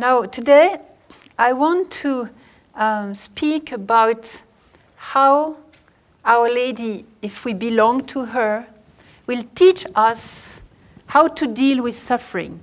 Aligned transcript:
Now, 0.00 0.22
today, 0.26 0.78
I 1.36 1.52
want 1.52 1.90
to 2.02 2.28
um, 2.76 3.16
speak 3.16 3.72
about 3.72 4.30
how 4.94 5.56
Our 6.24 6.48
Lady, 6.48 7.04
if 7.20 7.44
we 7.44 7.52
belong 7.52 8.06
to 8.06 8.26
her, 8.26 8.64
will 9.26 9.42
teach 9.56 9.84
us 9.96 10.50
how 11.06 11.26
to 11.26 11.48
deal 11.48 11.82
with 11.82 11.96
suffering, 11.98 12.60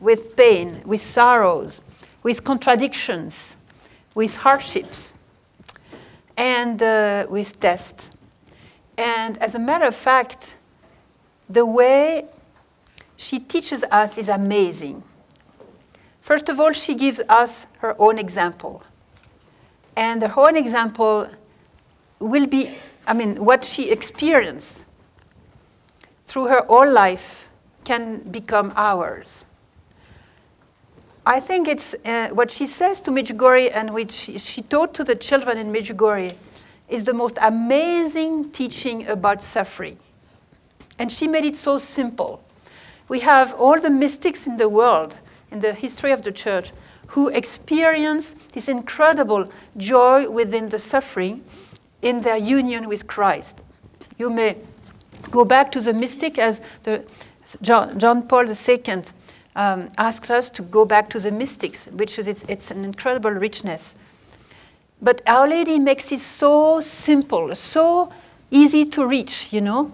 with 0.00 0.34
pain, 0.34 0.80
with 0.86 1.02
sorrows, 1.02 1.82
with 2.22 2.42
contradictions, 2.42 3.34
with 4.14 4.34
hardships, 4.34 5.12
and 6.38 6.82
uh, 6.82 7.26
with 7.28 7.60
tests. 7.60 8.08
And 8.96 9.36
as 9.42 9.54
a 9.54 9.58
matter 9.58 9.84
of 9.84 9.94
fact, 9.94 10.54
the 11.50 11.66
way 11.66 12.24
she 13.18 13.40
teaches 13.40 13.84
us 13.90 14.16
is 14.16 14.30
amazing. 14.30 15.02
First 16.32 16.48
of 16.48 16.58
all, 16.58 16.72
she 16.72 16.94
gives 16.94 17.20
us 17.28 17.66
her 17.80 17.94
own 17.98 18.18
example. 18.18 18.82
And 19.94 20.22
her 20.22 20.40
own 20.40 20.56
example 20.56 21.28
will 22.20 22.46
be, 22.46 22.78
I 23.06 23.12
mean, 23.12 23.44
what 23.44 23.66
she 23.66 23.90
experienced 23.90 24.78
through 26.26 26.46
her 26.46 26.62
whole 26.62 26.90
life 26.90 27.48
can 27.84 28.20
become 28.30 28.72
ours. 28.76 29.44
I 31.26 31.38
think 31.38 31.68
it's 31.68 31.94
uh, 32.02 32.28
what 32.28 32.50
she 32.50 32.66
says 32.66 33.02
to 33.02 33.10
Medjugorje 33.10 33.70
and 33.70 33.92
which 33.92 34.12
she, 34.12 34.38
she 34.38 34.62
taught 34.62 34.94
to 34.94 35.04
the 35.04 35.14
children 35.14 35.58
in 35.58 35.70
Medjugorje 35.70 36.34
is 36.88 37.04
the 37.04 37.12
most 37.12 37.36
amazing 37.42 38.52
teaching 38.52 39.06
about 39.06 39.44
suffering. 39.44 39.98
And 40.98 41.12
she 41.12 41.28
made 41.28 41.44
it 41.44 41.58
so 41.58 41.76
simple. 41.76 42.42
We 43.06 43.20
have 43.20 43.52
all 43.52 43.78
the 43.78 43.90
mystics 43.90 44.46
in 44.46 44.56
the 44.56 44.70
world, 44.70 45.16
in 45.52 45.60
the 45.60 45.74
history 45.74 46.12
of 46.12 46.22
the 46.22 46.32
church, 46.32 46.72
who 47.08 47.28
experience 47.28 48.34
this 48.52 48.68
incredible 48.68 49.50
joy 49.76 50.28
within 50.28 50.68
the 50.70 50.78
suffering 50.78 51.44
in 52.00 52.22
their 52.22 52.36
union 52.36 52.88
with 52.88 53.06
Christ. 53.06 53.58
You 54.18 54.30
may 54.30 54.56
go 55.30 55.44
back 55.44 55.70
to 55.72 55.80
the 55.80 55.92
mystic 55.92 56.38
as 56.38 56.60
the 56.82 57.04
John, 57.60 57.98
John 57.98 58.22
Paul 58.22 58.46
II 58.48 59.02
um, 59.56 59.90
asked 59.98 60.30
us 60.30 60.48
to 60.50 60.62
go 60.62 60.84
back 60.84 61.10
to 61.10 61.20
the 61.20 61.30
mystics, 61.30 61.86
which 61.86 62.18
is 62.18 62.26
it's, 62.26 62.44
it's 62.48 62.70
an 62.70 62.84
incredible 62.84 63.30
richness. 63.30 63.94
But 65.02 65.20
Our 65.26 65.48
Lady 65.48 65.78
makes 65.78 66.12
it 66.12 66.20
so 66.20 66.80
simple, 66.80 67.54
so 67.54 68.12
easy 68.50 68.84
to 68.86 69.06
reach, 69.06 69.48
you 69.50 69.60
know. 69.60 69.92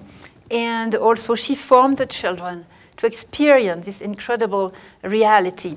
And 0.51 0.95
also, 0.95 1.35
she 1.35 1.55
formed 1.55 1.97
the 1.97 2.07
children 2.07 2.67
to 2.99 3.07
experience 3.07 3.87
this 3.87 4.01
incredible 4.01 4.75
reality. 5.03 5.77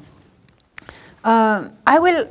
Um, 1.24 1.72
I 1.88 2.00
will 2.00 2.28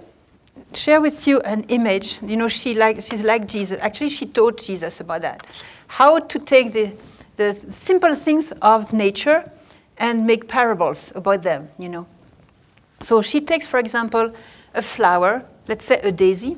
share 0.74 1.00
with 1.00 1.26
you 1.26 1.40
an 1.40 1.64
image. 1.68 2.18
You 2.22 2.36
know, 2.36 2.48
she 2.48 2.74
like, 2.74 3.00
she's 3.00 3.22
like 3.22 3.46
Jesus. 3.46 3.78
Actually, 3.80 4.10
she 4.10 4.26
taught 4.26 4.58
Jesus 4.58 5.00
about 5.00 5.22
that. 5.22 5.46
How 5.86 6.18
to 6.18 6.38
take 6.38 6.72
the, 6.72 6.92
the 7.36 7.56
simple 7.80 8.14
things 8.14 8.52
of 8.62 8.92
nature 8.92 9.50
and 9.98 10.26
make 10.26 10.48
parables 10.48 11.12
about 11.14 11.42
them, 11.42 11.68
you 11.78 11.88
know. 11.88 12.06
So 13.00 13.22
she 13.22 13.40
takes, 13.40 13.66
for 13.66 13.78
example, 13.78 14.32
a 14.74 14.82
flower, 14.82 15.44
let's 15.68 15.84
say 15.84 16.00
a 16.02 16.12
daisy, 16.12 16.56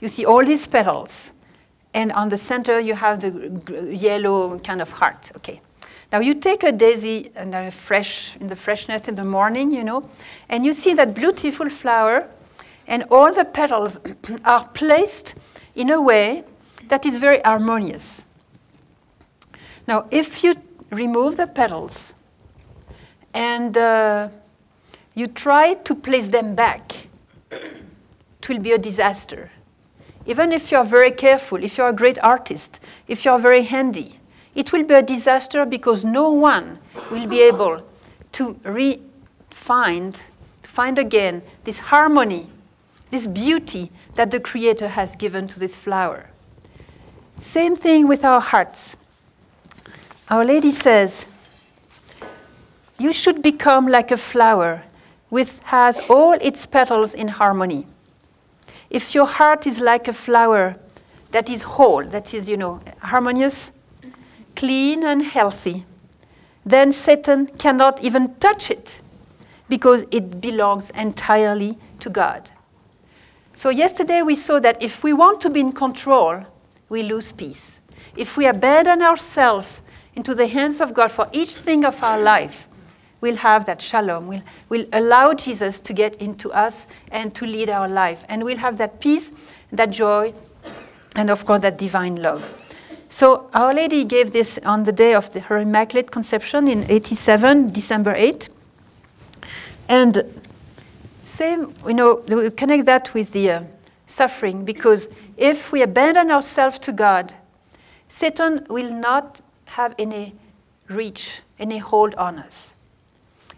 you 0.00 0.08
see 0.08 0.24
all 0.24 0.44
these 0.44 0.66
petals, 0.66 1.30
and 1.94 2.12
on 2.12 2.28
the 2.28 2.38
center 2.38 2.80
you 2.80 2.94
have 2.94 3.20
the 3.20 3.92
yellow 3.92 4.58
kind 4.60 4.80
of 4.80 4.90
heart. 4.90 5.30
Okay. 5.36 5.60
Now 6.12 6.20
you 6.20 6.34
take 6.34 6.62
a 6.64 6.72
daisy 6.72 7.30
and 7.36 7.54
a 7.54 7.70
fresh 7.70 8.36
in 8.40 8.48
the 8.48 8.56
freshness 8.56 9.06
in 9.08 9.14
the 9.14 9.24
morning, 9.24 9.70
you 9.70 9.84
know, 9.84 10.08
and 10.48 10.64
you 10.64 10.74
see 10.74 10.94
that 10.94 11.14
beautiful 11.14 11.68
flower, 11.68 12.28
and 12.86 13.04
all 13.10 13.32
the 13.32 13.44
petals 13.44 13.98
are 14.44 14.68
placed 14.68 15.34
in 15.74 15.90
a 15.90 16.00
way 16.00 16.44
that 16.88 17.06
is 17.06 17.16
very 17.16 17.40
harmonious. 17.40 18.22
Now, 19.86 20.06
if 20.10 20.42
you 20.42 20.54
remove 20.90 21.36
the 21.36 21.46
petals 21.46 22.14
and 23.32 23.76
uh, 23.76 24.28
you 25.14 25.28
try 25.28 25.74
to 25.74 25.94
place 25.94 26.28
them 26.28 26.54
back, 26.54 26.92
it 27.50 28.48
will 28.48 28.58
be 28.58 28.72
a 28.72 28.78
disaster 28.78 29.50
even 30.26 30.52
if 30.52 30.70
you're 30.70 30.84
very 30.84 31.10
careful, 31.10 31.62
if 31.62 31.78
you're 31.78 31.88
a 31.88 31.92
great 31.92 32.18
artist, 32.22 32.80
if 33.08 33.24
you're 33.24 33.38
very 33.38 33.62
handy, 33.62 34.19
it 34.54 34.72
will 34.72 34.84
be 34.84 34.94
a 34.94 35.02
disaster 35.02 35.64
because 35.64 36.04
no 36.04 36.30
one 36.30 36.78
will 37.10 37.26
be 37.26 37.40
able 37.40 37.82
to 38.32 38.58
re-find, 38.64 40.22
find 40.62 40.98
again 40.98 41.42
this 41.64 41.78
harmony, 41.78 42.48
this 43.10 43.26
beauty 43.26 43.90
that 44.14 44.30
the 44.30 44.40
Creator 44.40 44.88
has 44.88 45.16
given 45.16 45.48
to 45.48 45.58
this 45.58 45.76
flower. 45.76 46.30
Same 47.38 47.74
thing 47.74 48.06
with 48.06 48.24
our 48.24 48.40
hearts. 48.40 48.96
Our 50.28 50.44
Lady 50.44 50.70
says, 50.70 51.24
You 52.98 53.12
should 53.12 53.42
become 53.42 53.88
like 53.88 54.10
a 54.10 54.16
flower 54.16 54.82
which 55.28 55.50
has 55.64 55.98
all 56.10 56.32
its 56.40 56.66
petals 56.66 57.14
in 57.14 57.28
harmony 57.28 57.86
if 58.90 59.14
your 59.14 59.26
heart 59.26 59.66
is 59.66 59.78
like 59.78 60.08
a 60.08 60.12
flower 60.12 60.76
that 61.30 61.48
is 61.48 61.62
whole, 61.62 62.04
that 62.04 62.34
is, 62.34 62.48
you 62.48 62.56
know, 62.56 62.80
harmonious, 63.00 63.70
clean, 64.60 65.02
and 65.04 65.22
healthy, 65.22 65.86
then 66.66 66.92
Satan 66.92 67.46
cannot 67.46 68.04
even 68.04 68.34
touch 68.34 68.70
it 68.70 69.00
because 69.70 70.04
it 70.10 70.38
belongs 70.38 70.90
entirely 70.90 71.78
to 71.98 72.10
God. 72.10 72.50
So, 73.56 73.70
yesterday 73.70 74.20
we 74.20 74.34
saw 74.34 74.60
that 74.60 74.76
if 74.82 75.02
we 75.02 75.14
want 75.14 75.40
to 75.40 75.48
be 75.48 75.60
in 75.60 75.72
control, 75.72 76.44
we 76.90 77.02
lose 77.02 77.32
peace. 77.32 77.78
If 78.14 78.36
we 78.36 78.46
abandon 78.46 79.00
ourselves 79.00 79.68
into 80.14 80.34
the 80.34 80.46
hands 80.46 80.82
of 80.82 80.92
God 80.92 81.10
for 81.10 81.26
each 81.32 81.54
thing 81.54 81.86
of 81.86 82.02
our 82.02 82.20
life, 82.20 82.68
we'll 83.22 83.36
have 83.36 83.64
that 83.64 83.80
shalom. 83.80 84.26
We'll, 84.26 84.42
we'll 84.68 84.86
allow 84.92 85.32
Jesus 85.32 85.80
to 85.80 85.94
get 85.94 86.16
into 86.16 86.52
us 86.52 86.86
and 87.10 87.34
to 87.34 87.46
lead 87.46 87.70
our 87.70 87.88
life. 87.88 88.24
And 88.28 88.44
we'll 88.44 88.58
have 88.58 88.76
that 88.76 89.00
peace, 89.00 89.32
that 89.72 89.90
joy, 89.90 90.34
and 91.16 91.30
of 91.30 91.46
course, 91.46 91.62
that 91.62 91.78
divine 91.78 92.16
love. 92.16 92.44
So, 93.10 93.50
Our 93.52 93.74
Lady 93.74 94.04
gave 94.04 94.32
this 94.32 94.58
on 94.64 94.84
the 94.84 94.92
day 94.92 95.14
of 95.14 95.32
the, 95.32 95.40
her 95.40 95.58
Immaculate 95.58 96.10
Conception 96.10 96.68
in 96.68 96.88
87, 96.88 97.72
December 97.72 98.14
8. 98.14 98.48
And 99.88 100.40
same, 101.26 101.74
you 101.86 101.94
know, 101.94 102.22
we 102.28 102.50
connect 102.50 102.86
that 102.86 103.12
with 103.12 103.32
the 103.32 103.50
uh, 103.50 103.62
suffering 104.06 104.64
because 104.64 105.08
if 105.36 105.72
we 105.72 105.82
abandon 105.82 106.30
ourselves 106.30 106.78
to 106.80 106.92
God, 106.92 107.34
Satan 108.08 108.64
will 108.70 108.92
not 108.92 109.40
have 109.66 109.94
any 109.98 110.34
reach, 110.88 111.40
any 111.58 111.78
hold 111.78 112.14
on 112.14 112.38
us 112.38 112.70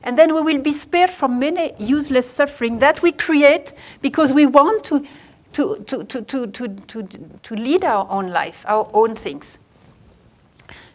and 0.05 0.19
then 0.19 0.35
we 0.35 0.41
will 0.41 0.59
be 0.59 0.73
spared 0.73 1.11
from 1.11 1.39
many 1.39 1.75
useless 1.79 2.29
suffering 2.29 2.81
that 2.81 3.03
we 3.03 3.13
create 3.13 3.73
because 4.01 4.33
we 4.33 4.47
want 4.47 4.85
to, 4.85 5.07
to, 5.53 5.85
to, 5.87 6.05
to, 6.05 6.23
to, 6.23 6.47
to, 6.47 7.09
to, 7.43 7.55
lead 7.55 7.85
our 7.85 8.07
own 8.11 8.31
life, 8.31 8.65
our 8.67 8.89
own 8.93 9.15
things. 9.15 9.59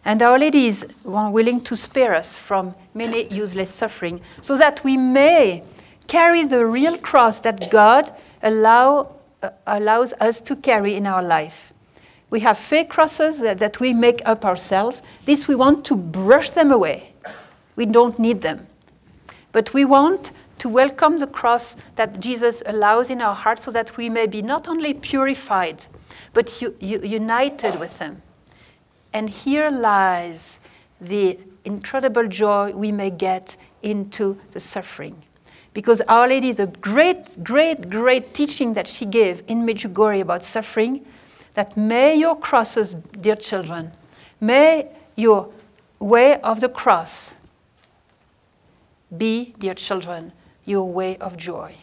And 0.04 0.22
Our 0.22 0.38
Lady 0.38 0.68
is 0.68 0.86
willing 1.04 1.60
to 1.62 1.76
spare 1.76 2.14
us 2.14 2.34
from 2.34 2.74
many 2.94 3.28
useless 3.32 3.72
suffering 3.72 4.20
so 4.42 4.56
that 4.56 4.82
we 4.82 4.96
may 4.96 5.62
carry 6.06 6.44
the 6.44 6.64
real 6.64 6.96
cross 6.98 7.40
that 7.40 7.70
God 7.70 8.12
allow, 8.42 9.14
uh, 9.42 9.50
allows 9.66 10.14
us 10.14 10.40
to 10.40 10.56
carry 10.56 10.94
in 10.94 11.06
our 11.06 11.22
life. 11.22 11.72
We 12.30 12.40
have 12.40 12.58
fake 12.58 12.90
crosses 12.90 13.38
that, 13.38 13.58
that 13.58 13.80
we 13.80 13.92
make 13.92 14.22
up 14.26 14.44
ourselves. 14.44 15.02
This 15.24 15.48
we 15.48 15.54
want 15.54 15.84
to 15.86 15.96
brush 15.96 16.50
them 16.50 16.72
away. 16.72 17.12
We 17.76 17.86
don't 17.86 18.18
need 18.18 18.42
them. 18.42 18.66
But 19.52 19.72
we 19.72 19.84
want 19.84 20.32
to 20.58 20.68
welcome 20.68 21.18
the 21.18 21.26
cross 21.26 21.76
that 21.96 22.20
Jesus 22.20 22.62
allows 22.66 23.10
in 23.10 23.20
our 23.20 23.34
hearts 23.34 23.64
so 23.64 23.70
that 23.70 23.96
we 23.96 24.08
may 24.08 24.26
be 24.26 24.42
not 24.42 24.68
only 24.68 24.94
purified, 24.94 25.86
but 26.32 26.60
united 26.80 27.78
with 27.78 27.98
Him. 27.98 28.22
And 29.12 29.30
here 29.30 29.70
lies 29.70 30.40
the 31.00 31.38
incredible 31.64 32.26
joy 32.26 32.72
we 32.72 32.92
may 32.92 33.10
get 33.10 33.56
into 33.82 34.38
the 34.52 34.60
suffering. 34.60 35.22
Because 35.74 36.00
Our 36.08 36.26
Lady, 36.28 36.52
the 36.52 36.66
great, 36.66 37.44
great, 37.44 37.88
great 37.88 38.34
teaching 38.34 38.74
that 38.74 38.88
she 38.88 39.06
gave 39.06 39.42
in 39.48 39.64
Medjugorje 39.64 40.20
about 40.20 40.44
suffering, 40.44 41.06
that 41.54 41.76
may 41.76 42.14
your 42.14 42.36
crosses, 42.36 42.94
dear 43.20 43.36
children, 43.36 43.92
may 44.40 44.88
your 45.16 45.48
way 45.98 46.40
of 46.40 46.60
the 46.60 46.68
cross 46.68 47.30
be, 49.16 49.54
dear 49.58 49.74
children, 49.74 50.32
your 50.68 50.84
way 50.84 51.16
of 51.18 51.36
joy. 51.36 51.74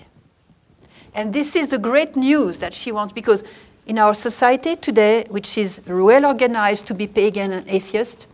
And 1.14 1.34
this 1.34 1.56
is 1.56 1.70
the 1.70 1.78
great 1.78 2.16
news 2.16 2.58
that 2.60 2.74
she 2.74 2.92
wants 2.92 3.14
because 3.14 3.44
in 3.86 3.98
our 3.98 4.14
society 4.14 4.76
today, 4.76 5.26
which 5.30 5.58
is 5.58 5.80
well 5.88 6.26
organized 6.26 6.88
to 6.88 6.94
be 6.94 7.08
pagan 7.08 7.52
and 7.52 7.68
atheist, 7.70 8.26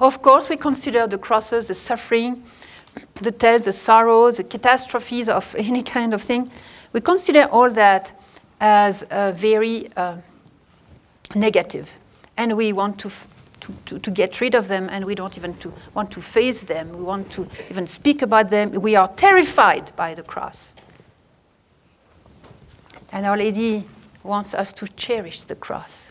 of 0.00 0.20
course 0.22 0.48
we 0.48 0.56
consider 0.56 1.06
the 1.06 1.18
crosses, 1.18 1.66
the 1.66 1.74
suffering, 1.74 2.42
the 3.14 3.30
tests, 3.30 3.66
the 3.66 3.72
sorrow, 3.72 4.30
the 4.30 4.44
catastrophes 4.44 5.28
of 5.28 5.54
any 5.58 5.82
kind 5.82 6.14
of 6.14 6.22
thing, 6.22 6.50
we 6.92 7.00
consider 7.00 7.44
all 7.44 7.70
that 7.70 8.12
as 8.60 9.02
uh, 9.04 9.32
very 9.32 9.88
uh, 9.96 10.16
negative, 11.34 11.88
and 12.36 12.56
we 12.56 12.72
want 12.72 12.98
to, 13.00 13.08
f- 13.08 13.28
to, 13.66 13.72
to, 13.86 13.98
to 13.98 14.10
get 14.10 14.40
rid 14.40 14.54
of 14.54 14.68
them, 14.68 14.88
and 14.90 15.04
we 15.04 15.14
don't 15.14 15.36
even 15.36 15.54
to 15.58 15.72
want 15.94 16.10
to 16.12 16.22
face 16.22 16.62
them. 16.62 16.96
We 16.96 17.02
want 17.02 17.30
to 17.32 17.48
even 17.70 17.86
speak 17.86 18.22
about 18.22 18.50
them. 18.50 18.72
We 18.72 18.96
are 18.96 19.08
terrified 19.08 19.94
by 19.96 20.14
the 20.14 20.22
cross. 20.22 20.72
And 23.12 23.26
Our 23.26 23.36
Lady 23.36 23.84
wants 24.22 24.54
us 24.54 24.72
to 24.74 24.88
cherish 24.88 25.44
the 25.44 25.54
cross. 25.54 26.10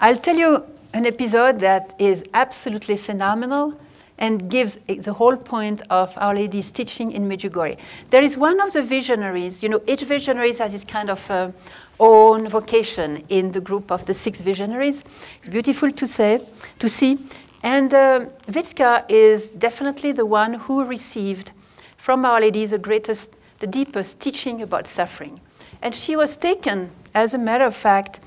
I'll 0.00 0.16
tell 0.16 0.36
you 0.36 0.64
an 0.94 1.06
episode 1.06 1.60
that 1.60 1.94
is 1.98 2.24
absolutely 2.34 2.96
phenomenal 2.96 3.78
and 4.18 4.50
gives 4.50 4.78
the 4.88 5.12
whole 5.12 5.36
point 5.36 5.82
of 5.90 6.12
Our 6.16 6.34
Lady's 6.34 6.70
teaching 6.70 7.12
in 7.12 7.28
Medjugorje. 7.28 7.76
There 8.10 8.22
is 8.22 8.36
one 8.36 8.60
of 8.60 8.72
the 8.72 8.82
visionaries, 8.82 9.62
you 9.62 9.68
know, 9.68 9.80
each 9.86 10.02
visionary 10.02 10.54
has 10.54 10.72
his 10.72 10.84
kind 10.84 11.10
of 11.10 11.30
uh, 11.30 11.52
own 12.00 12.48
vocation 12.48 13.24
in 13.28 13.52
the 13.52 13.60
group 13.60 13.90
of 13.90 14.06
the 14.06 14.14
six 14.14 14.40
visionaries. 14.40 15.02
It's 15.38 15.48
beautiful 15.48 15.90
to 15.92 16.06
say, 16.06 16.40
to 16.78 16.88
see. 16.88 17.18
And 17.62 17.92
uh, 17.92 18.26
Vicka 18.46 19.04
is 19.08 19.48
definitely 19.48 20.12
the 20.12 20.26
one 20.26 20.54
who 20.54 20.84
received 20.84 21.50
from 21.96 22.24
Our 22.24 22.40
Lady 22.40 22.66
the 22.66 22.78
greatest, 22.78 23.36
the 23.58 23.66
deepest 23.66 24.20
teaching 24.20 24.62
about 24.62 24.86
suffering. 24.86 25.40
And 25.82 25.94
she 25.94 26.16
was 26.16 26.36
taken, 26.36 26.90
as 27.14 27.34
a 27.34 27.38
matter 27.38 27.64
of 27.64 27.76
fact, 27.76 28.20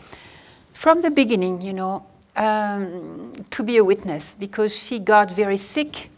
from 0.74 1.01
the 1.01 1.09
beginning, 1.09 1.62
you 1.62 1.74
know, 1.74 2.06
um, 2.35 3.33
to 3.51 3.63
be 3.63 3.77
a 3.77 3.83
witness 3.83 4.24
because 4.39 4.75
she 4.75 5.00
got 5.00 5.31
very 5.31 5.57
sick 5.57 6.09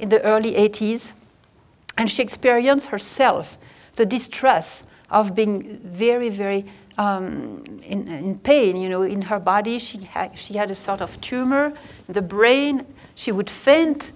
in 0.00 0.08
the 0.08 0.22
early 0.22 0.54
80s 0.54 1.12
and 1.96 2.10
she 2.10 2.22
experienced 2.22 2.86
herself 2.86 3.56
the 3.96 4.06
distress 4.06 4.82
of 5.10 5.34
being 5.34 5.78
very, 5.84 6.30
very 6.30 6.64
um, 6.98 7.64
in, 7.82 8.08
in, 8.08 8.38
pain, 8.38 8.76
you 8.76 8.88
know, 8.88 9.02
in 9.02 9.22
her 9.22 9.38
body. 9.38 9.78
She, 9.78 9.98
ha- 10.04 10.30
she 10.34 10.54
had 10.54 10.70
a 10.70 10.74
sort 10.74 11.00
of 11.00 11.20
tumor 11.20 11.72
the 12.08 12.22
brain. 12.22 12.86
She 13.14 13.32
would 13.32 13.50
faint 13.50 14.12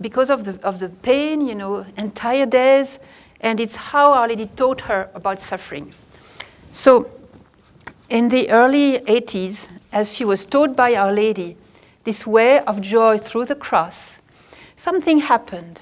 because 0.00 0.30
of 0.30 0.44
the, 0.44 0.58
of 0.62 0.78
the 0.78 0.88
pain, 0.88 1.46
you 1.46 1.54
know, 1.54 1.86
entire 1.96 2.46
days. 2.46 2.98
And 3.40 3.60
it's 3.60 3.76
how 3.76 4.12
Our 4.12 4.28
Lady 4.28 4.46
taught 4.46 4.82
her 4.82 5.10
about 5.14 5.40
suffering. 5.40 5.94
So 6.72 7.10
in 8.08 8.28
the 8.28 8.50
early 8.50 8.98
80s, 9.00 9.68
as 9.92 10.12
she 10.12 10.24
was 10.24 10.44
taught 10.44 10.76
by 10.76 10.94
Our 10.94 11.12
Lady, 11.12 11.56
this 12.04 12.26
way 12.26 12.60
of 12.60 12.80
joy 12.80 13.18
through 13.18 13.46
the 13.46 13.54
cross, 13.54 14.16
something 14.76 15.20
happened. 15.20 15.80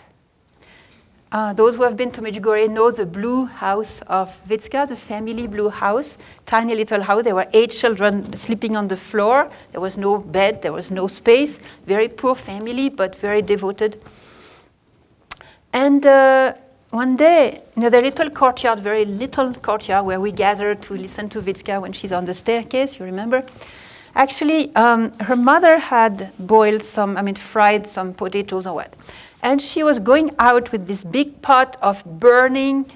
Uh, 1.31 1.53
those 1.53 1.75
who 1.75 1.83
have 1.83 1.95
been 1.95 2.11
to 2.11 2.23
Medjugorje 2.23 2.71
know 2.71 2.91
the 2.91 3.05
blue 3.05 3.45
house 3.45 4.01
of 4.07 4.35
Vicka, 4.49 4.87
the 4.89 4.97
family 4.97 5.47
blue 5.47 5.69
house, 5.69 6.17
tiny 6.47 6.75
little 6.75 7.03
house. 7.03 7.23
There 7.23 7.35
were 7.35 7.47
eight 7.53 7.71
children 7.71 8.35
sleeping 8.35 8.77
on 8.77 8.89
the 8.89 8.97
floor. 8.97 9.51
There 9.73 9.81
was 9.81 9.99
no 9.99 10.17
bed, 10.17 10.63
there 10.63 10.73
was 10.73 10.91
no 10.91 11.07
space. 11.07 11.59
Very 11.87 12.09
poor 12.09 12.35
family, 12.35 12.89
but 12.89 13.15
very 13.17 13.43
devoted. 13.43 14.01
And 15.75 16.07
uh, 16.07 16.55
one 16.91 17.17
day, 17.17 17.61
in 17.77 17.83
the 17.83 17.91
little 17.91 18.31
courtyard, 18.31 18.81
very 18.81 19.05
little 19.05 19.53
courtyard 19.53 20.07
where 20.07 20.21
we 20.21 20.33
gather 20.33 20.75
to 20.75 20.95
listen 20.95 21.29
to 21.29 21.43
Vicka 21.43 21.79
when 21.79 21.93
she's 21.93 22.13
on 22.13 22.25
the 22.25 22.33
staircase, 22.33 22.99
you 22.99 23.05
remember? 23.05 23.45
Actually, 24.15 24.75
um, 24.75 25.13
her 25.19 25.37
mother 25.37 25.79
had 25.79 26.33
boiled 26.39 26.83
some, 26.83 27.19
I 27.19 27.23
mean, 27.23 27.35
fried 27.35 27.87
some 27.87 28.15
potatoes 28.15 28.67
or 28.67 28.77
what. 28.77 28.95
And 29.43 29.63
she 29.63 29.83
was 29.83 29.99
going 29.99 30.35
out 30.39 30.73
with 30.73 30.87
this 30.87 31.05
big 31.05 31.41
pot 31.43 31.77
of 31.81 32.05
burning 32.05 32.91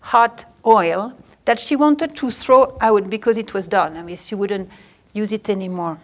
hot 0.00 0.44
oil 0.64 1.12
that 1.44 1.58
she 1.58 1.76
wanted 1.76 2.14
to 2.16 2.30
throw 2.30 2.76
out 2.80 3.10
because 3.10 3.36
it 3.36 3.54
was 3.54 3.66
done. 3.66 3.96
I 3.96 4.02
mean, 4.02 4.16
she 4.16 4.34
wouldn't 4.34 4.70
use 5.12 5.32
it 5.32 5.48
anymore. 5.48 5.98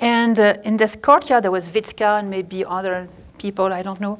And 0.00 0.38
uh, 0.38 0.56
in 0.64 0.76
this 0.76 0.96
courtyard, 0.96 1.44
there 1.44 1.50
was 1.50 1.68
Vicka 1.68 2.18
and 2.18 2.28
maybe 2.28 2.64
other 2.64 3.08
people, 3.38 3.72
I 3.72 3.82
don't 3.82 4.00
know. 4.00 4.18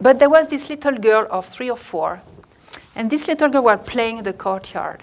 But 0.00 0.18
there 0.18 0.30
was 0.30 0.48
this 0.48 0.68
little 0.70 0.96
girl 0.96 1.26
of 1.30 1.46
three 1.46 1.70
or 1.70 1.76
four, 1.76 2.22
and 2.94 3.10
this 3.10 3.26
little 3.26 3.48
girl 3.48 3.62
was 3.64 3.80
playing 3.84 4.18
in 4.18 4.24
the 4.24 4.32
courtyard. 4.32 5.02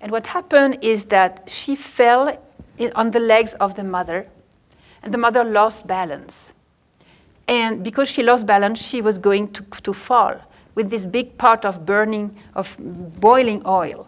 And 0.00 0.10
what 0.10 0.26
happened 0.26 0.78
is 0.82 1.04
that 1.06 1.44
she 1.46 1.76
fell 1.76 2.38
in, 2.78 2.92
on 2.94 3.12
the 3.12 3.20
legs 3.20 3.54
of 3.54 3.76
the 3.76 3.84
mother, 3.84 4.26
and 5.02 5.14
the 5.14 5.18
mother 5.18 5.44
lost 5.44 5.86
balance. 5.86 6.49
And 7.50 7.82
because 7.82 8.08
she 8.08 8.22
lost 8.22 8.46
balance, 8.46 8.78
she 8.78 9.02
was 9.02 9.18
going 9.18 9.52
to, 9.54 9.64
to 9.82 9.92
fall 9.92 10.36
with 10.76 10.88
this 10.88 11.04
big 11.04 11.36
pot 11.36 11.64
of 11.64 11.84
burning, 11.84 12.36
of 12.54 12.76
boiling 12.78 13.60
oil. 13.66 14.06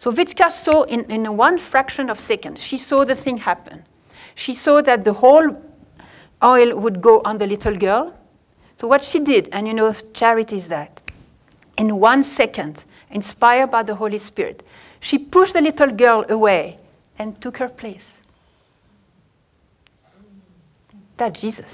So 0.00 0.10
Vicka 0.10 0.50
saw 0.50 0.82
in, 0.82 1.08
in 1.08 1.36
one 1.36 1.58
fraction 1.58 2.10
of 2.10 2.18
seconds, 2.18 2.60
she 2.60 2.76
saw 2.76 3.04
the 3.04 3.14
thing 3.14 3.36
happen. 3.36 3.84
She 4.34 4.52
saw 4.52 4.82
that 4.82 5.04
the 5.04 5.12
whole 5.12 5.62
oil 6.42 6.76
would 6.76 7.00
go 7.00 7.22
on 7.24 7.38
the 7.38 7.46
little 7.46 7.76
girl. 7.76 8.18
So 8.80 8.88
what 8.88 9.04
she 9.04 9.20
did, 9.20 9.48
and 9.52 9.68
you 9.68 9.74
know, 9.74 9.92
charity 10.12 10.58
is 10.58 10.66
that, 10.66 11.00
in 11.78 12.00
one 12.00 12.24
second, 12.24 12.82
inspired 13.12 13.70
by 13.70 13.84
the 13.84 13.94
Holy 13.94 14.18
Spirit, 14.18 14.66
she 14.98 15.18
pushed 15.18 15.52
the 15.52 15.60
little 15.60 15.92
girl 15.92 16.24
away 16.28 16.78
and 17.16 17.40
took 17.40 17.58
her 17.58 17.68
place. 17.68 18.06
That 21.18 21.34
Jesus. 21.34 21.70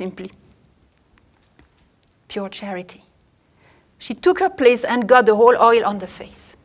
Simply. 0.00 0.30
Pure 2.28 2.48
charity. 2.48 3.04
She 3.98 4.14
took 4.14 4.38
her 4.38 4.48
place 4.48 4.82
and 4.82 5.06
got 5.06 5.26
the 5.26 5.34
whole 5.34 5.54
oil 5.58 5.84
on 5.84 5.98
the 5.98 6.06
face. 6.06 6.56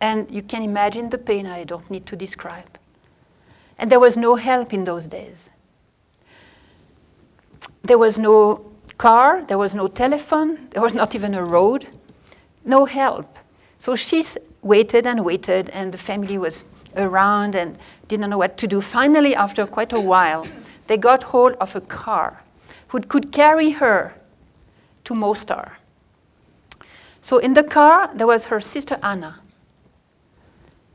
And 0.00 0.30
you 0.30 0.40
can 0.40 0.62
imagine 0.62 1.10
the 1.10 1.18
pain 1.18 1.44
I 1.44 1.64
don't 1.64 1.90
need 1.90 2.06
to 2.06 2.14
describe. 2.14 2.78
And 3.78 3.90
there 3.90 3.98
was 3.98 4.16
no 4.16 4.36
help 4.36 4.72
in 4.72 4.84
those 4.84 5.06
days. 5.06 5.38
There 7.82 7.98
was 7.98 8.16
no 8.16 8.64
car, 8.96 9.44
there 9.44 9.58
was 9.58 9.74
no 9.74 9.88
telephone, 9.88 10.68
there 10.70 10.82
was 10.82 10.94
not 10.94 11.16
even 11.16 11.34
a 11.34 11.44
road, 11.44 11.88
no 12.64 12.84
help. 12.84 13.40
So 13.80 13.96
she 13.96 14.24
waited 14.62 15.04
and 15.04 15.24
waited, 15.24 15.68
and 15.70 15.92
the 15.92 15.98
family 15.98 16.38
was 16.38 16.62
around 16.96 17.56
and 17.56 17.76
didn't 18.06 18.30
know 18.30 18.38
what 18.38 18.56
to 18.58 18.68
do. 18.68 18.80
Finally, 18.80 19.34
after 19.34 19.66
quite 19.66 19.92
a 19.92 20.00
while, 20.00 20.46
they 20.86 20.96
got 20.96 21.24
hold 21.24 21.54
of 21.60 21.74
a 21.74 21.80
car 21.80 22.42
who 22.88 23.00
could 23.00 23.32
carry 23.32 23.70
her 23.70 24.14
to 25.04 25.14
Mostar. 25.14 25.78
So 27.22 27.38
in 27.38 27.54
the 27.54 27.64
car, 27.64 28.10
there 28.14 28.26
was 28.26 28.44
her 28.44 28.60
sister 28.60 28.98
Anna 29.02 29.40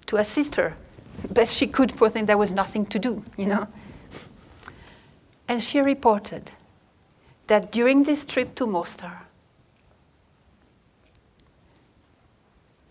to 0.07 0.17
assist 0.17 0.55
her 0.55 0.75
best 1.27 1.53
she 1.53 1.67
could, 1.67 1.95
poor 1.97 2.09
thing, 2.09 2.25
there 2.25 2.37
was 2.37 2.51
nothing 2.51 2.85
to 2.87 2.99
do, 2.99 3.23
you 3.37 3.45
know. 3.45 3.67
And 5.47 5.63
she 5.63 5.79
reported 5.79 6.51
that 7.47 7.71
during 7.71 8.03
this 8.03 8.25
trip 8.25 8.55
to 8.55 8.67
Mostar, 8.67 9.23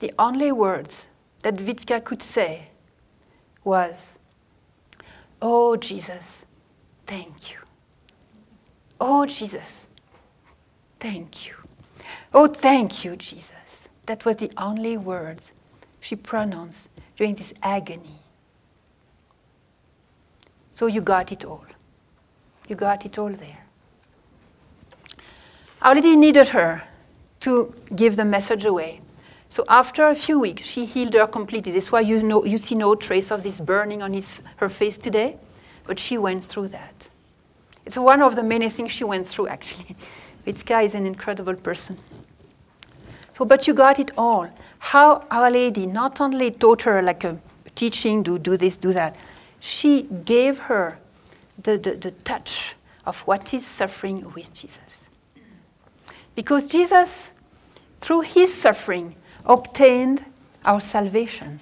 the 0.00 0.12
only 0.18 0.52
words 0.52 1.06
that 1.42 1.56
Vicka 1.56 2.04
could 2.04 2.22
say 2.22 2.68
was, 3.64 3.94
Oh, 5.40 5.76
Jesus, 5.76 6.22
thank 7.08 7.50
you. 7.50 7.56
Oh, 9.00 9.26
Jesus, 9.26 9.66
thank 11.00 11.46
you. 11.46 11.54
Oh, 12.32 12.46
thank 12.46 13.04
you, 13.04 13.16
Jesus. 13.16 13.52
That 14.06 14.24
was 14.24 14.36
the 14.36 14.52
only 14.56 14.96
words 14.96 15.50
she 16.00 16.14
pronounced 16.14 16.88
during 17.16 17.34
this 17.34 17.52
agony. 17.62 18.20
So 20.72 20.86
you 20.86 21.00
got 21.00 21.32
it 21.32 21.44
all. 21.44 21.64
You 22.68 22.76
got 22.76 23.04
it 23.04 23.18
all 23.18 23.30
there. 23.30 23.64
Our 25.82 25.94
Lady 25.94 26.16
needed 26.16 26.48
her 26.48 26.82
to 27.40 27.74
give 27.94 28.16
the 28.16 28.24
message 28.24 28.64
away. 28.64 29.00
So 29.50 29.64
after 29.68 30.08
a 30.08 30.14
few 30.14 30.38
weeks, 30.38 30.62
she 30.62 30.84
healed 30.84 31.14
her 31.14 31.26
completely. 31.26 31.72
That's 31.72 31.90
why 31.90 32.00
you, 32.00 32.22
know, 32.22 32.44
you 32.44 32.58
see 32.58 32.74
no 32.74 32.94
trace 32.94 33.30
of 33.30 33.42
this 33.42 33.58
burning 33.60 34.02
on 34.02 34.12
his, 34.12 34.30
her 34.56 34.68
face 34.68 34.98
today. 34.98 35.36
But 35.88 35.98
she 35.98 36.18
went 36.18 36.44
through 36.44 36.68
that. 36.68 37.08
It's 37.86 37.96
one 37.96 38.20
of 38.20 38.36
the 38.36 38.42
many 38.42 38.68
things 38.68 38.92
she 38.92 39.04
went 39.04 39.26
through, 39.26 39.48
actually. 39.48 39.96
Vicka 40.46 40.84
is 40.84 40.94
an 40.94 41.06
incredible 41.06 41.54
person. 41.54 41.96
So, 43.36 43.46
but 43.46 43.66
you 43.66 43.72
got 43.72 43.98
it 43.98 44.10
all. 44.16 44.50
How 44.78 45.24
Our 45.30 45.50
Lady 45.50 45.86
not 45.86 46.20
only 46.20 46.50
taught 46.50 46.82
her 46.82 47.00
like 47.00 47.24
a 47.24 47.40
teaching, 47.74 48.22
do, 48.22 48.38
do 48.38 48.58
this, 48.58 48.76
do 48.76 48.92
that, 48.92 49.16
she 49.60 50.02
gave 50.02 50.58
her 50.58 50.98
the, 51.62 51.78
the, 51.78 51.92
the 51.92 52.10
touch 52.10 52.74
of 53.06 53.16
what 53.20 53.54
is 53.54 53.66
suffering 53.66 54.30
with 54.34 54.52
Jesus. 54.52 54.78
Because 56.34 56.66
Jesus, 56.66 57.28
through 58.02 58.20
his 58.20 58.52
suffering, 58.52 59.16
obtained 59.46 60.24
our 60.66 60.82
salvation. 60.82 61.60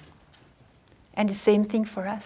And 1.13 1.29
the 1.29 1.35
same 1.35 1.63
thing 1.63 1.85
for 1.85 2.07
us. 2.07 2.25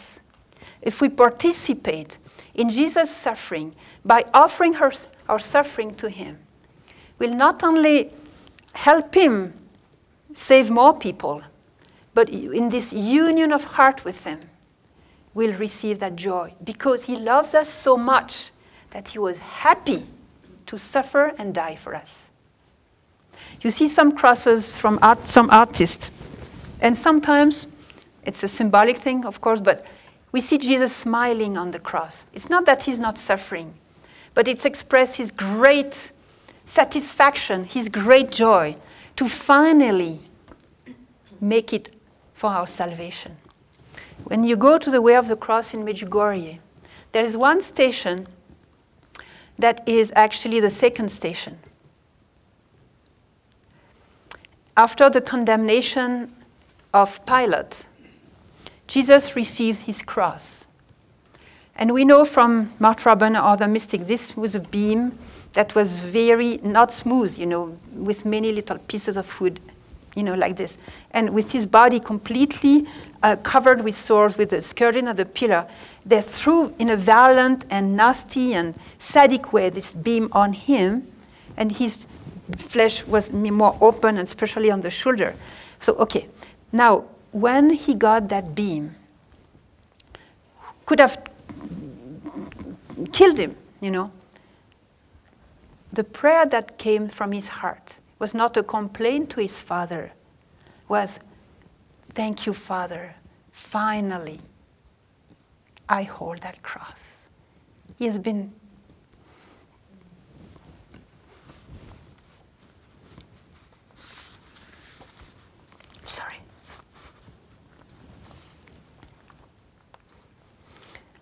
If 0.81 1.01
we 1.01 1.09
participate 1.09 2.17
in 2.53 2.69
Jesus' 2.69 3.15
suffering, 3.15 3.75
by 4.03 4.25
offering 4.33 4.73
her, 4.73 4.91
our 5.29 5.39
suffering 5.39 5.95
to 5.95 6.09
Him, 6.09 6.39
will 7.19 7.33
not 7.33 7.63
only 7.63 8.11
help 8.73 9.15
Him 9.15 9.53
save 10.33 10.69
more 10.69 10.97
people, 10.97 11.43
but 12.13 12.29
in 12.29 12.69
this 12.69 12.91
union 12.91 13.51
of 13.51 13.63
heart 13.63 14.03
with 14.03 14.23
Him, 14.23 14.39
will 15.33 15.53
receive 15.53 15.99
that 15.99 16.15
joy 16.15 16.53
because 16.63 17.03
He 17.03 17.15
loves 17.15 17.53
us 17.53 17.69
so 17.69 17.95
much 17.95 18.51
that 18.89 19.09
He 19.09 19.19
was 19.19 19.37
happy 19.37 20.05
to 20.65 20.77
suffer 20.77 21.33
and 21.37 21.53
die 21.53 21.75
for 21.75 21.95
us. 21.95 22.09
You 23.61 23.71
see 23.71 23.87
some 23.87 24.13
crosses 24.13 24.71
from 24.71 24.99
art, 25.01 25.27
some 25.29 25.49
artists, 25.49 26.09
and 26.81 26.97
sometimes 26.97 27.67
it's 28.23 28.43
a 28.43 28.47
symbolic 28.47 28.97
thing, 28.97 29.25
of 29.25 29.41
course, 29.41 29.59
but 29.59 29.85
we 30.31 30.41
see 30.41 30.57
Jesus 30.57 30.95
smiling 30.95 31.57
on 31.57 31.71
the 31.71 31.79
cross. 31.79 32.23
It's 32.33 32.49
not 32.49 32.65
that 32.65 32.83
he's 32.83 32.99
not 32.99 33.17
suffering, 33.17 33.73
but 34.33 34.47
it's 34.47 34.65
express 34.65 35.15
his 35.15 35.31
great 35.31 36.11
satisfaction, 36.65 37.65
his 37.65 37.89
great 37.89 38.31
joy 38.31 38.77
to 39.17 39.27
finally 39.27 40.21
make 41.41 41.73
it 41.73 41.93
for 42.33 42.49
our 42.49 42.67
salvation. 42.67 43.37
When 44.23 44.43
you 44.43 44.55
go 44.55 44.77
to 44.77 44.89
the 44.89 45.01
way 45.01 45.15
of 45.15 45.27
the 45.27 45.35
cross 45.35 45.73
in 45.73 45.83
Medjugorje, 45.83 46.59
there 47.11 47.25
is 47.25 47.35
one 47.35 47.61
station 47.61 48.27
that 49.59 49.87
is 49.87 50.11
actually 50.15 50.59
the 50.59 50.69
second 50.69 51.09
station. 51.09 51.59
After 54.77 55.09
the 55.09 55.21
condemnation 55.21 56.33
of 56.93 57.23
Pilate, 57.25 57.85
Jesus 58.91 59.37
received 59.37 59.83
his 59.83 60.01
cross. 60.01 60.65
And 61.77 61.93
we 61.93 62.03
know 62.03 62.25
from 62.25 62.73
Marthe 62.77 63.05
Robin 63.05 63.37
or 63.37 63.55
the 63.55 63.65
mystic, 63.65 64.05
this 64.05 64.35
was 64.35 64.53
a 64.53 64.59
beam 64.59 65.17
that 65.53 65.73
was 65.75 65.99
very 65.99 66.57
not 66.61 66.91
smooth, 66.91 67.37
you 67.37 67.45
know, 67.45 67.77
with 67.93 68.25
many 68.25 68.51
little 68.51 68.77
pieces 68.89 69.15
of 69.15 69.39
wood, 69.39 69.61
you 70.13 70.23
know, 70.23 70.33
like 70.33 70.57
this. 70.57 70.75
And 71.11 71.29
with 71.29 71.51
his 71.51 71.65
body 71.65 72.01
completely 72.01 72.85
uh, 73.23 73.37
covered 73.37 73.81
with 73.81 73.95
sores, 73.95 74.37
with 74.37 74.49
the 74.49 74.61
scourging 74.61 75.07
of 75.07 75.15
the 75.15 75.25
pillar, 75.25 75.67
they 76.05 76.21
threw 76.21 76.75
in 76.77 76.89
a 76.89 76.97
violent 76.97 77.63
and 77.69 77.95
nasty 77.95 78.53
and 78.53 78.75
sadic 78.99 79.53
way 79.53 79.69
this 79.69 79.93
beam 79.93 80.27
on 80.33 80.51
him, 80.51 81.07
and 81.55 81.71
his 81.77 81.99
flesh 82.57 83.05
was 83.05 83.31
more 83.31 83.77
open, 83.79 84.17
and 84.17 84.27
especially 84.27 84.69
on 84.69 84.81
the 84.81 84.91
shoulder. 84.91 85.33
So, 85.79 85.93
okay, 85.93 86.27
now 86.73 87.05
when 87.31 87.69
he 87.71 87.93
got 87.93 88.29
that 88.29 88.53
beam, 88.53 88.95
could 90.85 90.99
have 90.99 91.17
killed 93.11 93.37
him, 93.37 93.55
you 93.79 93.91
know. 93.91 94.11
The 95.93 96.03
prayer 96.03 96.45
that 96.45 96.77
came 96.77 97.09
from 97.09 97.31
his 97.31 97.47
heart 97.47 97.95
was 98.19 98.33
not 98.33 98.55
a 98.55 98.63
complaint 98.63 99.29
to 99.31 99.41
his 99.41 99.57
father, 99.57 100.11
was, 100.87 101.09
Thank 102.13 102.45
you, 102.45 102.53
Father. 102.53 103.15
Finally, 103.53 104.41
I 105.87 106.03
hold 106.03 106.41
that 106.41 106.61
cross. 106.61 106.99
He 107.97 108.05
has 108.05 108.17
been 108.17 108.51
sorry. 116.05 116.35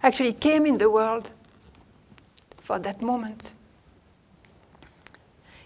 Actually 0.01 0.34
came 0.34 0.65
in 0.65 0.77
the 0.77 0.89
world 0.89 1.29
for 2.62 2.79
that 2.79 3.01
moment. 3.01 3.51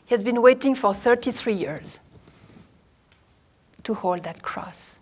He 0.06 0.16
has 0.16 0.24
been 0.24 0.42
waiting 0.42 0.76
for 0.76 0.94
33 0.94 1.54
years 1.54 2.00
to 3.84 3.94
hold 3.94 4.24
that 4.24 4.42
cross. 4.42 4.94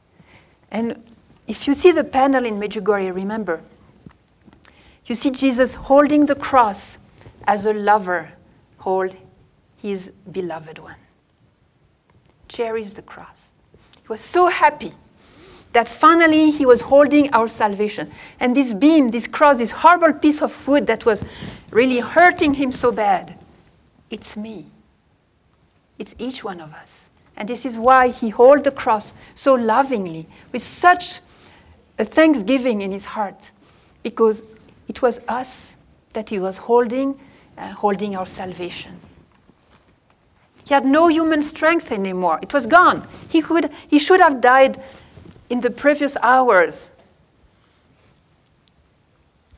And 0.69 1.03
if 1.47 1.67
you 1.67 1.75
see 1.75 1.91
the 1.91 2.03
panel 2.03 2.45
in 2.45 2.59
Medjugorje, 2.59 3.13
remember, 3.13 3.61
you 5.05 5.15
see 5.15 5.31
Jesus 5.31 5.75
holding 5.75 6.25
the 6.25 6.35
cross 6.35 6.97
as 7.45 7.65
a 7.65 7.73
lover 7.73 8.31
hold 8.77 9.15
his 9.77 10.11
beloved 10.31 10.79
one. 10.79 10.95
Cherish 12.47 12.93
the 12.93 13.01
cross. 13.01 13.35
He 14.01 14.07
was 14.07 14.21
so 14.21 14.47
happy 14.47 14.93
that 15.73 15.87
finally 15.87 16.51
he 16.51 16.65
was 16.65 16.81
holding 16.81 17.33
our 17.33 17.47
salvation. 17.47 18.11
And 18.39 18.55
this 18.55 18.73
beam, 18.73 19.09
this 19.09 19.27
cross, 19.27 19.57
this 19.57 19.71
horrible 19.71 20.13
piece 20.13 20.41
of 20.41 20.67
wood 20.67 20.87
that 20.87 21.05
was 21.05 21.23
really 21.71 21.99
hurting 21.99 22.55
him 22.55 22.71
so 22.71 22.91
bad, 22.91 23.37
it's 24.09 24.35
me. 24.35 24.65
It's 25.97 26.13
each 26.17 26.43
one 26.43 26.59
of 26.59 26.73
us. 26.73 26.89
And 27.37 27.47
this 27.47 27.65
is 27.65 27.77
why 27.77 28.09
he 28.09 28.29
held 28.29 28.63
the 28.63 28.71
cross 28.71 29.13
so 29.35 29.53
lovingly, 29.53 30.27
with 30.51 30.63
such 30.63 31.21
a 31.97 32.05
thanksgiving 32.05 32.81
in 32.81 32.91
his 32.91 33.05
heart, 33.05 33.39
because 34.03 34.43
it 34.87 35.01
was 35.01 35.19
us 35.27 35.75
that 36.13 36.29
he 36.29 36.39
was 36.39 36.57
holding, 36.57 37.19
uh, 37.57 37.71
holding 37.71 38.15
our 38.15 38.25
salvation. 38.25 38.99
He 40.65 40.73
had 40.73 40.85
no 40.85 41.07
human 41.07 41.41
strength 41.43 41.91
anymore. 41.91 42.39
It 42.41 42.53
was 42.53 42.65
gone. 42.65 43.07
He, 43.29 43.41
could, 43.41 43.71
he 43.87 43.99
should 43.99 44.19
have 44.19 44.41
died 44.41 44.81
in 45.51 45.59
the 45.59 45.69
previous 45.69 46.15
hours. 46.21 46.87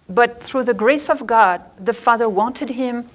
But 0.10 0.42
through 0.42 0.64
the 0.64 0.74
grace 0.74 1.08
of 1.08 1.28
God, 1.28 1.62
the 1.80 1.94
Father 1.94 2.28
wanted 2.28 2.72
him 2.72 3.06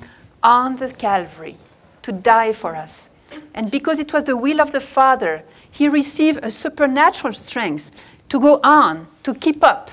on 0.45 0.77
the 0.77 0.93
Calvary 0.93 1.57
to 2.03 2.13
die 2.13 2.53
for 2.53 2.77
us. 2.77 3.09
And 3.53 3.69
because 3.69 3.99
it 3.99 4.13
was 4.13 4.25
the 4.25 4.37
will 4.37 4.61
of 4.61 4.71
the 4.71 4.81
Father, 4.81 5.43
he 5.69 5.89
received 5.89 6.39
a 6.45 6.53
supernatural 6.53 7.35
strength 7.35 7.91
to 8.29 8.39
go 8.39 8.61
on, 8.63 9.09
to 9.25 9.35
keep 9.35 9.65
up. 9.65 9.91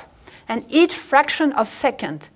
And 0.47 0.63
each 0.69 0.93
fraction 0.93 1.53
of 1.53 1.67
second 1.67 2.29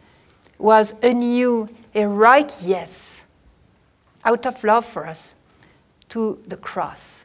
was 0.58 0.96
a 1.04 1.14
new, 1.14 1.70
a 1.94 2.08
right 2.08 2.52
yes, 2.60 3.22
out 4.26 4.48
of 4.48 4.64
love 4.64 4.86
for 4.88 5.06
us, 5.06 5.36
to 6.10 6.40
the 6.48 6.58
cross. 6.58 7.19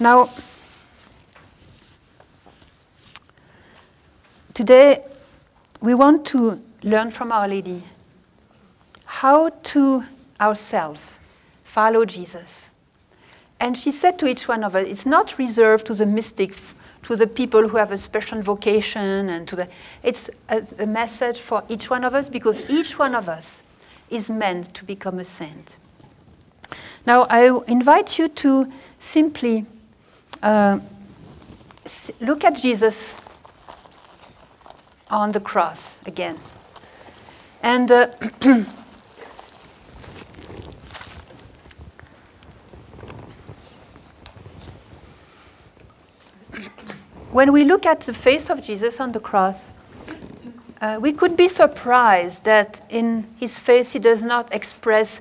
Now, 0.00 0.30
today 4.54 5.02
we 5.80 5.92
want 5.92 6.24
to 6.26 6.62
learn 6.84 7.10
from 7.10 7.32
Our 7.32 7.48
Lady 7.48 7.82
how 9.04 9.48
to 9.48 10.04
ourselves 10.40 11.00
follow 11.64 12.04
Jesus. 12.04 12.70
And 13.58 13.76
she 13.76 13.90
said 13.90 14.20
to 14.20 14.28
each 14.28 14.46
one 14.46 14.62
of 14.62 14.76
us, 14.76 14.86
it's 14.86 15.04
not 15.04 15.36
reserved 15.36 15.86
to 15.86 15.94
the 15.94 16.06
mystic, 16.06 16.54
to 17.02 17.16
the 17.16 17.26
people 17.26 17.68
who 17.68 17.76
have 17.76 17.90
a 17.90 17.98
special 17.98 18.40
vocation, 18.40 19.28
and 19.28 19.48
to 19.48 19.56
the. 19.56 19.68
It's 20.04 20.30
a, 20.48 20.62
a 20.78 20.86
message 20.86 21.40
for 21.40 21.64
each 21.68 21.90
one 21.90 22.04
of 22.04 22.14
us 22.14 22.28
because 22.28 22.60
each 22.70 23.00
one 23.00 23.16
of 23.16 23.28
us 23.28 23.46
is 24.10 24.30
meant 24.30 24.74
to 24.74 24.84
become 24.84 25.18
a 25.18 25.24
saint. 25.24 25.76
Now, 27.04 27.22
I 27.24 27.50
invite 27.66 28.16
you 28.16 28.28
to 28.28 28.72
simply 29.00 29.66
uh, 30.42 30.78
look 32.20 32.44
at 32.44 32.56
Jesus 32.56 33.12
on 35.10 35.32
the 35.32 35.40
cross 35.40 35.96
again. 36.06 36.38
And 37.62 37.90
uh, 37.90 38.08
when 47.32 47.52
we 47.52 47.64
look 47.64 47.84
at 47.86 48.00
the 48.02 48.12
face 48.12 48.50
of 48.50 48.62
Jesus 48.62 49.00
on 49.00 49.12
the 49.12 49.20
cross, 49.20 49.70
uh, 50.80 50.98
we 51.00 51.12
could 51.12 51.36
be 51.36 51.48
surprised 51.48 52.44
that 52.44 52.86
in 52.88 53.26
his 53.38 53.58
face 53.58 53.92
he 53.92 53.98
does 53.98 54.22
not 54.22 54.54
express 54.54 55.20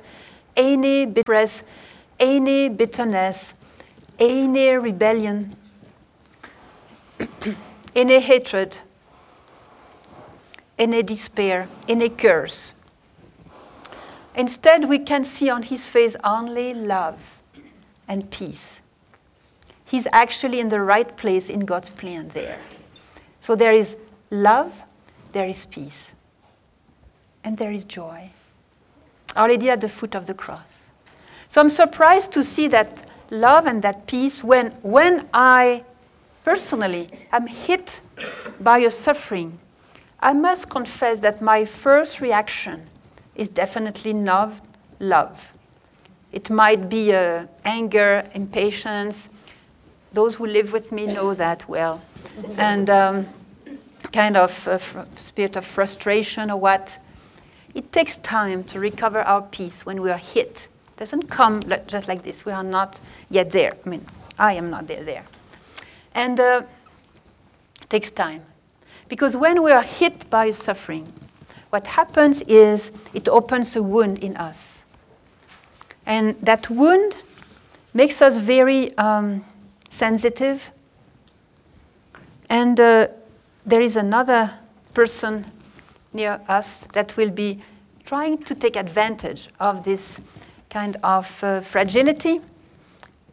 any 0.56 1.02
express 1.02 1.64
any 2.20 2.70
bitterness, 2.70 3.54
any 4.20 4.72
rebellion, 4.72 5.56
any 7.96 8.20
hatred, 8.20 8.78
any 10.78 11.04
despair, 11.04 11.68
any 11.88 12.10
curse. 12.10 12.74
Instead, 14.36 14.88
we 14.88 15.00
can 15.00 15.26
see 15.26 15.50
on 15.50 15.64
his 15.64 15.88
face 15.88 16.16
only 16.24 16.74
love 16.74 17.20
and 18.08 18.30
peace 18.30 18.78
he's 19.88 20.06
actually 20.12 20.60
in 20.60 20.70
the 20.70 20.82
right 20.82 21.16
place 21.18 21.50
in 21.50 21.62
God's 21.62 21.90
plan 21.90 22.30
there. 22.34 22.60
So 23.42 23.56
there 23.56 23.74
is 23.74 23.96
love, 24.30 24.74
there 25.32 25.48
is 25.48 25.66
peace, 25.66 26.12
and 27.44 27.58
there 27.58 27.72
is 27.72 27.84
joy. 27.86 28.30
Our 29.36 29.48
Lady 29.48 29.70
at 29.70 29.82
the 29.82 29.90
foot 29.90 30.14
of 30.16 30.26
the 30.26 30.34
cross. 30.34 30.68
So 31.50 31.62
I'm 31.62 31.70
surprised 31.70 32.32
to 32.34 32.44
see 32.44 32.68
that 32.68 33.07
love 33.30 33.66
and 33.66 33.82
that 33.84 34.08
peace 34.08 34.44
when, 34.44 34.72
when 34.82 35.28
I 35.34 35.84
personally 36.44 37.10
am 37.32 37.48
hit 37.48 38.02
by 38.60 38.80
a 38.80 38.92
suffering, 38.92 39.60
I 40.20 40.34
must 40.34 40.70
confess 40.70 41.20
that 41.20 41.42
my 41.42 41.66
first 41.66 42.22
reaction 42.22 42.90
is 43.36 43.50
definitely 43.50 44.14
not 44.14 44.54
love. 45.00 45.40
It 46.32 46.50
might 46.50 46.90
be 46.90 47.14
uh, 47.14 47.46
anger, 47.64 48.26
impatience. 48.34 49.30
Those 50.12 50.36
who 50.36 50.46
live 50.46 50.74
with 50.74 50.92
me 50.92 51.06
know 51.06 51.34
that 51.36 51.68
well. 51.70 52.02
and 52.58 52.90
um, 52.90 53.28
kind 54.12 54.38
of 54.38 54.68
uh, 54.68 54.78
fr- 54.78 55.02
spirit 55.18 55.56
of 55.56 55.66
frustration 55.66 56.52
or 56.52 56.58
what. 56.58 57.00
It 57.76 57.92
takes 57.92 58.18
time 58.18 58.64
to 58.66 58.80
recover 58.80 59.22
our 59.22 59.42
peace 59.42 59.86
when 59.86 60.02
we 60.02 60.10
are 60.10 60.18
hit. 60.18 60.68
Doesn't 60.98 61.30
come 61.30 61.62
just 61.88 62.08
like 62.08 62.24
this. 62.24 62.44
We 62.44 62.52
are 62.52 62.64
not 62.64 63.00
yet 63.30 63.52
there. 63.52 63.78
I 63.86 63.90
mean, 63.90 64.06
I 64.38 64.54
am 64.54 64.70
not 64.70 64.88
there. 64.88 65.04
there. 65.04 65.26
And 66.14 66.40
uh, 66.40 66.64
it 67.82 67.90
takes 67.90 68.12
time. 68.12 68.44
Because 69.08 69.38
when 69.38 69.64
we 69.64 69.72
are 69.72 69.84
hit 69.84 70.30
by 70.30 70.52
suffering, 70.52 71.14
what 71.70 71.88
happens 71.88 72.42
is 72.48 72.92
it 73.14 73.30
opens 73.30 73.76
a 73.76 73.84
wound 73.84 74.20
in 74.20 74.36
us. 74.38 74.80
And 76.06 76.36
that 76.42 76.70
wound 76.70 77.16
makes 77.94 78.22
us 78.22 78.38
very 78.38 78.98
um, 78.98 79.46
sensitive. 79.90 80.62
And 82.50 82.80
uh, 82.80 83.08
there 83.66 83.82
is 83.82 83.96
another 83.96 84.54
person 84.94 85.46
near 86.14 86.40
us 86.48 86.86
that 86.94 87.16
will 87.18 87.30
be 87.30 87.62
trying 88.06 88.44
to 88.46 88.56
take 88.56 88.76
advantage 88.76 89.50
of 89.60 89.84
this 89.84 90.18
kind 90.70 90.98
of 91.04 91.28
uh, 91.42 91.62
fragility. 91.62 92.42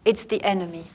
It's 0.05 0.25
the 0.25 0.43
enemy. 0.43 0.87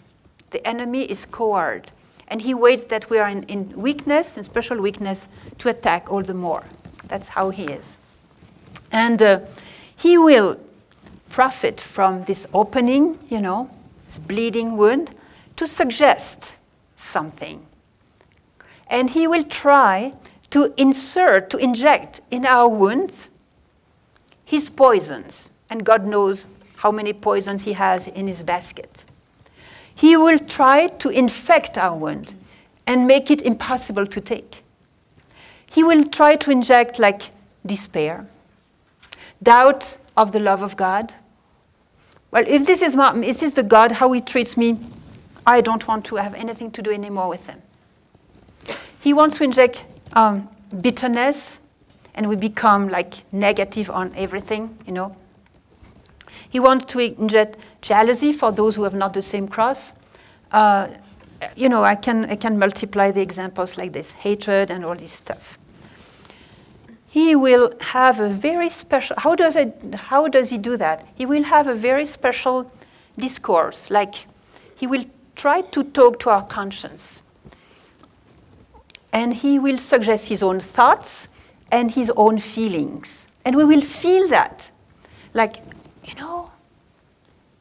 The 0.51 0.65
enemy 0.67 1.03
is 1.03 1.25
coward. 1.25 1.91
And 2.27 2.41
he 2.41 2.53
waits 2.53 2.83
that 2.85 3.09
we 3.09 3.17
are 3.17 3.27
in, 3.27 3.43
in 3.43 3.73
weakness, 3.75 4.37
in 4.37 4.43
special 4.43 4.79
weakness, 4.79 5.27
to 5.57 5.69
attack 5.69 6.11
all 6.11 6.23
the 6.23 6.33
more. 6.33 6.63
That's 7.07 7.27
how 7.27 7.49
he 7.49 7.65
is. 7.65 7.97
And 8.91 9.21
uh, 9.21 9.39
he 9.95 10.17
will 10.17 10.59
profit 11.29 11.81
from 11.81 12.23
this 12.25 12.45
opening, 12.53 13.19
you 13.29 13.41
know, 13.41 13.69
this 14.07 14.17
bleeding 14.19 14.77
wound, 14.77 15.15
to 15.57 15.67
suggest 15.67 16.53
something. 16.97 17.65
And 18.87 19.09
he 19.09 19.27
will 19.27 19.43
try 19.43 20.13
to 20.51 20.73
insert, 20.77 21.49
to 21.51 21.57
inject 21.57 22.21
in 22.31 22.45
our 22.45 22.67
wounds 22.67 23.29
his 24.45 24.69
poisons. 24.69 25.48
And 25.69 25.85
God 25.85 26.05
knows 26.05 26.45
how 26.77 26.91
many 26.91 27.13
poisons 27.13 27.63
he 27.63 27.73
has 27.73 28.07
in 28.07 28.27
his 28.27 28.41
basket. 28.43 29.03
He 29.93 30.15
will 30.15 30.39
try 30.39 30.87
to 30.87 31.09
infect 31.09 31.77
our 31.77 31.95
wound 31.95 32.33
and 32.87 33.05
make 33.05 33.29
it 33.29 33.41
impossible 33.41 34.07
to 34.07 34.21
take. 34.21 34.63
He 35.69 35.83
will 35.83 36.05
try 36.05 36.35
to 36.37 36.51
inject 36.51 36.99
like 36.99 37.31
despair, 37.65 38.25
doubt 39.43 39.97
of 40.17 40.31
the 40.31 40.39
love 40.39 40.61
of 40.61 40.75
God. 40.75 41.13
Well, 42.31 42.45
if 42.47 42.65
this 42.65 42.81
is, 42.81 42.95
my, 42.95 43.13
is 43.21 43.39
this 43.39 43.53
the 43.53 43.63
God, 43.63 43.91
how 43.91 44.11
he 44.11 44.21
treats 44.21 44.55
me, 44.55 44.79
I 45.45 45.61
don't 45.61 45.87
want 45.87 46.05
to 46.05 46.15
have 46.15 46.33
anything 46.33 46.71
to 46.71 46.81
do 46.81 46.91
anymore 46.91 47.27
with 47.27 47.45
him. 47.47 47.61
He 49.01 49.13
wants 49.13 49.37
to 49.37 49.43
inject 49.43 49.83
um, 50.13 50.49
bitterness, 50.81 51.59
and 52.15 52.27
we 52.27 52.35
become 52.35 52.89
like 52.89 53.13
negative 53.31 53.89
on 53.89 54.13
everything, 54.15 54.77
you 54.85 54.93
know. 54.93 55.15
He 56.49 56.59
wants 56.59 56.85
to 56.85 56.99
inject 56.99 57.57
jealousy 57.81 58.33
for 58.33 58.51
those 58.51 58.75
who 58.75 58.83
have 58.83 58.93
not 58.93 59.13
the 59.13 59.21
same 59.21 59.47
cross. 59.47 59.93
Uh, 60.51 60.87
you 61.55 61.69
know, 61.69 61.83
I 61.83 61.95
can, 61.95 62.25
I 62.25 62.35
can 62.35 62.57
multiply 62.57 63.11
the 63.11 63.21
examples 63.21 63.77
like 63.77 63.93
this 63.93 64.11
hatred 64.11 64.71
and 64.71 64.83
all 64.83 64.95
this 64.95 65.13
stuff. 65.13 65.57
He 67.07 67.35
will 67.35 67.73
have 67.79 68.19
a 68.19 68.29
very 68.29 68.69
special, 68.69 69.15
how 69.17 69.35
does, 69.35 69.55
it, 69.55 69.95
how 69.95 70.27
does 70.27 70.49
he 70.49 70.57
do 70.57 70.77
that? 70.77 71.07
He 71.15 71.25
will 71.25 71.43
have 71.43 71.67
a 71.67 71.75
very 71.75 72.05
special 72.05 72.71
discourse, 73.17 73.89
like 73.89 74.25
he 74.75 74.85
will 74.85 75.05
try 75.35 75.61
to 75.61 75.83
talk 75.83 76.19
to 76.19 76.29
our 76.29 76.45
conscience. 76.45 77.21
And 79.11 79.33
he 79.33 79.57
will 79.57 79.79
suggest 79.79 80.27
his 80.27 80.43
own 80.43 80.59
thoughts 80.59 81.27
and 81.71 81.91
his 81.91 82.11
own 82.15 82.39
feelings. 82.39 83.07
And 83.43 83.55
we 83.55 83.65
will 83.65 83.81
feel 83.81 84.27
that. 84.27 84.69
Like, 85.33 85.57
you 86.09 86.15
know, 86.15 86.51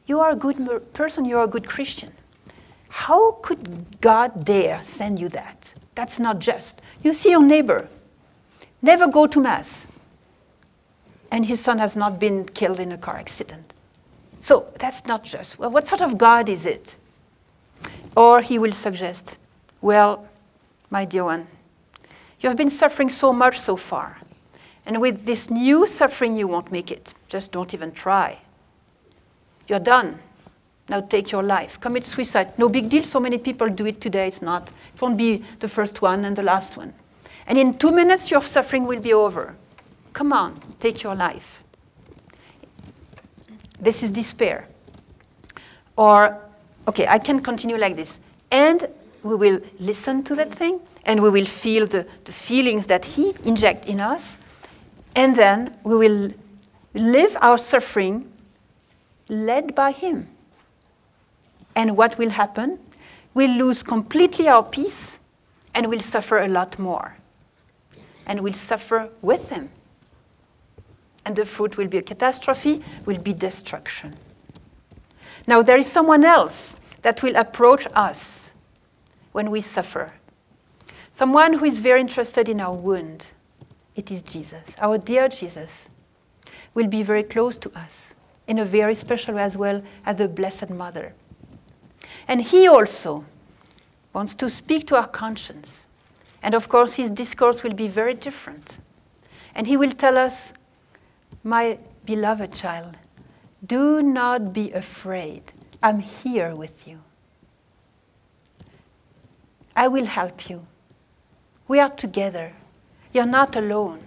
you 0.07 0.19
are 0.19 0.31
a 0.31 0.35
good 0.35 0.57
person, 0.93 1.23
you 1.23 1.37
are 1.37 1.43
a 1.43 1.47
good 1.47 1.67
Christian. 1.69 2.11
How 2.89 3.33
could 3.43 4.01
God 4.01 4.43
dare 4.43 4.81
send 4.81 5.19
you 5.19 5.29
that? 5.29 5.73
That's 5.93 6.17
not 6.17 6.39
just. 6.39 6.81
You 7.03 7.13
see 7.13 7.29
your 7.29 7.43
neighbor, 7.43 7.87
never 8.81 9.07
go 9.07 9.27
to 9.27 9.39
Mass, 9.39 9.85
and 11.31 11.45
his 11.45 11.59
son 11.59 11.77
has 11.77 11.95
not 11.95 12.19
been 12.19 12.45
killed 12.45 12.79
in 12.79 12.91
a 12.91 12.97
car 12.97 13.17
accident. 13.17 13.73
So 14.41 14.67
that's 14.79 15.05
not 15.05 15.23
just. 15.23 15.59
Well, 15.59 15.69
what 15.69 15.87
sort 15.87 16.01
of 16.01 16.17
God 16.17 16.49
is 16.49 16.65
it? 16.65 16.95
Or 18.17 18.41
he 18.41 18.57
will 18.57 18.73
suggest, 18.73 19.37
well, 19.81 20.27
my 20.89 21.05
dear 21.05 21.25
one, 21.25 21.47
you 22.39 22.49
have 22.49 22.57
been 22.57 22.71
suffering 22.71 23.09
so 23.09 23.31
much 23.31 23.59
so 23.59 23.75
far. 23.75 24.17
And 24.85 24.99
with 24.99 25.25
this 25.25 25.51
new 25.51 25.87
suffering, 25.87 26.35
you 26.35 26.47
won't 26.47 26.71
make 26.71 26.89
it. 26.89 27.13
Just 27.29 27.51
don't 27.51 27.73
even 27.73 27.91
try. 27.91 28.39
You're 29.67 29.79
done. 29.79 30.19
Now 30.89 31.01
take 31.01 31.31
your 31.31 31.43
life. 31.43 31.79
Commit 31.79 32.03
suicide. 32.03 32.57
No 32.57 32.67
big 32.67 32.89
deal. 32.89 33.03
So 33.03 33.19
many 33.19 33.37
people 33.37 33.69
do 33.69 33.85
it 33.85 34.01
today. 34.01 34.27
It's 34.27 34.41
not. 34.41 34.69
It 34.95 35.01
won't 35.01 35.17
be 35.17 35.45
the 35.59 35.69
first 35.69 36.01
one 36.01 36.25
and 36.25 36.35
the 36.35 36.43
last 36.43 36.75
one. 36.75 36.93
And 37.45 37.57
in 37.57 37.77
two 37.77 37.91
minutes, 37.91 38.29
your 38.31 38.43
suffering 38.43 38.85
will 38.85 38.99
be 38.99 39.13
over. 39.13 39.55
Come 40.13 40.33
on, 40.33 40.59
take 40.79 41.03
your 41.03 41.15
life. 41.15 41.63
This 43.79 44.03
is 44.03 44.11
despair. 44.11 44.67
Or, 45.95 46.37
okay, 46.87 47.07
I 47.07 47.19
can 47.19 47.41
continue 47.41 47.77
like 47.77 47.95
this. 47.95 48.17
And 48.51 48.87
we 49.23 49.35
will 49.35 49.61
listen 49.79 50.23
to 50.23 50.35
that 50.35 50.53
thing 50.53 50.79
and 51.05 51.21
we 51.21 51.29
will 51.29 51.45
feel 51.45 51.87
the, 51.87 52.05
the 52.25 52.31
feelings 52.31 52.87
that 52.87 53.05
he 53.05 53.33
inject 53.45 53.85
in 53.85 53.99
us. 53.99 54.37
And 55.15 55.35
then 55.35 55.75
we 55.83 55.95
will 55.95 56.33
live 56.93 57.37
our 57.41 57.57
suffering 57.57 58.31
led 59.29 59.75
by 59.75 59.91
him. 59.91 60.27
And 61.75 61.95
what 61.95 62.17
will 62.17 62.31
happen? 62.31 62.79
We'll 63.33 63.51
lose 63.51 63.83
completely 63.83 64.47
our 64.47 64.63
peace 64.63 65.19
and 65.73 65.87
we'll 65.87 65.99
suffer 66.01 66.39
a 66.39 66.47
lot 66.47 66.79
more. 66.79 67.17
And 68.25 68.41
we'll 68.41 68.53
suffer 68.53 69.09
with 69.21 69.49
him. 69.49 69.69
And 71.25 71.35
the 71.35 71.45
fruit 71.45 71.77
will 71.77 71.87
be 71.87 71.97
a 71.97 72.01
catastrophe, 72.01 72.83
will 73.05 73.19
be 73.19 73.33
destruction. 73.33 74.15
Now, 75.47 75.61
there 75.61 75.77
is 75.77 75.91
someone 75.91 76.25
else 76.25 76.71
that 77.01 77.23
will 77.23 77.35
approach 77.35 77.87
us 77.93 78.49
when 79.31 79.51
we 79.51 79.61
suffer. 79.61 80.13
Someone 81.13 81.53
who 81.53 81.65
is 81.65 81.79
very 81.79 82.01
interested 82.01 82.49
in 82.49 82.59
our 82.59 82.73
wound. 82.73 83.27
It 83.95 84.11
is 84.11 84.21
Jesus. 84.21 84.63
Our 84.81 84.97
dear 84.97 85.27
Jesus 85.27 85.69
will 86.79 86.87
be 86.87 87.03
very 87.03 87.23
close 87.23 87.57
to 87.57 87.69
us 87.77 87.91
in 88.47 88.57
a 88.57 88.63
very 88.63 88.95
special 88.95 89.35
way 89.35 89.43
as 89.43 89.57
well 89.57 89.83
as 90.05 90.15
the 90.15 90.29
Blessed 90.29 90.69
Mother. 90.69 91.13
And 92.25 92.41
he 92.41 92.69
also 92.69 93.25
wants 94.13 94.33
to 94.35 94.49
speak 94.49 94.87
to 94.87 94.95
our 94.95 95.07
conscience. 95.07 95.67
And 96.41 96.55
of 96.55 96.69
course, 96.69 96.93
his 96.93 97.11
discourse 97.11 97.63
will 97.63 97.73
be 97.73 97.89
very 97.89 98.13
different. 98.13 98.77
And 99.53 99.67
he 99.67 99.75
will 99.75 99.91
tell 99.91 100.17
us, 100.17 100.53
My 101.43 101.77
beloved 102.05 102.53
child, 102.53 102.95
do 103.65 104.01
not 104.01 104.53
be 104.53 104.71
afraid. 104.71 105.51
I'm 105.83 105.99
here 105.99 106.55
with 106.55 106.87
you. 106.87 106.99
I 109.75 109.89
will 109.89 110.05
help 110.05 110.49
you. 110.49 110.65
We 111.67 111.81
are 111.81 111.89
together. 111.89 112.53
You're 113.11 113.33
not 113.39 113.57
alone. 113.57 113.99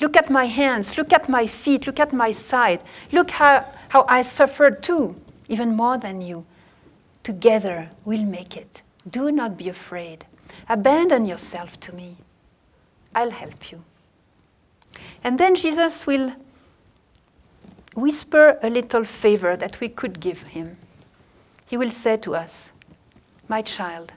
Look 0.00 0.16
at 0.16 0.30
my 0.30 0.46
hands, 0.46 0.96
look 0.96 1.12
at 1.12 1.28
my 1.28 1.46
feet, 1.46 1.86
look 1.86 2.00
at 2.00 2.12
my 2.12 2.32
side. 2.32 2.82
Look 3.12 3.30
how, 3.30 3.64
how 3.88 4.04
I 4.08 4.22
suffered 4.22 4.82
too, 4.82 5.16
even 5.48 5.76
more 5.76 5.98
than 5.98 6.20
you. 6.20 6.44
Together 7.22 7.90
we'll 8.04 8.24
make 8.24 8.56
it. 8.56 8.82
Do 9.08 9.30
not 9.30 9.56
be 9.56 9.68
afraid. 9.68 10.26
Abandon 10.68 11.26
yourself 11.26 11.78
to 11.80 11.94
me. 11.94 12.16
I'll 13.14 13.30
help 13.30 13.70
you. 13.70 13.84
And 15.22 15.38
then 15.38 15.54
Jesus 15.54 16.06
will 16.06 16.32
whisper 17.94 18.58
a 18.62 18.68
little 18.68 19.04
favor 19.04 19.56
that 19.56 19.80
we 19.80 19.88
could 19.88 20.20
give 20.20 20.42
him. 20.42 20.76
He 21.66 21.76
will 21.76 21.90
say 21.90 22.16
to 22.18 22.34
us, 22.34 22.70
My 23.48 23.62
child, 23.62 24.12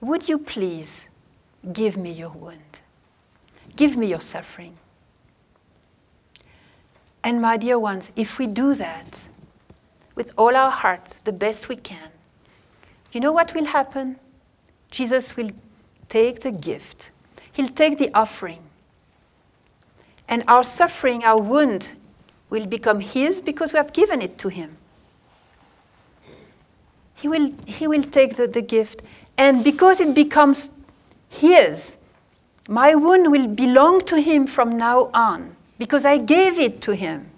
would 0.00 0.28
you 0.28 0.38
please 0.38 0.90
give 1.72 1.96
me 1.96 2.12
your 2.12 2.30
wound? 2.30 2.65
Give 3.76 3.96
me 3.96 4.08
your 4.08 4.20
suffering. 4.20 4.76
And 7.22 7.40
my 7.40 7.56
dear 7.56 7.78
ones, 7.78 8.10
if 8.16 8.38
we 8.38 8.46
do 8.46 8.74
that 8.74 9.20
with 10.14 10.32
all 10.38 10.56
our 10.56 10.70
heart, 10.70 11.16
the 11.24 11.32
best 11.32 11.68
we 11.68 11.76
can, 11.76 12.10
you 13.12 13.20
know 13.20 13.32
what 13.32 13.54
will 13.54 13.66
happen? 13.66 14.16
Jesus 14.90 15.36
will 15.36 15.50
take 16.08 16.40
the 16.40 16.50
gift, 16.52 17.10
He'll 17.52 17.68
take 17.68 17.98
the 17.98 18.12
offering. 18.14 18.62
And 20.28 20.44
our 20.46 20.64
suffering, 20.64 21.24
our 21.24 21.40
wound, 21.40 21.90
will 22.50 22.66
become 22.66 23.00
His 23.00 23.40
because 23.40 23.72
we 23.72 23.78
have 23.78 23.92
given 23.92 24.20
it 24.20 24.38
to 24.38 24.48
Him. 24.48 24.76
He 27.14 27.28
will, 27.28 27.52
he 27.66 27.86
will 27.86 28.02
take 28.02 28.36
the, 28.36 28.46
the 28.46 28.60
gift. 28.60 29.02
And 29.38 29.64
because 29.64 30.00
it 30.00 30.14
becomes 30.14 30.70
His, 31.28 31.95
my 32.68 32.94
wound 32.94 33.30
will 33.30 33.46
belong 33.46 34.04
to 34.06 34.20
Him 34.20 34.46
from 34.46 34.76
now 34.76 35.10
on 35.14 35.54
because 35.78 36.04
I 36.04 36.18
gave 36.18 36.58
it 36.58 36.82
to 36.82 36.92
Him. 36.92 37.30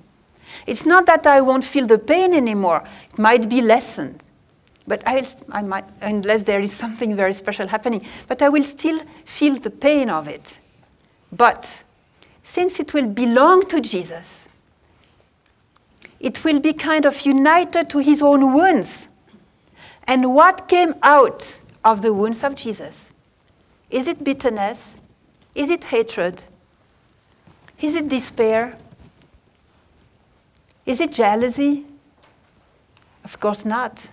It's 0.67 0.87
not 0.87 1.07
that 1.07 1.27
I 1.27 1.41
won't 1.41 1.65
feel 1.65 1.87
the 1.87 1.99
pain 1.99 2.33
anymore, 2.35 2.85
it 3.13 3.19
might 3.19 3.49
be 3.49 3.61
lessened. 3.61 4.23
But 4.87 5.03
I, 5.07 5.27
I 5.51 5.61
might, 5.61 5.85
unless 6.01 6.43
there 6.43 6.61
is 6.61 6.73
something 6.73 7.15
very 7.15 7.35
special 7.35 7.67
happening, 7.67 8.07
but 8.27 8.41
I 8.41 8.49
will 8.49 8.65
still 8.65 9.01
feel 9.27 9.57
the 9.57 9.71
pain 9.71 10.09
of 10.09 10.29
it. 10.29 10.59
But 11.31 11.71
since 12.43 12.81
it 12.81 12.95
will 12.95 13.07
belong 13.07 13.67
to 13.69 13.81
Jesus, 13.81 14.27
it 16.21 16.43
will 16.43 16.59
be 16.59 16.73
kind 16.73 17.05
of 17.05 17.21
united 17.21 17.91
to 17.91 17.99
his 17.99 18.23
own 18.23 18.55
wounds. 18.55 19.09
And 20.05 20.35
what 20.35 20.69
came 20.69 20.95
out 21.03 21.59
of 21.85 22.01
the 22.01 22.15
wounds 22.15 22.43
of 22.43 22.55
Jesus? 22.55 23.11
Is 23.91 24.09
it 24.09 24.25
bitterness? 24.25 24.97
Is 25.59 25.71
it 25.71 25.83
hatred? 25.83 26.45
Is 27.81 27.97
it 27.97 28.09
despair? 28.09 28.79
Is 30.87 31.01
it 31.01 31.13
jealousy? 31.13 31.85
Of 33.25 33.41
course 33.41 33.65
not. 33.65 34.07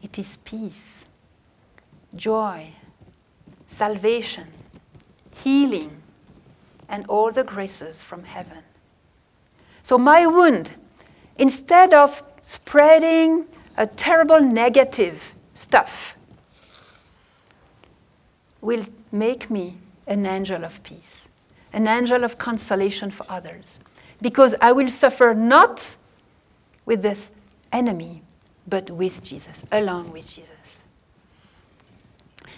It 0.00 0.16
is 0.16 0.38
peace, 0.44 1.02
joy, 2.14 2.68
salvation, 3.76 4.46
healing, 5.42 6.02
and 6.88 7.04
all 7.08 7.32
the 7.32 7.42
graces 7.42 8.00
from 8.00 8.22
heaven. 8.22 8.62
So, 9.82 9.98
my 9.98 10.24
wound, 10.24 10.70
instead 11.36 11.92
of 11.92 12.22
spreading 12.42 13.46
a 13.76 13.88
terrible 13.88 14.40
negative 14.40 15.20
stuff, 15.54 16.14
will 18.60 18.86
make 19.10 19.50
me 19.50 19.78
an 20.08 20.26
angel 20.26 20.64
of 20.64 20.82
peace, 20.82 21.22
an 21.72 21.86
angel 21.86 22.24
of 22.24 22.38
consolation 22.38 23.10
for 23.10 23.24
others. 23.28 23.78
Because 24.20 24.54
I 24.60 24.72
will 24.72 24.90
suffer 24.90 25.34
not 25.34 25.94
with 26.86 27.02
this 27.02 27.28
enemy, 27.70 28.22
but 28.66 28.90
with 28.90 29.22
Jesus, 29.22 29.56
along 29.70 30.12
with 30.12 30.26
Jesus. 30.28 30.48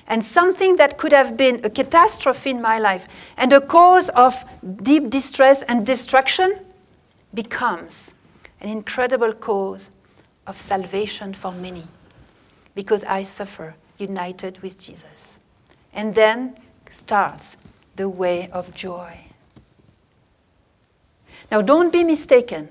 And 0.07 0.25
something 0.25 0.77
that 0.77 0.97
could 0.97 1.13
have 1.13 1.37
been 1.37 1.61
a 1.65 1.71
catastrophe 1.71 2.51
in 2.51 2.63
my 2.63 2.79
life 2.79 3.07
and 3.37 3.53
a 3.53 3.61
cause 3.61 4.09
of 4.11 4.35
deep 4.83 5.11
distress 5.11 5.63
and 5.63 5.85
destruction 5.85 6.59
becomes 7.35 7.95
an 8.61 8.71
incredible 8.71 9.33
cause 9.33 9.89
of 10.47 10.61
salvation 10.61 11.33
for 11.33 11.53
many 11.53 11.85
because 12.75 13.05
I 13.05 13.23
suffer 13.23 13.75
united 13.99 14.61
with 14.63 14.79
Jesus. 14.79 15.05
And 15.93 16.15
then 16.15 16.57
starts 17.11 17.57
the 17.97 18.09
way 18.09 18.49
of 18.53 18.73
joy. 18.73 19.13
Now, 21.51 21.61
don't 21.61 21.93
be 21.93 22.05
mistaken. 22.05 22.69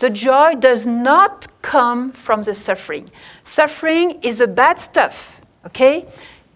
The 0.00 0.10
joy 0.10 0.56
does 0.56 0.86
not 0.86 1.48
come 1.62 2.12
from 2.12 2.44
the 2.44 2.54
suffering. 2.54 3.10
Suffering 3.42 4.20
is 4.22 4.36
the 4.36 4.46
bad 4.46 4.80
stuff, 4.80 5.16
okay? 5.64 6.04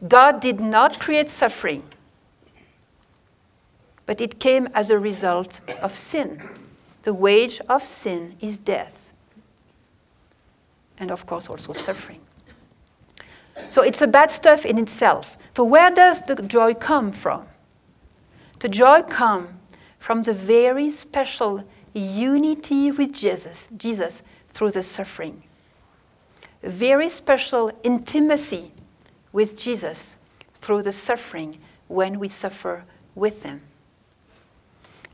God 0.06 0.40
did 0.40 0.60
not 0.60 1.00
create 1.00 1.30
suffering, 1.30 1.82
but 4.04 4.20
it 4.20 4.38
came 4.38 4.68
as 4.74 4.90
a 4.90 4.98
result 4.98 5.60
of 5.80 5.96
sin. 5.96 6.42
The 7.04 7.14
wage 7.14 7.58
of 7.70 7.86
sin 7.86 8.36
is 8.42 8.58
death, 8.58 9.10
and 10.98 11.10
of 11.10 11.24
course, 11.24 11.46
also 11.48 11.72
suffering. 11.72 12.20
So 13.70 13.80
it's 13.80 14.02
a 14.02 14.06
bad 14.06 14.30
stuff 14.30 14.66
in 14.66 14.76
itself. 14.76 15.38
So, 15.56 15.62
where 15.62 15.90
does 15.90 16.20
the 16.22 16.34
joy 16.34 16.74
come 16.74 17.12
from? 17.12 17.46
The 18.60 18.68
joy 18.68 19.02
comes 19.02 19.50
from 19.98 20.22
the 20.22 20.32
very 20.32 20.90
special 20.90 21.64
unity 21.92 22.90
with 22.90 23.12
Jesus, 23.12 23.68
Jesus 23.76 24.22
through 24.52 24.72
the 24.72 24.82
suffering. 24.82 25.42
A 26.62 26.70
very 26.70 27.08
special 27.08 27.70
intimacy 27.82 28.72
with 29.32 29.56
Jesus 29.56 30.16
through 30.56 30.82
the 30.82 30.92
suffering 30.92 31.58
when 31.88 32.18
we 32.18 32.28
suffer 32.28 32.84
with 33.14 33.42
Him. 33.42 33.62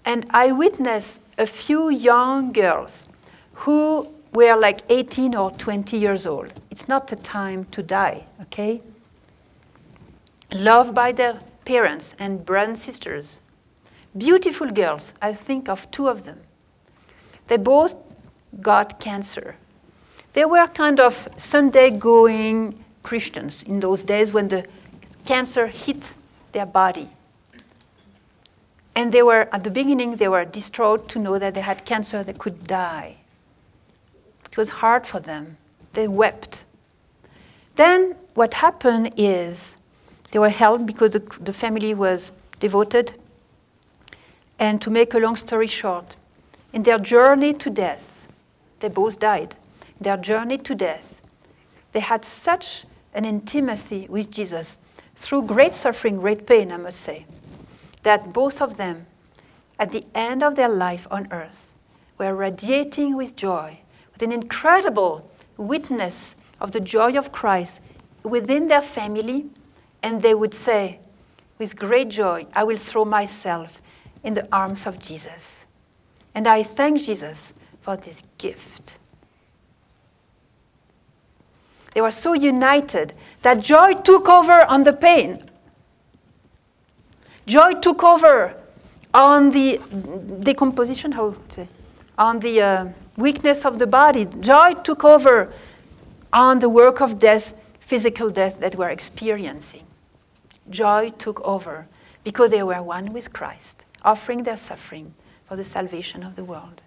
And 0.04 0.26
I 0.30 0.52
witnessed 0.52 1.18
a 1.36 1.46
few 1.46 1.90
young 1.90 2.52
girls 2.52 3.06
who 3.52 4.08
were 4.32 4.56
like 4.56 4.80
18 4.88 5.34
or 5.34 5.50
20 5.50 5.98
years 5.98 6.26
old. 6.26 6.52
It's 6.70 6.88
not 6.88 7.08
the 7.08 7.16
time 7.16 7.64
to 7.72 7.82
die, 7.82 8.24
okay? 8.42 8.80
Loved 10.52 10.94
by 10.94 11.12
their 11.12 11.40
parents 11.64 12.14
and 12.18 12.44
brothers 12.44 12.82
sisters. 12.82 13.40
Beautiful 14.16 14.70
girls, 14.70 15.12
I 15.22 15.34
think 15.34 15.68
of 15.68 15.88
two 15.90 16.08
of 16.08 16.24
them. 16.24 16.40
They 17.46 17.56
both 17.56 17.94
got 18.60 18.98
cancer. 18.98 19.56
They 20.32 20.44
were 20.44 20.66
kind 20.66 20.98
of 20.98 21.28
Sunday 21.36 21.90
going 21.90 22.84
Christians 23.02 23.62
in 23.64 23.80
those 23.80 24.04
days 24.04 24.32
when 24.32 24.48
the 24.48 24.66
cancer 25.24 25.68
hit 25.68 26.02
their 26.52 26.66
body. 26.66 27.08
And 28.94 29.12
they 29.12 29.22
were, 29.22 29.48
at 29.52 29.62
the 29.64 29.70
beginning, 29.70 30.16
they 30.16 30.28
were 30.28 30.44
distraught 30.44 31.08
to 31.10 31.18
know 31.18 31.38
that 31.38 31.54
they 31.54 31.60
had 31.60 31.84
cancer, 31.84 32.24
they 32.24 32.32
could 32.32 32.66
die. 32.66 33.16
It 34.44 34.56
was 34.56 34.68
hard 34.68 35.06
for 35.06 35.20
them. 35.20 35.56
They 35.92 36.08
wept. 36.08 36.64
Then 37.76 38.16
what 38.34 38.54
happened 38.54 39.14
is 39.16 39.56
they 40.30 40.38
were 40.38 40.50
held 40.50 40.86
because 40.86 41.10
the, 41.10 41.22
the 41.40 41.52
family 41.52 41.94
was 41.94 42.32
devoted. 42.58 43.14
And 44.58 44.80
to 44.82 44.90
make 44.90 45.14
a 45.14 45.18
long 45.18 45.36
story 45.36 45.66
short, 45.66 46.16
in 46.72 46.82
their 46.82 46.98
journey 46.98 47.54
to 47.54 47.70
death, 47.70 48.20
they 48.80 48.88
both 48.88 49.18
died. 49.18 49.56
Their 50.00 50.16
journey 50.16 50.58
to 50.58 50.74
death, 50.74 51.20
they 51.92 52.00
had 52.00 52.24
such 52.24 52.84
an 53.12 53.24
intimacy 53.24 54.06
with 54.08 54.30
Jesus 54.30 54.76
through 55.16 55.42
great 55.42 55.74
suffering, 55.74 56.16
great 56.16 56.46
pain, 56.46 56.72
I 56.72 56.76
must 56.76 57.00
say, 57.00 57.26
that 58.02 58.32
both 58.32 58.62
of 58.62 58.76
them, 58.76 59.06
at 59.78 59.90
the 59.90 60.04
end 60.14 60.42
of 60.42 60.56
their 60.56 60.68
life 60.68 61.06
on 61.10 61.28
earth, 61.30 61.66
were 62.18 62.34
radiating 62.34 63.16
with 63.16 63.36
joy, 63.36 63.80
with 64.12 64.22
an 64.22 64.32
incredible 64.32 65.30
witness 65.56 66.34
of 66.60 66.72
the 66.72 66.80
joy 66.80 67.16
of 67.16 67.32
Christ 67.32 67.80
within 68.22 68.68
their 68.68 68.82
family, 68.82 69.46
and 70.02 70.22
they 70.22 70.34
would 70.34 70.54
say, 70.54 71.00
with 71.58 71.76
great 71.76 72.08
joy, 72.08 72.46
I 72.54 72.64
will 72.64 72.78
throw 72.78 73.04
myself 73.04 73.80
in 74.24 74.34
the 74.34 74.48
arms 74.50 74.86
of 74.86 74.98
Jesus. 74.98 75.42
And 76.34 76.46
I 76.46 76.62
thank 76.62 77.02
Jesus 77.02 77.38
for 77.82 77.96
this 77.96 78.16
gift. 78.38 78.94
They 81.94 82.00
were 82.00 82.12
so 82.12 82.34
united 82.34 83.14
that 83.42 83.60
joy 83.60 83.94
took 83.94 84.28
over 84.28 84.64
on 84.64 84.84
the 84.84 84.92
pain. 84.92 85.50
Joy 87.46 87.74
took 87.74 88.04
over 88.04 88.54
on 89.12 89.50
the 89.50 89.80
decomposition, 90.40 91.12
how 91.12 91.34
on 92.16 92.38
the 92.40 92.60
uh, 92.60 92.88
weakness 93.16 93.64
of 93.64 93.78
the 93.78 93.86
body. 93.86 94.26
Joy 94.40 94.74
took 94.84 95.04
over 95.04 95.52
on 96.32 96.60
the 96.60 96.68
work 96.68 97.00
of 97.00 97.18
death, 97.18 97.54
physical 97.80 98.30
death 98.30 98.60
that 98.60 98.76
we're 98.76 98.90
experiencing. 98.90 99.82
Joy 100.70 101.10
took 101.18 101.40
over 101.42 101.86
because 102.24 102.50
they 102.50 102.62
were 102.62 102.82
one 102.82 103.12
with 103.12 103.32
Christ, 103.32 103.84
offering 104.02 104.44
their 104.44 104.56
suffering 104.56 105.14
for 105.46 105.56
the 105.56 105.64
salvation 105.64 106.22
of 106.22 106.36
the 106.36 106.44
world. 106.44 106.80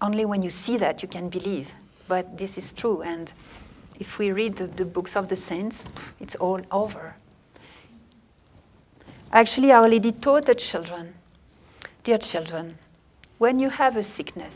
Only 0.00 0.24
when 0.24 0.42
you 0.42 0.50
see 0.50 0.76
that 0.76 1.02
you 1.02 1.08
can 1.08 1.28
believe 1.28 1.70
but 2.08 2.38
this 2.38 2.58
is 2.58 2.72
true. 2.72 3.02
And 3.02 3.30
if 4.00 4.18
we 4.18 4.32
read 4.32 4.56
the, 4.56 4.66
the 4.66 4.84
books 4.84 5.14
of 5.14 5.28
the 5.28 5.36
saints, 5.36 5.84
it's 6.18 6.34
all 6.36 6.62
over. 6.72 7.14
Actually, 9.30 9.70
Our 9.70 9.88
Lady 9.88 10.10
taught 10.10 10.46
the 10.46 10.54
children, 10.54 11.14
dear 12.02 12.18
children, 12.18 12.78
when 13.36 13.58
you 13.58 13.68
have 13.68 13.96
a 13.96 14.02
sickness, 14.02 14.54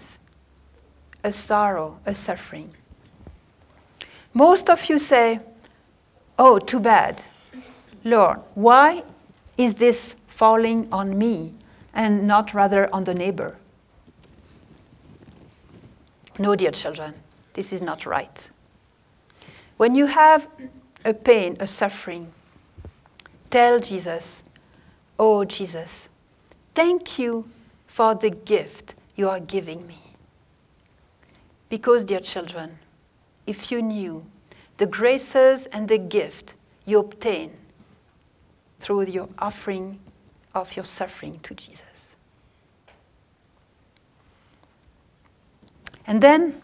a 1.23 1.33
sorrow, 1.33 1.99
a 2.07 2.15
suffering, 2.15 2.75
most 4.33 4.71
of 4.71 4.89
you 4.89 4.99
say, 4.99 5.41
Oh, 6.45 6.59
too 6.59 6.81
bad. 6.81 7.23
Lord, 8.03 8.41
why 8.57 9.05
is 9.57 9.75
this 9.75 10.17
falling 10.27 10.89
on 10.91 11.17
me 11.17 11.55
and 11.95 12.27
not 12.27 12.53
rather 12.53 12.93
on 12.93 13.05
the 13.05 13.15
neighbor? 13.15 13.59
No, 16.41 16.57
dear 16.57 16.73
children. 16.73 17.15
This 17.55 17.73
is 17.73 17.81
not 17.81 18.05
right. 18.07 18.51
When 19.77 19.95
you 19.95 20.07
have 20.07 20.49
a 21.05 21.15
pain, 21.15 21.57
a 21.61 21.69
suffering, 21.69 22.33
tell 23.53 23.79
Jesus, 23.79 24.43
Oh 25.21 25.45
Jesus, 25.45 26.09
thank 26.75 27.21
you 27.21 27.47
for 27.87 28.17
the 28.17 28.31
gift 28.31 28.97
you 29.15 29.29
are 29.29 29.39
giving 29.39 29.87
me. 29.87 30.17
Because, 31.69 32.03
dear 32.03 32.19
children, 32.19 32.81
if 33.47 33.71
you 33.71 33.81
knew 33.81 34.27
the 34.83 34.87
graces 34.87 35.67
and 35.67 35.89
the 35.89 35.97
gift 35.97 36.55
you 36.87 36.99
obtain 36.99 37.53
through 38.81 39.07
your 39.07 39.29
offering 39.39 40.01
of 40.57 40.75
your 40.75 40.85
suffering 40.85 41.39
to 41.45 41.55
Jesus. 41.55 41.83
And 46.05 46.21
then, 46.21 46.63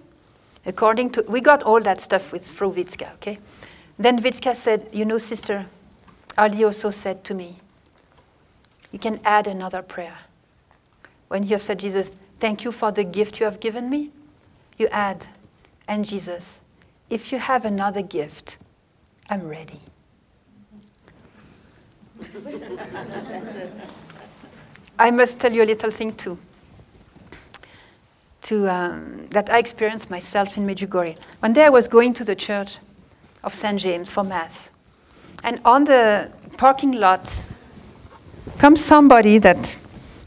according 0.67 1.11
to, 1.11 1.23
we 1.29 1.41
got 1.41 1.63
all 1.63 1.81
that 1.81 2.01
stuff 2.01 2.33
with 2.33 2.45
through 2.45 2.73
Vicka, 2.73 3.13
okay? 3.15 3.39
Then 4.01 4.21
Vicka 4.21 4.57
said, 4.57 4.89
You 4.93 5.05
know, 5.05 5.19
sister, 5.19 5.67
Ali 6.37 6.65
also 6.65 6.91
said 6.91 7.23
to 7.23 7.35
me, 7.35 7.61
You 8.91 8.99
can 8.99 9.21
add 9.25 9.47
another 9.47 9.81
prayer. 9.81 10.19
When 11.29 11.45
you 11.45 11.51
have 11.51 11.63
said, 11.63 11.79
Jesus, 11.79 12.11
thank 12.41 12.65
you 12.65 12.73
for 12.73 12.91
the 12.91 13.05
gift 13.05 13.39
you 13.39 13.45
have 13.45 13.61
given 13.61 13.89
me, 13.89 14.11
you 14.77 14.89
add, 14.89 15.29
and 15.87 16.05
Jesus, 16.05 16.58
if 17.11 17.33
you 17.33 17.39
have 17.39 17.65
another 17.65 18.03
gift, 18.03 18.59
I'm 19.31 19.47
ready. 19.49 19.81
I 24.99 25.11
must 25.11 25.39
tell 25.39 25.53
you 25.53 25.63
a 25.63 25.65
little 25.65 25.91
thing 25.91 26.15
too. 26.15 26.39
To, 28.43 28.69
um, 28.69 29.29
that 29.31 29.51
I 29.51 29.59
experienced 29.59 30.11
myself 30.11 30.57
in 30.57 30.67
Medjugorje. 30.67 31.17
One 31.41 31.53
day 31.53 31.65
I 31.65 31.69
was 31.69 31.87
going 31.87 32.15
to 32.15 32.25
the 32.25 32.35
church 32.35 32.79
of 33.45 33.55
St. 33.55 33.79
James 33.79 34.11
for 34.11 34.25
Mass. 34.25 34.71
And 35.45 35.61
on 35.65 35.85
the 35.85 36.31
parking 36.57 36.93
lot 36.93 37.33
comes 38.59 38.85
somebody 38.85 39.39
that 39.39 39.77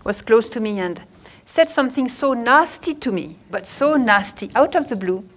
was 0.03 0.21
close 0.21 0.47
to 0.49 0.59
me 0.59 0.79
and 0.79 1.01
said 1.45 1.67
something 1.67 2.07
so 2.07 2.33
nasty 2.33 2.93
to 2.95 3.11
me, 3.11 3.37
but 3.49 3.67
so 3.67 3.95
nasty, 3.95 4.49
out 4.55 4.75
of 4.75 4.87
the 4.87 4.95
blue, 4.95 5.27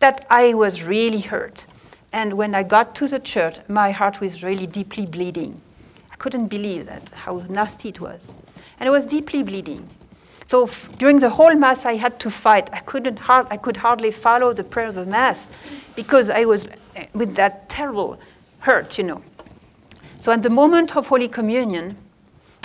that 0.00 0.26
I 0.30 0.54
was 0.54 0.82
really 0.82 1.20
hurt. 1.20 1.64
And 2.12 2.34
when 2.34 2.54
I 2.54 2.62
got 2.62 2.94
to 2.96 3.08
the 3.08 3.18
church, 3.18 3.58
my 3.68 3.90
heart 3.90 4.20
was 4.20 4.42
really 4.42 4.66
deeply 4.66 5.06
bleeding. 5.06 5.60
I 6.10 6.16
couldn't 6.16 6.48
believe 6.48 6.86
that, 6.86 7.08
how 7.10 7.44
nasty 7.48 7.90
it 7.90 8.00
was. 8.00 8.28
And 8.80 8.86
it 8.86 8.90
was 8.90 9.04
deeply 9.04 9.42
bleeding. 9.42 9.88
So 10.48 10.64
f- 10.64 10.88
during 10.98 11.18
the 11.18 11.28
whole 11.28 11.54
Mass, 11.54 11.84
I 11.84 11.96
had 11.96 12.18
to 12.20 12.30
fight. 12.30 12.70
I, 12.72 12.80
couldn't 12.80 13.18
I 13.28 13.56
could 13.58 13.76
hardly 13.76 14.10
follow 14.10 14.52
the 14.54 14.64
prayers 14.64 14.96
of 14.96 15.06
Mass 15.06 15.46
because 15.94 16.30
I 16.30 16.44
was 16.46 16.66
eh, 16.96 17.06
with 17.12 17.34
that 17.34 17.68
terrible 17.68 18.18
hurt, 18.60 18.96
you 18.96 19.04
know. 19.04 19.22
So 20.22 20.32
at 20.32 20.42
the 20.42 20.50
moment 20.50 20.96
of 20.96 21.08
Holy 21.08 21.28
Communion, 21.28 21.96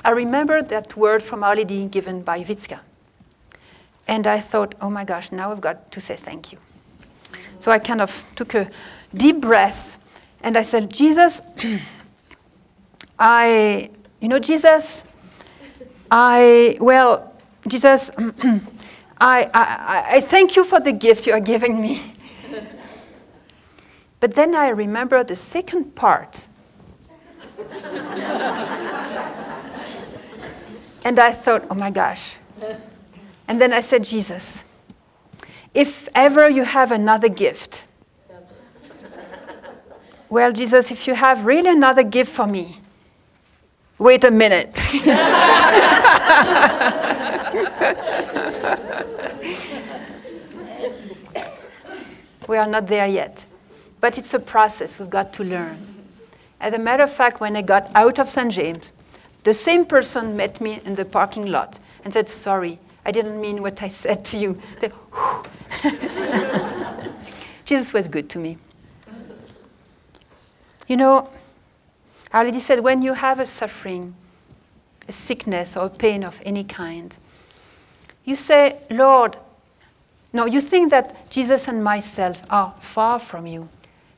I 0.06 0.12
remembered 0.12 0.70
that 0.70 0.96
word 0.96 1.24
from 1.24 1.44
Our 1.44 1.56
Lady 1.56 1.86
given 1.88 2.22
by 2.22 2.44
Vicka. 2.44 2.80
And 4.08 4.28
I 4.28 4.40
thought, 4.40 4.76
oh 4.82 4.90
my 4.90 5.04
gosh, 5.04 5.32
now 5.32 5.52
I've 5.52 5.62
got 5.62 5.92
to 5.92 6.02
say 6.02 6.16
thank 6.16 6.52
you. 6.52 6.60
So 7.64 7.72
I 7.72 7.80
kind 7.80 8.02
of 8.02 8.12
took 8.36 8.56
a 8.56 8.70
deep 9.16 9.40
breath 9.40 9.98
and 10.42 10.58
I 10.58 10.64
said, 10.64 10.90
Jesus, 10.90 11.40
I, 13.18 13.90
you 14.20 14.28
know, 14.28 14.38
Jesus, 14.38 15.02
I, 16.12 16.78
well, 16.82 17.34
Jesus, 17.66 18.12
I, 19.18 19.50
I, 19.54 20.04
I 20.16 20.22
thank 20.22 20.58
you 20.58 20.66
for 20.66 20.82
the 20.82 20.92
gift 20.92 21.26
you 21.26 21.32
are 21.32 21.40
giving 21.40 21.80
me. 21.82 22.18
but 24.20 24.36
then 24.36 24.56
I 24.56 24.68
remember 24.68 25.24
the 25.24 25.38
second 25.38 25.96
part. 25.96 26.46
and 31.06 31.18
I 31.18 31.32
thought, 31.32 31.66
oh 31.70 31.76
my 31.76 31.92
gosh. 31.92 32.34
And 33.48 33.62
then 33.62 33.72
I 33.72 33.80
said, 33.80 34.04
Jesus, 34.04 34.58
if 35.74 36.08
ever 36.14 36.50
you 36.50 36.64
have 36.64 36.92
another 36.92 37.30
gift, 37.30 37.84
well, 40.30 40.52
Jesus, 40.52 40.90
if 40.90 41.08
you 41.08 41.14
have 41.14 41.46
really 41.46 41.70
another 41.70 42.02
gift 42.02 42.32
for 42.32 42.48
me, 42.48 42.80
wait 44.00 44.24
a 44.24 44.32
minute. 44.32 44.76
we 52.48 52.58
are 52.58 52.68
not 52.68 52.88
there 52.88 53.08
yet. 53.08 53.46
But 54.02 54.18
it's 54.18 54.34
a 54.34 54.40
process 54.40 54.98
we've 54.98 55.10
got 55.10 55.34
to 55.34 55.44
learn. 55.44 55.78
As 56.60 56.74
a 56.74 56.80
matter 56.80 57.04
of 57.04 57.14
fact, 57.14 57.40
when 57.40 57.56
I 57.56 57.62
got 57.62 57.92
out 57.94 58.20
of 58.20 58.32
St. 58.32 58.52
James, 58.52 58.92
the 59.44 59.54
same 59.54 59.86
person 59.86 60.36
met 60.36 60.60
me 60.60 60.82
in 60.84 60.96
the 60.96 61.06
parking 61.06 61.46
lot 61.46 61.78
and 62.04 62.14
said, 62.14 62.28
Sorry, 62.28 62.80
I 63.06 63.12
didn't 63.12 63.40
mean 63.40 63.62
what 63.62 63.82
I 63.82 63.90
said 63.90 64.26
to 64.26 64.38
you. 64.38 64.62
Jesus 67.66 67.94
was 67.94 68.08
good 68.08 68.30
to 68.32 68.40
me. 68.40 68.58
You 70.88 70.98
know, 70.98 71.30
I 72.32 72.40
already 72.40 72.60
said 72.60 72.80
when 72.80 73.02
you 73.02 73.14
have 73.14 73.40
a 73.40 73.46
suffering, 73.46 74.16
a 75.08 75.12
sickness, 75.12 75.78
or 75.78 75.86
a 75.86 75.90
pain 75.90 76.24
of 76.24 76.40
any 76.46 76.64
kind, 76.64 77.16
you 78.26 78.36
say, 78.36 78.80
Lord, 78.90 79.38
no, 80.32 80.46
you 80.46 80.62
think 80.62 80.90
that 80.92 81.30
Jesus 81.30 81.68
and 81.68 81.84
myself 81.84 82.40
are 82.50 82.74
far 82.82 83.20
from 83.20 83.46
you. 83.46 83.70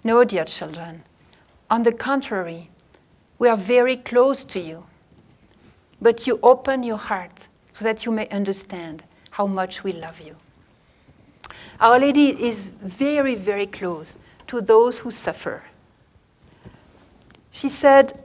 No, 0.04 0.24
dear 0.24 0.45
children. 0.45 1.04
On 1.69 1.84
the 1.84 1.91
contrary, 1.91 2.69
we 3.38 3.50
are 3.50 3.58
very 3.58 3.98
close 3.98 4.45
to 4.45 4.60
you. 4.60 4.86
But 6.02 6.28
you 6.28 6.39
open 6.43 6.84
your 6.84 6.98
heart 6.98 7.44
so 7.77 7.83
that 7.83 8.05
you 8.05 8.11
may 8.11 8.27
understand 8.29 9.03
how 9.31 9.45
much 9.45 9.83
we 9.83 9.91
love 9.91 10.21
you. 10.21 10.35
Our 11.79 11.99
Lady 11.99 12.29
is 12.29 12.65
very, 12.81 13.35
very 13.35 13.67
close 13.67 14.15
to 14.47 14.61
those 14.61 14.99
who 14.99 15.11
suffer. 15.11 15.63
She 17.51 17.67
said, 17.67 18.23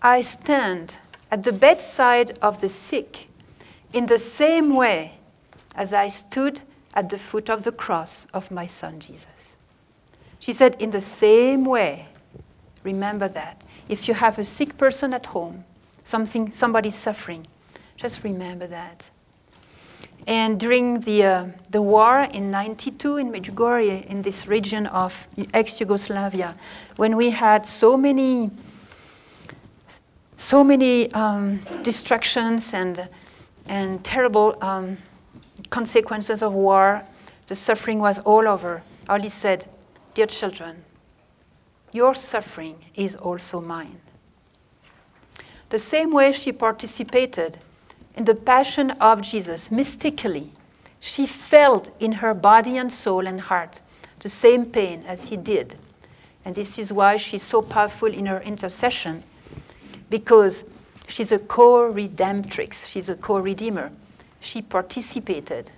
I 0.00 0.22
stand 0.22 0.96
at 1.30 1.44
the 1.44 1.52
bedside 1.52 2.38
of 2.42 2.60
the 2.60 2.68
sick 2.68 3.28
in 3.92 4.06
the 4.06 4.18
same 4.18 4.74
way 4.74 5.18
as 5.74 5.92
I 5.92 6.08
stood 6.08 6.60
at 6.94 7.10
the 7.10 7.18
foot 7.18 7.48
of 7.48 7.64
the 7.64 7.72
cross 7.72 8.26
of 8.34 8.50
my 8.50 8.66
son 8.66 9.00
Jesus. 9.00 9.26
She 10.38 10.52
said, 10.52 10.76
in 10.80 10.90
the 10.90 11.00
same 11.00 11.64
way, 11.64 12.08
remember 12.82 13.28
that. 13.28 13.62
If 13.88 14.08
you 14.08 14.14
have 14.14 14.38
a 14.38 14.44
sick 14.44 14.76
person 14.76 15.14
at 15.14 15.26
home, 15.26 15.64
something, 16.04 16.52
somebody 16.52 16.90
suffering, 16.90 17.46
just 17.96 18.22
remember 18.24 18.66
that. 18.66 19.08
And 20.26 20.60
during 20.60 21.00
the, 21.00 21.24
uh, 21.24 21.46
the 21.70 21.82
war 21.82 22.22
in 22.32 22.50
92 22.50 23.16
in 23.16 23.32
Medjugorje, 23.32 24.06
in 24.06 24.22
this 24.22 24.46
region 24.46 24.86
of 24.86 25.12
ex 25.52 25.80
Yugoslavia, 25.80 26.54
when 26.96 27.16
we 27.16 27.30
had 27.30 27.66
so 27.66 27.96
many, 27.96 28.50
so 30.38 30.62
many 30.62 31.12
um, 31.12 31.60
destructions 31.82 32.72
and, 32.72 33.08
and 33.66 34.04
terrible 34.04 34.56
um, 34.62 34.96
consequences 35.70 36.42
of 36.42 36.52
war, 36.52 37.02
the 37.48 37.56
suffering 37.56 37.98
was 37.98 38.20
all 38.20 38.46
over. 38.46 38.82
Ali 39.08 39.28
said, 39.28 39.68
Dear 40.14 40.26
children, 40.26 40.84
your 41.90 42.14
suffering 42.14 42.76
is 42.94 43.16
also 43.16 43.60
mine. 43.60 44.00
The 45.70 45.78
same 45.78 46.12
way 46.12 46.32
she 46.32 46.52
participated 46.52 47.58
in 48.16 48.24
the 48.24 48.34
passion 48.34 48.90
of 48.92 49.22
Jesus, 49.22 49.70
mystically, 49.70 50.52
she 51.00 51.26
felt 51.26 51.88
in 51.98 52.12
her 52.12 52.34
body 52.34 52.76
and 52.76 52.92
soul 52.92 53.26
and 53.26 53.40
heart 53.40 53.80
the 54.20 54.28
same 54.28 54.66
pain 54.66 55.04
as 55.06 55.22
he 55.22 55.36
did. 55.36 55.76
And 56.44 56.54
this 56.54 56.78
is 56.78 56.92
why 56.92 57.16
she's 57.16 57.42
so 57.42 57.62
powerful 57.62 58.12
in 58.12 58.26
her 58.26 58.40
intercession, 58.40 59.22
because 60.10 60.64
she's 61.08 61.32
a 61.32 61.38
co 61.38 61.92
redemptrix, 61.92 62.74
she's 62.86 63.08
a 63.08 63.14
co 63.14 63.38
redeemer. 63.38 63.90
She 64.40 64.60
participated 64.60 65.70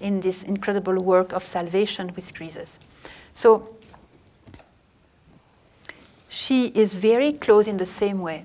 in 0.00 0.20
this 0.20 0.42
incredible 0.42 1.02
work 1.02 1.32
of 1.32 1.46
salvation 1.46 2.12
with 2.14 2.32
Jesus. 2.34 2.78
So 3.34 3.76
she 6.28 6.66
is 6.66 6.94
very 6.94 7.32
close 7.32 7.66
in 7.66 7.76
the 7.76 7.86
same 7.86 8.20
way. 8.20 8.44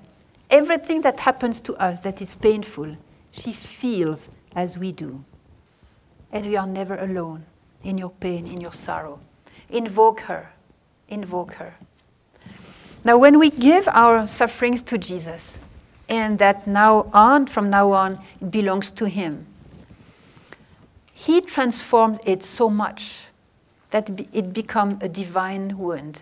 Everything 0.50 1.02
that 1.02 1.20
happens 1.20 1.60
to 1.62 1.74
us 1.74 2.00
that 2.00 2.20
is 2.22 2.34
painful, 2.34 2.96
she 3.36 3.52
feels 3.52 4.28
as 4.54 4.78
we 4.78 4.92
do. 4.92 5.24
And 6.32 6.46
we 6.46 6.56
are 6.56 6.66
never 6.66 6.96
alone 6.96 7.44
in 7.84 7.98
your 7.98 8.10
pain, 8.10 8.46
in 8.46 8.60
your 8.60 8.72
sorrow. 8.72 9.20
Invoke 9.70 10.20
her. 10.20 10.52
Invoke 11.08 11.52
her. 11.54 11.74
Now, 13.04 13.16
when 13.16 13.38
we 13.38 13.50
give 13.50 13.86
our 13.88 14.26
sufferings 14.26 14.82
to 14.82 14.98
Jesus, 14.98 15.58
and 16.08 16.38
that 16.38 16.66
now 16.66 17.08
on, 17.12 17.46
from 17.46 17.70
now 17.70 17.92
on, 17.92 18.18
it 18.40 18.50
belongs 18.50 18.90
to 18.92 19.06
Him, 19.06 19.46
He 21.12 21.40
transforms 21.40 22.18
it 22.26 22.44
so 22.44 22.68
much 22.68 23.14
that 23.90 24.10
it 24.32 24.52
become 24.52 24.98
a 25.00 25.08
divine 25.08 25.78
wound. 25.78 26.20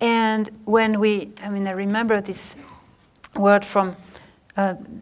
And 0.00 0.50
when 0.64 0.98
we, 0.98 1.30
I 1.42 1.48
mean, 1.48 1.68
I 1.68 1.72
remember 1.72 2.20
this 2.20 2.56
word 3.36 3.64
from 3.64 3.96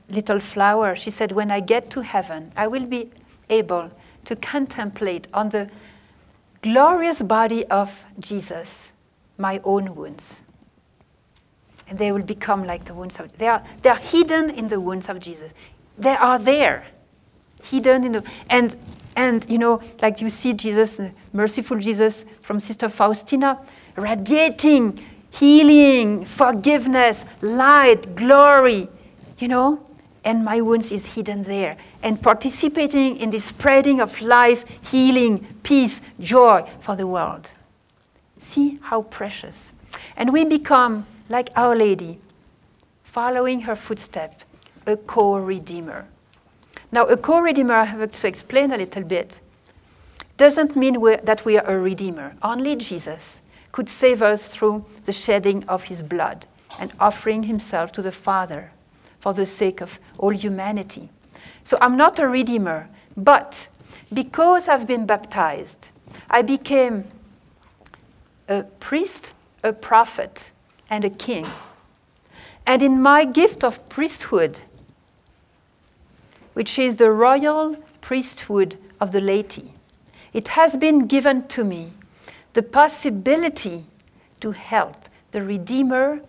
Little 0.08 0.40
Flower. 0.40 0.96
She 0.96 1.10
said, 1.10 1.32
When 1.32 1.50
I 1.50 1.60
get 1.60 1.90
to 1.90 2.00
heaven, 2.00 2.52
I 2.56 2.66
will 2.66 2.86
be 2.86 3.10
able 3.48 3.90
to 4.24 4.36
contemplate 4.36 5.26
on 5.32 5.50
the 5.50 5.70
glorious 6.62 7.22
body 7.22 7.64
of 7.66 7.90
Jesus 8.18 8.68
my 9.36 9.60
own 9.64 9.94
wounds. 9.94 10.24
And 11.88 11.98
they 11.98 12.12
will 12.12 12.22
become 12.22 12.64
like 12.64 12.84
the 12.84 12.94
wounds 12.94 13.18
of 13.18 13.36
they 13.38 13.48
are 13.48 13.64
they 13.82 13.88
are 13.88 13.96
hidden 13.96 14.50
in 14.50 14.68
the 14.68 14.80
wounds 14.80 15.08
of 15.08 15.20
Jesus. 15.20 15.50
They 15.96 16.16
are 16.16 16.38
there. 16.38 16.86
Hidden 17.62 18.04
in 18.04 18.12
the 18.12 18.24
and 18.50 18.76
and 19.16 19.44
you 19.48 19.58
know, 19.58 19.80
like 20.02 20.20
you 20.20 20.30
see 20.30 20.52
Jesus, 20.52 20.98
merciful 21.32 21.78
Jesus 21.78 22.24
from 22.42 22.60
Sister 22.60 22.88
Faustina, 22.88 23.58
radiating 23.96 25.02
healing, 25.30 26.24
forgiveness, 26.24 27.24
light, 27.42 28.16
glory, 28.16 28.88
you 29.38 29.48
know, 29.48 29.84
and 30.24 30.44
my 30.44 30.60
wounds 30.60 30.90
is 30.90 31.06
hidden 31.06 31.44
there. 31.44 31.76
And 32.02 32.20
participating 32.20 33.16
in 33.16 33.30
the 33.30 33.38
spreading 33.38 34.00
of 34.00 34.20
life, 34.20 34.64
healing, 34.82 35.46
peace, 35.62 36.00
joy 36.20 36.68
for 36.80 36.96
the 36.96 37.06
world. 37.06 37.48
See 38.40 38.78
how 38.82 39.02
precious. 39.02 39.56
And 40.16 40.32
we 40.32 40.44
become, 40.44 41.06
like 41.28 41.50
Our 41.56 41.76
Lady, 41.76 42.18
following 43.04 43.62
her 43.62 43.76
footstep, 43.76 44.42
a 44.86 44.96
co 44.96 45.36
redeemer. 45.36 46.06
Now, 46.90 47.06
a 47.06 47.16
co 47.16 47.40
redeemer, 47.40 47.74
I 47.74 47.84
have 47.84 48.10
to 48.10 48.26
explain 48.26 48.72
a 48.72 48.76
little 48.76 49.04
bit, 49.04 49.34
doesn't 50.36 50.76
mean 50.76 51.00
that 51.24 51.44
we 51.44 51.58
are 51.58 51.66
a 51.66 51.78
redeemer. 51.78 52.36
Only 52.42 52.76
Jesus 52.76 53.22
could 53.72 53.88
save 53.88 54.22
us 54.22 54.48
through 54.48 54.84
the 55.04 55.12
shedding 55.12 55.64
of 55.68 55.84
his 55.84 56.02
blood 56.02 56.46
and 56.78 56.92
offering 57.00 57.44
himself 57.44 57.92
to 57.92 58.02
the 58.02 58.12
Father 58.12 58.72
for 59.20 59.34
the 59.34 59.46
sake 59.46 59.80
of 59.80 59.98
all 60.18 60.30
humanity. 60.30 61.10
So 61.64 61.76
I'm 61.80 61.96
not 61.96 62.18
a 62.18 62.28
redeemer, 62.28 62.88
but 63.16 63.66
because 64.12 64.68
I've 64.68 64.86
been 64.86 65.06
baptized, 65.06 65.88
I 66.30 66.42
became 66.42 67.04
a 68.48 68.62
priest, 68.80 69.32
a 69.62 69.72
prophet, 69.72 70.50
and 70.88 71.04
a 71.04 71.10
king. 71.10 71.46
And 72.66 72.82
in 72.82 73.00
my 73.00 73.24
gift 73.24 73.62
of 73.64 73.86
priesthood, 73.88 74.58
which 76.54 76.78
is 76.78 76.96
the 76.96 77.10
royal 77.10 77.76
priesthood 78.00 78.78
of 79.00 79.12
the 79.12 79.20
laity, 79.20 79.74
it 80.32 80.48
has 80.48 80.76
been 80.76 81.06
given 81.06 81.46
to 81.48 81.64
me 81.64 81.92
the 82.54 82.62
possibility 82.62 83.84
to 84.40 84.52
help 84.52 84.96
the 85.30 85.42
Redeemer 85.42 86.20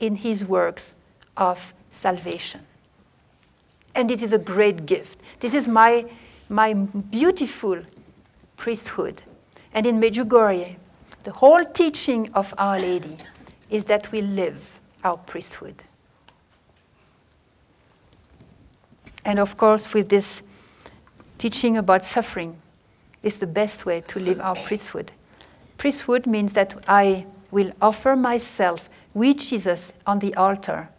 in 0.00 0.16
his 0.16 0.44
works 0.44 0.94
of 1.36 1.73
salvation. 2.00 2.60
And 3.94 4.10
it 4.10 4.22
is 4.22 4.32
a 4.32 4.38
great 4.38 4.86
gift. 4.86 5.20
This 5.40 5.54
is 5.54 5.68
my, 5.68 6.06
my 6.48 6.74
beautiful 6.74 7.82
priesthood. 8.56 9.22
And 9.72 9.86
in 9.86 9.98
Medjugorje, 9.98 10.76
the 11.24 11.32
whole 11.32 11.64
teaching 11.64 12.30
of 12.34 12.52
Our 12.58 12.78
Lady 12.78 13.16
is 13.70 13.84
that 13.84 14.10
we 14.12 14.20
live 14.22 14.58
our 15.02 15.16
priesthood. 15.16 15.82
And 19.24 19.38
of 19.38 19.56
course, 19.56 19.92
with 19.94 20.08
this 20.10 20.42
teaching 21.38 21.76
about 21.76 22.04
suffering, 22.04 22.60
is 23.24 23.38
the 23.38 23.46
best 23.46 23.86
way 23.86 24.02
to 24.02 24.20
live 24.20 24.38
our 24.40 24.54
priesthood. 24.54 25.10
Priesthood 25.78 26.26
means 26.26 26.52
that 26.52 26.84
I 26.86 27.26
will 27.50 27.72
offer 27.80 28.14
myself 28.14 28.88
with 29.14 29.38
Jesus 29.38 29.92
on 30.06 30.18
the 30.18 30.34
altar. 30.34 30.90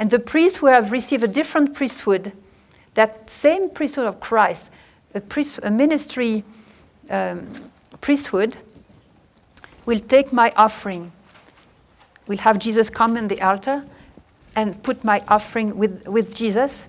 And 0.00 0.10
the 0.10 0.18
priests 0.18 0.58
who 0.58 0.66
have 0.66 0.92
received 0.92 1.22
a 1.22 1.28
different 1.28 1.74
priesthood, 1.74 2.32
that 2.94 3.28
same 3.28 3.68
priesthood 3.68 4.06
of 4.06 4.18
Christ, 4.18 4.70
a, 5.14 5.20
priest, 5.20 5.60
a 5.62 5.70
ministry 5.70 6.42
um, 7.10 7.70
priesthood, 8.00 8.56
will 9.84 10.00
take 10.00 10.32
my 10.32 10.54
offering. 10.56 11.12
Will 12.26 12.38
have 12.38 12.58
Jesus 12.58 12.88
come 12.88 13.18
in 13.18 13.28
the 13.28 13.42
altar 13.42 13.84
and 14.56 14.82
put 14.82 15.04
my 15.04 15.22
offering 15.28 15.76
with, 15.76 16.08
with 16.08 16.34
Jesus. 16.34 16.86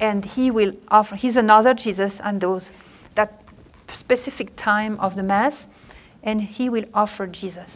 And 0.00 0.24
he 0.24 0.50
will 0.50 0.72
offer, 0.88 1.14
he's 1.14 1.36
another 1.36 1.74
Jesus 1.74 2.18
and 2.20 2.40
those, 2.40 2.70
that 3.14 3.40
specific 3.92 4.56
time 4.56 4.98
of 4.98 5.14
the 5.14 5.22
Mass, 5.22 5.68
and 6.24 6.42
he 6.42 6.68
will 6.68 6.86
offer 6.92 7.28
Jesus 7.28 7.70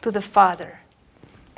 to 0.00 0.10
the 0.10 0.22
Father. 0.22 0.80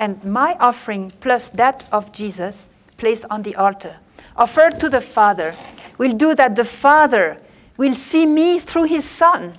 And 0.00 0.24
my 0.24 0.56
offering 0.58 1.12
plus 1.20 1.50
that 1.50 1.84
of 1.92 2.10
Jesus 2.10 2.64
placed 2.96 3.26
on 3.28 3.42
the 3.42 3.54
altar, 3.54 3.98
offered 4.34 4.80
to 4.80 4.88
the 4.88 5.02
Father, 5.02 5.54
will 5.98 6.14
do 6.14 6.34
that 6.34 6.56
the 6.56 6.64
Father 6.64 7.36
will 7.76 7.94
see 7.94 8.24
me 8.24 8.58
through 8.58 8.84
his 8.84 9.04
Son. 9.04 9.58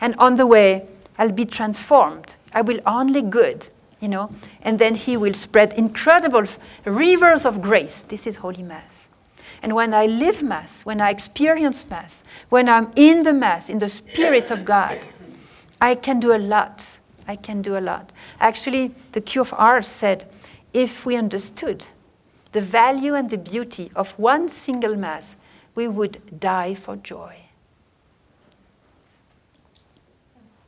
And 0.00 0.16
on 0.18 0.34
the 0.34 0.46
way, 0.46 0.88
I'll 1.16 1.30
be 1.30 1.44
transformed. 1.44 2.32
I 2.52 2.62
will 2.62 2.80
only 2.84 3.22
good, 3.22 3.68
you 4.00 4.08
know, 4.08 4.34
and 4.62 4.80
then 4.80 4.96
he 4.96 5.16
will 5.16 5.34
spread 5.34 5.74
incredible 5.74 6.46
rivers 6.84 7.46
of 7.46 7.62
grace. 7.62 8.02
This 8.08 8.26
is 8.26 8.36
Holy 8.36 8.64
Mass. 8.64 8.92
And 9.62 9.76
when 9.76 9.94
I 9.94 10.06
live 10.06 10.42
Mass, 10.42 10.80
when 10.82 11.00
I 11.00 11.10
experience 11.10 11.88
Mass, 11.88 12.24
when 12.48 12.68
I'm 12.68 12.90
in 12.96 13.22
the 13.22 13.32
Mass, 13.32 13.68
in 13.68 13.78
the 13.78 13.88
Spirit 13.88 14.50
of 14.50 14.64
God, 14.64 14.98
I 15.80 15.94
can 15.94 16.18
do 16.18 16.34
a 16.34 16.38
lot. 16.38 16.84
I 17.30 17.36
can 17.36 17.62
do 17.62 17.76
a 17.76 17.80
lot. 17.92 18.10
Actually, 18.40 18.92
the 19.12 19.20
Curé 19.20 19.42
of 19.42 19.54
Ars 19.54 19.86
said 19.86 20.28
if 20.72 21.06
we 21.06 21.14
understood 21.16 21.84
the 22.52 22.60
value 22.60 23.14
and 23.14 23.30
the 23.30 23.38
beauty 23.38 23.92
of 23.94 24.10
one 24.18 24.48
single 24.48 24.96
Mass, 24.96 25.36
we 25.76 25.86
would 25.86 26.40
die 26.40 26.74
for 26.74 26.96
joy. 26.96 27.36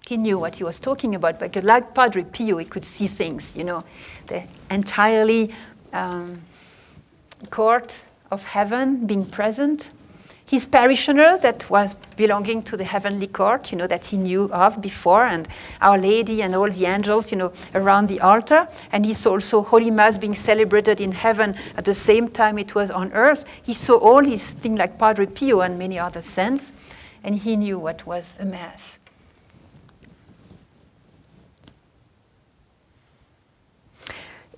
He 0.07 0.17
knew 0.17 0.39
what 0.39 0.55
he 0.57 0.65
was 0.65 0.79
talking 0.79 1.15
about 1.17 1.41
because, 1.41 1.65
like 1.65 1.95
Padre 1.95 2.23
Pio, 2.23 2.59
he 2.59 2.65
could 2.65 2.85
see 2.85 3.09
things, 3.09 3.43
you 3.57 3.65
know, 3.65 3.83
the 4.29 4.45
entirely 4.71 5.53
um, 5.93 6.43
court 7.51 7.93
of 8.31 8.45
heaven 8.45 9.07
being 9.07 9.27
present. 9.27 9.91
His 10.53 10.67
parishioner 10.67 11.39
that 11.39 11.71
was 11.71 11.95
belonging 12.15 12.63
to 12.65 12.77
the 12.77 12.85
heavenly 12.85 13.27
court, 13.27 13.73
you 13.73 13.79
know, 13.79 13.87
that 13.87 14.05
he 14.05 14.19
knew 14.19 14.51
of 14.53 14.83
before, 14.83 15.25
and 15.25 15.49
Our 15.81 15.97
Lady 15.97 16.43
and 16.43 16.55
all 16.55 16.71
the 16.71 16.85
angels, 16.85 17.31
you 17.31 17.39
know, 17.39 17.55
around 17.75 18.09
the 18.09 18.21
altar. 18.21 18.69
And 18.93 19.07
he 19.07 19.15
saw 19.15 19.31
also 19.31 19.63
Holy 19.63 19.91
Mass 19.91 20.19
being 20.19 20.35
celebrated 20.35 21.01
in 21.01 21.13
heaven 21.13 21.57
at 21.75 21.87
the 21.87 21.95
same 21.95 22.29
time 22.29 22.59
it 22.59 22.75
was 22.75 22.91
on 22.91 23.15
earth. 23.15 23.47
He 23.63 23.73
saw 23.73 23.97
all 23.97 24.23
these 24.23 24.45
things 24.45 24.79
like 24.79 24.99
Padre 24.99 25.25
Pio 25.25 25.63
and 25.63 25.79
many 25.79 25.99
other 25.99 26.21
saints, 26.21 26.71
and 27.25 27.37
he 27.37 27.57
knew 27.57 27.79
what 27.79 28.07
was 28.07 28.35
a 28.39 28.45
Mass. 28.45 28.99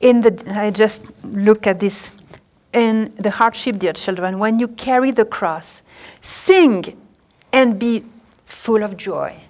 In 0.00 0.22
the, 0.22 0.58
I 0.58 0.72
just 0.72 1.02
look 1.22 1.68
at 1.68 1.78
this 1.78 2.10
in 2.72 3.14
the 3.16 3.30
hardship, 3.30 3.78
dear 3.78 3.92
children, 3.92 4.40
when 4.40 4.58
you 4.58 4.66
carry 4.66 5.12
the 5.12 5.24
cross, 5.24 5.82
sing 6.22 7.00
and 7.52 7.78
be 7.78 8.04
full 8.46 8.82
of 8.82 8.96
joy. 8.96 9.40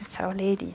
That's 0.00 0.16
Our 0.20 0.34
Lady. 0.34 0.74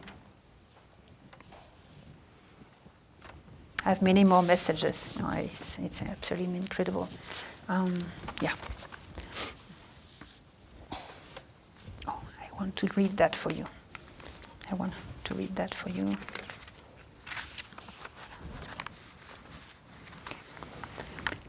I 3.84 3.90
have 3.90 4.02
many 4.02 4.24
more 4.24 4.44
messages. 4.44 5.18
No, 5.20 5.30
it's, 5.32 5.80
it's 5.80 6.02
absolutely 6.02 6.56
incredible. 6.56 7.10
Um, 7.68 8.00
yeah. 8.42 8.54
Oh, 12.08 12.22
I 12.40 12.56
want 12.60 12.76
to 12.76 12.90
read 12.96 13.18
that 13.18 13.36
for 13.36 13.52
you. 13.52 13.66
I 14.70 14.76
want 14.76 14.94
to 15.24 15.34
read 15.34 15.56
that 15.56 15.74
for 15.74 15.89
you. 15.89 16.16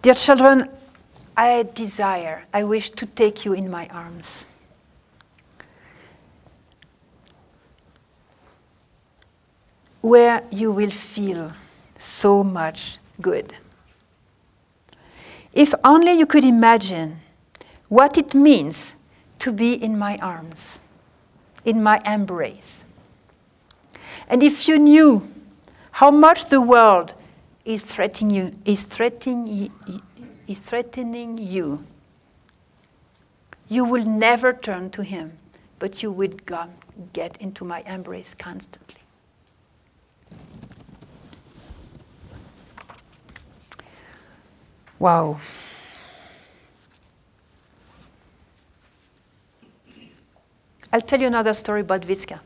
Dear 0.00 0.14
children, 0.14 0.68
I 1.36 1.62
desire, 1.74 2.44
I 2.52 2.64
wish 2.64 2.90
to 2.90 3.06
take 3.06 3.44
you 3.44 3.52
in 3.52 3.70
my 3.70 3.88
arms. 3.88 4.44
Where 10.00 10.42
you 10.50 10.72
will 10.72 10.90
feel 10.90 11.52
so 11.98 12.42
much 12.44 12.98
good. 13.20 13.54
If 15.52 15.74
only 15.84 16.12
you 16.12 16.26
could 16.26 16.44
imagine 16.44 17.18
what 17.88 18.18
it 18.18 18.34
means 18.34 18.92
to 19.38 19.52
be 19.52 19.72
in 19.72 19.98
my 19.98 20.18
arms, 20.18 20.78
in 21.64 21.82
my 21.82 22.00
embrace. 22.04 22.78
And 24.28 24.42
if 24.42 24.66
you 24.66 24.78
knew 24.78 25.30
how 25.92 26.10
much 26.10 26.48
the 26.48 26.60
world 26.60 27.12
is 27.64 27.84
threatening 27.84 28.30
you, 28.30 28.54
is 28.64 28.80
threatening, 28.80 29.70
is 30.46 30.58
threatening 30.58 31.38
you, 31.38 31.84
you 33.68 33.84
will 33.84 34.04
never 34.04 34.52
turn 34.52 34.90
to 34.90 35.02
him, 35.02 35.38
but 35.78 36.02
you 36.02 36.12
would 36.12 36.44
go, 36.44 36.66
get 37.12 37.36
into 37.38 37.64
my 37.64 37.80
embrace 37.82 38.34
constantly. 38.38 38.96
Wow. 44.98 45.40
I'll 50.92 51.00
tell 51.00 51.20
you 51.20 51.26
another 51.26 51.54
story 51.54 51.80
about 51.80 52.02
Vicka. 52.02 52.40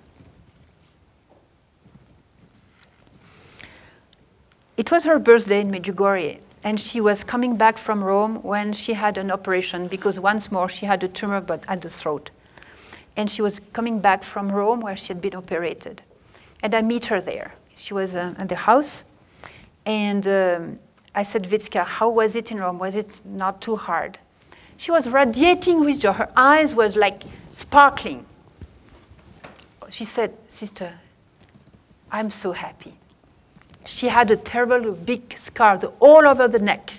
It 4.76 4.90
was 4.90 5.05
her 5.05 5.18
birthday 5.18 5.61
in 5.61 5.70
Medjugorje, 5.70 6.38
and 6.66 6.80
she 6.80 7.00
was 7.00 7.22
coming 7.22 7.56
back 7.56 7.78
from 7.78 8.02
Rome 8.02 8.42
when 8.42 8.72
she 8.72 8.94
had 8.94 9.16
an 9.18 9.30
operation 9.30 9.86
because 9.86 10.18
once 10.18 10.50
more 10.50 10.68
she 10.68 10.84
had 10.84 11.00
a 11.04 11.06
tumor 11.06 11.40
but 11.40 11.62
at 11.68 11.80
the 11.82 11.88
throat. 11.88 12.30
And 13.16 13.30
she 13.30 13.40
was 13.40 13.60
coming 13.72 14.00
back 14.00 14.24
from 14.24 14.50
Rome 14.50 14.80
where 14.80 14.96
she 14.96 15.06
had 15.06 15.20
been 15.20 15.36
operated. 15.36 16.02
And 16.64 16.74
I 16.74 16.82
meet 16.82 17.06
her 17.06 17.20
there. 17.20 17.54
She 17.76 17.94
was 17.94 18.14
uh, 18.14 18.34
at 18.36 18.48
the 18.48 18.56
house, 18.56 19.04
and 19.84 20.26
um, 20.26 20.78
I 21.14 21.22
said, 21.22 21.46
Vicka, 21.46 21.84
how 21.84 22.08
was 22.08 22.34
it 22.34 22.50
in 22.50 22.58
Rome? 22.58 22.80
Was 22.80 22.96
it 22.96 23.10
not 23.24 23.60
too 23.60 23.76
hard? 23.76 24.18
She 24.76 24.90
was 24.90 25.06
radiating 25.06 25.84
with 25.84 26.00
joy. 26.00 26.14
Her 26.14 26.32
eyes 26.36 26.74
was 26.74 26.96
like 26.96 27.22
sparkling. 27.52 28.26
She 29.88 30.04
said, 30.04 30.34
Sister, 30.48 30.94
I'm 32.10 32.32
so 32.32 32.50
happy. 32.50 32.94
She 33.87 34.09
had 34.09 34.30
a 34.30 34.37
terrible 34.37 34.93
big 34.93 35.37
scar 35.43 35.80
all 36.01 36.26
over 36.26 36.49
the 36.49 36.59
neck, 36.59 36.95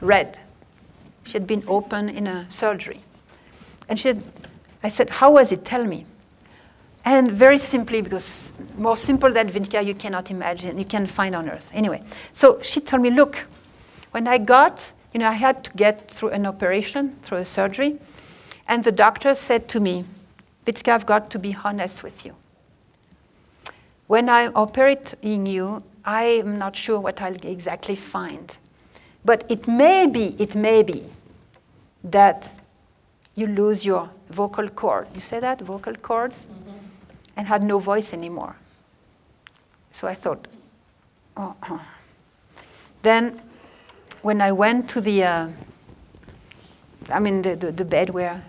red. 0.00 0.38
She 1.24 1.32
had 1.34 1.46
been 1.46 1.64
open 1.68 2.08
in 2.08 2.26
a 2.26 2.50
surgery. 2.50 3.02
And 3.88 3.98
she 3.98 4.04
said, 4.04 4.22
I 4.82 4.88
said, 4.88 5.10
How 5.10 5.30
was 5.32 5.52
it? 5.52 5.64
Tell 5.64 5.84
me. 5.84 6.06
And 7.04 7.30
very 7.30 7.58
simply, 7.58 8.02
because 8.02 8.52
more 8.76 8.96
simple 8.96 9.32
than 9.32 9.48
Vicka 9.48 9.82
you 9.82 9.94
cannot 9.94 10.30
imagine, 10.30 10.78
you 10.78 10.84
can 10.84 11.06
find 11.06 11.34
on 11.34 11.48
earth. 11.48 11.70
Anyway, 11.72 12.02
so 12.32 12.60
she 12.62 12.80
told 12.80 13.02
me, 13.02 13.10
Look, 13.10 13.46
when 14.10 14.26
I 14.26 14.38
got, 14.38 14.92
you 15.14 15.20
know, 15.20 15.28
I 15.28 15.32
had 15.32 15.64
to 15.64 15.70
get 15.72 16.10
through 16.10 16.30
an 16.30 16.46
operation, 16.46 17.16
through 17.22 17.38
a 17.38 17.44
surgery, 17.44 17.98
and 18.66 18.84
the 18.84 18.92
doctor 18.92 19.34
said 19.34 19.68
to 19.68 19.80
me, 19.80 20.04
Vicka, 20.66 20.92
I've 20.92 21.06
got 21.06 21.30
to 21.30 21.38
be 21.38 21.56
honest 21.64 22.02
with 22.02 22.24
you. 22.24 22.34
When 24.06 24.28
I'm 24.28 24.52
operating 24.54 25.46
you, 25.46 25.82
I'm 26.04 26.58
not 26.58 26.76
sure 26.76 26.98
what 26.98 27.20
I'll 27.20 27.44
exactly 27.44 27.96
find. 27.96 28.56
But 29.24 29.44
it 29.48 29.68
may 29.68 30.06
be, 30.06 30.34
it 30.38 30.54
may 30.54 30.82
be 30.82 31.06
that 32.04 32.52
you 33.34 33.46
lose 33.46 33.84
your 33.84 34.10
vocal 34.30 34.68
cord. 34.68 35.08
You 35.14 35.20
say 35.20 35.40
that? 35.40 35.60
Vocal 35.60 35.94
cords? 35.94 36.38
Mm-hmm. 36.38 36.78
And 37.36 37.46
had 37.46 37.62
no 37.62 37.78
voice 37.78 38.12
anymore. 38.12 38.56
So 39.92 40.06
I 40.08 40.14
thought, 40.14 40.46
oh. 41.36 41.54
Then 43.02 43.40
when 44.22 44.40
I 44.40 44.52
went 44.52 44.88
to 44.90 45.00
the, 45.00 45.24
uh, 45.24 45.48
I 47.08 47.18
mean, 47.18 47.42
the, 47.42 47.56
the, 47.56 47.72
the 47.72 47.84
bed 47.84 48.10
where 48.10 48.42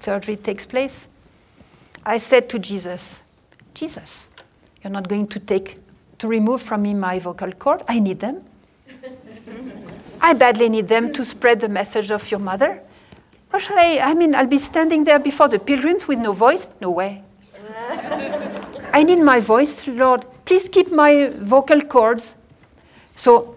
surgery 0.00 0.36
takes 0.36 0.66
place, 0.66 1.06
I 2.04 2.18
said 2.18 2.48
to 2.50 2.58
Jesus, 2.58 3.22
Jesus, 3.72 4.24
you're 4.82 4.92
not 4.92 5.08
going 5.08 5.26
to 5.28 5.40
take 5.40 5.78
to 6.24 6.28
remove 6.28 6.62
from 6.62 6.80
me 6.80 6.94
my 6.94 7.18
vocal 7.18 7.52
cord. 7.52 7.82
I 7.86 7.98
need 7.98 8.20
them. 8.20 8.42
I 10.22 10.32
badly 10.32 10.70
need 10.70 10.88
them 10.88 11.12
to 11.12 11.22
spread 11.22 11.60
the 11.60 11.68
message 11.68 12.10
of 12.10 12.30
your 12.30 12.40
mother. 12.40 12.80
Or 13.52 13.60
shall 13.60 13.78
I? 13.78 13.98
I 14.02 14.14
mean, 14.14 14.34
I'll 14.34 14.46
be 14.46 14.58
standing 14.58 15.04
there 15.04 15.18
before 15.18 15.48
the 15.48 15.58
pilgrims 15.58 16.08
with 16.08 16.18
no 16.18 16.32
voice? 16.32 16.66
No 16.80 16.90
way. 16.90 17.22
I 18.94 19.02
need 19.02 19.20
my 19.20 19.40
voice, 19.40 19.86
Lord. 19.86 20.24
Please 20.46 20.66
keep 20.66 20.90
my 20.90 21.30
vocal 21.36 21.82
cords. 21.82 22.34
So, 23.16 23.56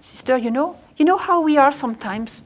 sister, 0.00 0.36
you 0.36 0.52
know, 0.52 0.76
you 0.96 1.04
know 1.04 1.18
how 1.18 1.40
we 1.40 1.56
are 1.56 1.72
sometimes. 1.72 2.40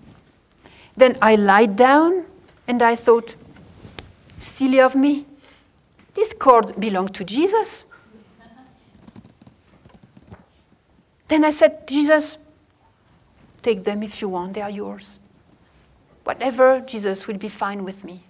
Then 0.97 1.19
I 1.21 1.35
lied 1.37 1.77
down 1.77 2.25
and 2.67 2.81
I 2.81 2.97
thought, 2.97 3.35
silly 4.39 4.81
of 4.81 4.95
me. 4.95 5.27
This 6.15 6.33
cord 6.39 6.81
belonged 6.81 7.15
to 7.17 7.25
Jesus. 7.25 7.85
Then 11.31 11.45
I 11.45 11.53
said, 11.53 11.87
Jesus, 11.87 12.39
take 13.63 13.85
them 13.85 14.03
if 14.03 14.21
you 14.21 14.29
want, 14.29 14.55
they 14.55 14.63
are 14.63 14.71
yours. 14.71 15.11
Whatever, 16.25 16.81
Jesus 16.81 17.29
will 17.29 17.39
be 17.39 17.49
fine 17.49 17.85
with 17.85 18.03
me. 18.03 18.25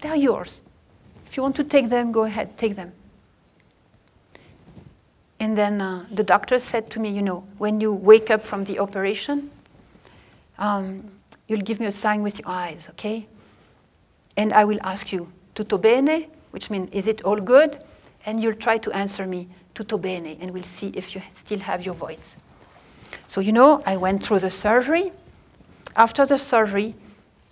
They 0.00 0.08
are 0.08 0.16
yours. 0.16 0.60
If 1.26 1.36
you 1.36 1.44
want 1.44 1.54
to 1.56 1.64
take 1.64 1.90
them, 1.90 2.10
go 2.10 2.24
ahead, 2.24 2.58
take 2.58 2.74
them. 2.74 2.92
And 5.38 5.56
then 5.56 5.80
uh, 5.80 6.06
the 6.10 6.24
doctor 6.24 6.58
said 6.58 6.90
to 6.90 6.98
me, 6.98 7.10
You 7.10 7.22
know, 7.22 7.44
when 7.56 7.80
you 7.80 7.92
wake 7.92 8.32
up 8.32 8.44
from 8.44 8.64
the 8.64 8.80
operation, 8.80 9.52
um, 10.58 11.12
you'll 11.46 11.62
give 11.62 11.78
me 11.78 11.86
a 11.86 11.92
sign 11.92 12.22
with 12.22 12.40
your 12.40 12.48
eyes, 12.48 12.88
okay? 12.90 13.28
And 14.36 14.52
I 14.52 14.64
will 14.64 14.80
ask 14.82 15.12
you, 15.12 15.32
tutto 15.54 15.78
bene, 15.78 16.26
which 16.50 16.68
means, 16.68 16.88
is 16.90 17.06
it 17.06 17.22
all 17.22 17.40
good? 17.40 17.84
And 18.26 18.42
you'll 18.42 18.54
try 18.54 18.78
to 18.78 18.90
answer 18.90 19.24
me, 19.24 19.48
tutto 19.78 19.96
bene, 19.96 20.36
and 20.40 20.50
we'll 20.50 20.64
see 20.64 20.88
if 20.88 21.14
you 21.14 21.22
still 21.36 21.60
have 21.60 21.86
your 21.86 21.94
voice. 21.94 22.34
So, 23.28 23.40
you 23.40 23.52
know, 23.52 23.80
I 23.86 23.96
went 23.96 24.24
through 24.24 24.40
the 24.40 24.50
surgery. 24.50 25.12
After 25.94 26.26
the 26.26 26.36
surgery, 26.36 26.96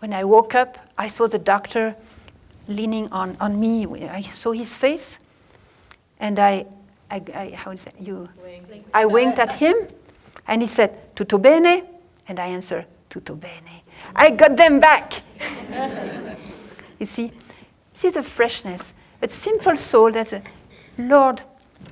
when 0.01 0.13
I 0.13 0.25
woke 0.25 0.53
up, 0.53 0.77
I 0.99 1.07
saw 1.07 1.29
the 1.29 1.39
doctor 1.39 1.95
leaning 2.67 3.09
on, 3.13 3.37
on 3.39 3.61
me. 3.61 3.87
I 4.09 4.23
saw 4.23 4.51
his 4.51 4.75
face, 4.75 5.19
and 6.19 6.41
I, 6.41 6.67
I, 7.09 7.23
I 7.33 7.51
how 7.55 7.71
is 7.71 7.87
it? 7.87 7.95
You, 8.01 8.29
Wink. 8.43 8.87
I 8.93 9.05
winked 9.05 9.39
at 9.39 9.53
him, 9.53 9.77
and 10.49 10.63
he 10.63 10.67
said, 10.67 11.15
tutto 11.15 11.39
bene, 11.39 11.85
and 12.27 12.41
I 12.41 12.47
answered, 12.47 12.87
tutto 13.09 13.37
bene. 13.37 13.85
I 14.17 14.31
got 14.31 14.57
them 14.57 14.81
back. 14.81 15.23
you 16.99 17.07
see, 17.07 17.31
see 17.95 18.11
the 18.11 18.25
freshness, 18.25 18.83
a 19.23 19.29
simple 19.29 19.77
soul 19.77 20.11
that's, 20.11 20.33
a, 20.33 20.43
Lord, 20.99 21.43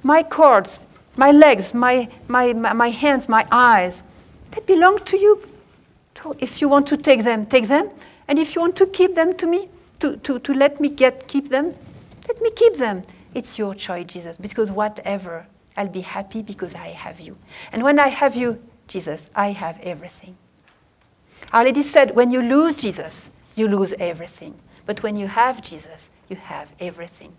my 0.04 0.22
cords, 0.22 0.78
my 1.16 1.32
legs, 1.32 1.74
my, 1.74 2.08
my, 2.28 2.52
my 2.52 2.90
hands, 2.90 3.28
my 3.28 3.44
eyes, 3.50 4.02
they 4.52 4.60
belong 4.60 4.98
to 5.06 5.16
you. 5.16 5.48
So 6.22 6.36
if 6.38 6.60
you 6.60 6.68
want 6.68 6.86
to 6.88 6.96
take 6.96 7.24
them, 7.24 7.46
take 7.46 7.66
them. 7.66 7.90
And 8.28 8.38
if 8.38 8.54
you 8.54 8.60
want 8.60 8.76
to 8.76 8.86
keep 8.86 9.14
them 9.14 9.36
to 9.38 9.46
me, 9.46 9.68
to, 10.00 10.16
to, 10.18 10.38
to 10.38 10.54
let 10.54 10.80
me 10.80 10.88
get 10.88 11.26
keep 11.26 11.48
them, 11.48 11.74
let 12.28 12.40
me 12.40 12.50
keep 12.50 12.76
them. 12.76 13.02
It's 13.34 13.58
your 13.58 13.74
choice, 13.74 14.06
Jesus, 14.06 14.36
because 14.36 14.70
whatever, 14.70 15.46
I'll 15.76 15.88
be 15.88 16.02
happy 16.02 16.42
because 16.42 16.74
I 16.74 16.88
have 16.88 17.18
you. 17.18 17.36
And 17.72 17.82
when 17.82 17.98
I 17.98 18.08
have 18.08 18.36
you, 18.36 18.62
Jesus, 18.86 19.22
I 19.34 19.52
have 19.52 19.80
everything. 19.80 20.36
Our 21.52 21.64
Lady 21.64 21.82
said, 21.82 22.14
when 22.14 22.30
you 22.30 22.42
lose 22.42 22.74
Jesus, 22.74 23.30
you 23.54 23.68
lose 23.68 23.94
everything. 23.98 24.54
But 24.86 25.02
when 25.02 25.16
you 25.16 25.26
have 25.26 25.62
Jesus, 25.62 26.08
you 26.28 26.36
have 26.36 26.68
everything. 26.78 27.32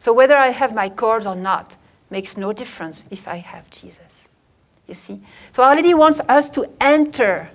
So 0.00 0.12
whether 0.12 0.36
I 0.36 0.48
have 0.50 0.74
my 0.74 0.88
cords 0.88 1.26
or 1.26 1.36
not, 1.36 1.76
makes 2.10 2.36
no 2.36 2.52
difference 2.52 3.02
if 3.10 3.28
I 3.28 3.36
have 3.36 3.68
Jesus. 3.70 4.00
You 4.86 4.94
see? 4.94 5.20
So 5.54 5.62
Our 5.62 5.76
Lady 5.76 5.94
wants 5.94 6.20
us 6.28 6.48
to 6.50 6.68
enter 6.80 7.50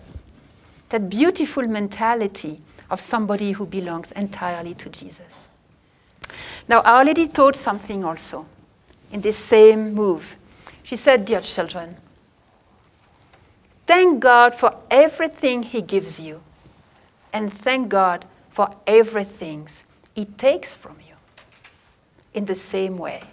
that 0.89 1.09
beautiful 1.09 1.63
mentality 1.63 2.61
of 2.89 3.01
somebody 3.01 3.53
who 3.53 3.65
belongs 3.65 4.11
entirely 4.11 4.75
to 4.75 4.89
Jesus. 4.89 5.33
Now, 6.67 6.81
Our 6.81 7.03
Lady 7.03 7.27
taught 7.27 7.55
something 7.55 8.03
also 8.03 8.45
in 9.11 9.21
this 9.21 9.37
same 9.37 9.93
move. 9.93 10.35
She 10.83 10.95
said, 10.95 11.25
Dear 11.25 11.41
children, 11.41 11.97
thank 13.87 14.19
God 14.19 14.55
for 14.55 14.75
everything 14.91 15.63
He 15.63 15.81
gives 15.81 16.19
you, 16.19 16.41
and 17.31 17.51
thank 17.51 17.89
God 17.89 18.25
for 18.51 18.75
everything 18.85 19.67
He 20.13 20.25
takes 20.25 20.71
from 20.71 20.97
you 21.07 21.15
in 22.33 22.45
the 22.45 22.55
same 22.55 22.97
way. 22.97 23.23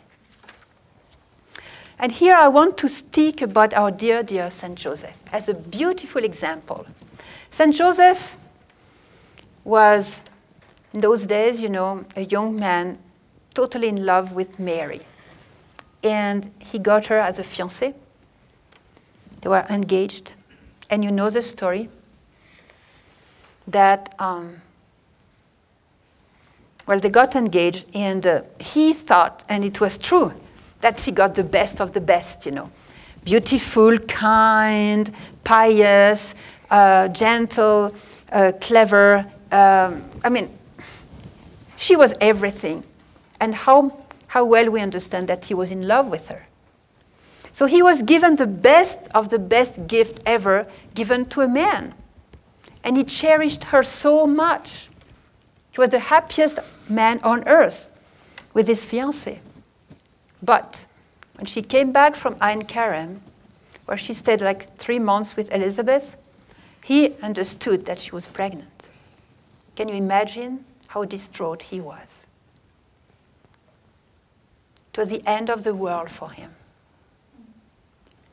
And 2.02 2.12
here 2.12 2.34
I 2.34 2.48
want 2.48 2.78
to 2.78 2.88
speak 2.88 3.42
about 3.42 3.74
our 3.74 3.90
dear, 3.90 4.22
dear 4.22 4.50
Saint 4.50 4.76
Joseph 4.76 5.14
as 5.30 5.50
a 5.50 5.54
beautiful 5.54 6.24
example. 6.24 6.86
Saint 7.50 7.74
Joseph 7.74 8.36
was, 9.64 10.14
in 10.94 11.02
those 11.02 11.26
days, 11.26 11.60
you 11.60 11.68
know, 11.68 12.06
a 12.16 12.22
young 12.22 12.56
man 12.56 12.98
totally 13.52 13.88
in 13.88 14.06
love 14.06 14.32
with 14.32 14.58
Mary. 14.58 15.02
And 16.02 16.50
he 16.58 16.78
got 16.78 17.04
her 17.06 17.18
as 17.18 17.38
a 17.38 17.42
fiancé. 17.44 17.92
They 19.42 19.50
were 19.50 19.66
engaged. 19.68 20.32
And 20.88 21.04
you 21.04 21.12
know 21.12 21.28
the 21.28 21.42
story 21.42 21.90
that, 23.66 24.14
um, 24.18 24.62
well, 26.86 26.98
they 26.98 27.10
got 27.10 27.36
engaged, 27.36 27.84
and 27.92 28.26
uh, 28.26 28.42
he 28.58 28.94
thought, 28.94 29.44
and 29.50 29.66
it 29.66 29.80
was 29.82 29.98
true, 29.98 30.32
that 30.80 31.00
she 31.00 31.12
got 31.12 31.34
the 31.34 31.44
best 31.44 31.80
of 31.80 31.92
the 31.92 32.00
best, 32.00 32.46
you 32.46 32.52
know. 32.52 32.70
Beautiful, 33.24 33.98
kind, 33.98 35.12
pious, 35.44 36.34
uh, 36.70 37.08
gentle, 37.08 37.94
uh, 38.32 38.52
clever. 38.60 39.26
Um, 39.52 40.04
I 40.24 40.28
mean, 40.30 40.48
She 41.80 41.96
was 41.96 42.12
everything. 42.20 42.84
And 43.40 43.54
how, 43.54 43.96
how 44.26 44.44
well 44.44 44.68
we 44.68 44.82
understand 44.82 45.28
that 45.28 45.46
he 45.46 45.54
was 45.54 45.70
in 45.70 45.88
love 45.88 46.08
with 46.08 46.28
her. 46.28 46.46
So 47.54 47.64
he 47.64 47.82
was 47.82 48.02
given 48.02 48.36
the 48.36 48.46
best 48.46 48.98
of 49.14 49.30
the 49.30 49.38
best 49.38 49.86
gift 49.86 50.20
ever 50.26 50.66
given 50.94 51.24
to 51.30 51.40
a 51.40 51.48
man. 51.48 51.94
And 52.84 52.98
he 52.98 53.04
cherished 53.04 53.64
her 53.64 53.82
so 53.82 54.26
much. 54.26 54.90
He 55.72 55.80
was 55.80 55.88
the 55.88 56.00
happiest 56.00 56.58
man 56.86 57.18
on 57.22 57.48
earth 57.48 57.88
with 58.52 58.68
his 58.68 58.84
fiancée. 58.84 59.38
But 60.42 60.84
when 61.36 61.46
she 61.46 61.62
came 61.62 61.92
back 61.92 62.16
from 62.16 62.36
Ein 62.40 62.62
Kerem, 62.62 63.20
where 63.86 63.98
she 63.98 64.14
stayed 64.14 64.40
like 64.40 64.76
three 64.78 64.98
months 64.98 65.36
with 65.36 65.52
Elizabeth, 65.52 66.16
he 66.84 67.14
understood 67.22 67.86
that 67.86 67.98
she 67.98 68.12
was 68.12 68.26
pregnant. 68.26 68.84
Can 69.76 69.88
you 69.88 69.94
imagine 69.94 70.64
how 70.88 71.04
distraught 71.04 71.62
he 71.62 71.80
was? 71.80 72.06
It 74.92 74.98
was 74.98 75.08
the 75.08 75.26
end 75.26 75.50
of 75.50 75.62
the 75.62 75.74
world 75.74 76.10
for 76.10 76.30
him. 76.30 76.54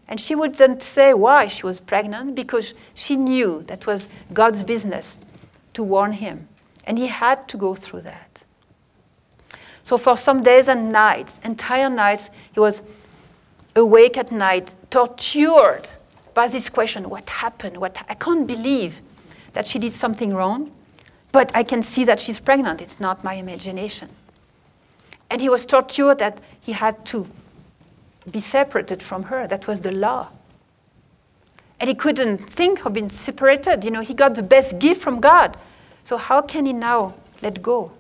And 0.07 0.19
she 0.21 0.35
wouldn't 0.35 0.81
say 0.83 1.13
why 1.13 1.47
she 1.47 1.65
was 1.65 1.79
pregnant 1.79 2.33
because 2.35 2.73
she 2.93 3.15
knew 3.15 3.63
that 3.67 3.85
was 3.85 4.07
God's 4.33 4.63
business 4.63 5.19
to 5.73 5.83
warn 5.83 6.13
him. 6.13 6.47
And 6.85 6.97
he 6.97 7.07
had 7.07 7.47
to 7.49 7.57
go 7.57 7.75
through 7.75 8.01
that. 8.01 8.26
So 9.87 9.97
for 9.97 10.17
some 10.17 10.43
days 10.43 10.67
and 10.67 10.91
nights, 10.91 11.39
entire 11.45 11.89
nights, 11.89 12.29
he 12.51 12.59
was 12.59 12.81
awake 13.73 14.17
at 14.17 14.33
night, 14.33 14.71
tortured 14.89 15.87
by 16.33 16.49
this 16.49 16.67
question 16.67 17.09
what 17.09 17.29
happened? 17.29 17.77
What, 17.77 17.97
I 18.09 18.13
can't 18.15 18.45
believe 18.45 18.99
that 19.53 19.65
she 19.65 19.79
did 19.79 19.93
something 19.93 20.33
wrong, 20.33 20.73
but 21.31 21.55
I 21.55 21.63
can 21.63 21.83
see 21.83 22.03
that 22.03 22.19
she's 22.19 22.37
pregnant. 22.37 22.81
It's 22.81 22.99
not 22.99 23.23
my 23.23 23.35
imagination. 23.35 24.09
And 25.29 25.39
he 25.39 25.47
was 25.47 25.65
tortured 25.65 26.19
that 26.19 26.39
he 26.59 26.73
had 26.73 27.05
to 27.05 27.25
be 28.29 28.41
separated 28.41 29.01
from 29.01 29.23
her. 29.23 29.47
That 29.47 29.67
was 29.67 29.79
the 29.79 29.93
law. 29.93 30.27
And 31.79 31.87
he 31.87 31.95
couldn't 31.95 32.39
think 32.39 32.85
of 32.85 32.91
being 32.91 33.09
separated. 33.09 33.85
You 33.85 33.91
know, 33.91 34.01
he 34.01 34.13
got 34.13 34.35
the 34.35 34.43
best 34.43 34.79
gift 34.79 35.01
from 35.01 35.21
God. 35.21 35.55
So 36.03 36.17
how 36.17 36.41
can 36.41 36.65
he 36.65 36.73
now 36.73 37.13
let 37.41 37.61
go? 37.61 37.93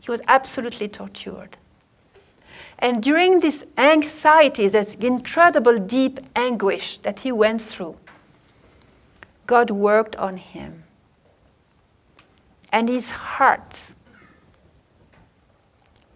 He 0.00 0.10
was 0.10 0.20
absolutely 0.26 0.88
tortured. 0.88 1.56
And 2.78 3.02
during 3.02 3.40
this 3.40 3.64
anxiety, 3.76 4.68
this 4.68 4.94
incredible 4.94 5.78
deep 5.78 6.20
anguish 6.36 6.98
that 6.98 7.20
he 7.20 7.32
went 7.32 7.62
through, 7.62 7.96
God 9.46 9.70
worked 9.70 10.14
on 10.16 10.36
him. 10.36 10.84
And 12.70 12.88
his 12.88 13.10
heart 13.10 13.80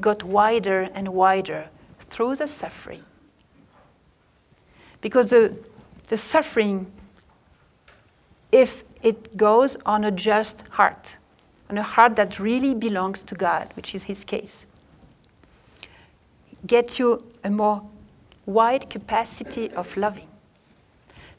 got 0.01 0.23
wider 0.23 0.83
and 0.95 1.09
wider 1.09 1.71
through 2.11 2.37
the 2.37 2.47
suffering. 2.47 3.05
Because 5.01 5.31
the, 5.31 5.57
the 6.09 6.19
suffering, 6.19 6.93
if 8.53 8.85
it 9.03 9.37
goes 9.37 9.77
on 9.85 10.05
a 10.05 10.11
just 10.11 10.63
heart, 10.71 11.17
a 11.79 11.83
heart 11.83 12.17
that 12.17 12.39
really 12.39 12.75
belongs 12.75 13.23
to 13.23 13.35
God, 13.35 13.71
which 13.75 13.95
is 13.95 14.05
his 14.05 14.25
case, 14.25 14.67
get 16.67 16.99
you 16.99 17.25
a 17.43 17.51
more 17.51 17.83
wide 18.47 18.91
capacity 18.91 19.71
of 19.71 19.97
loving. 19.97 20.29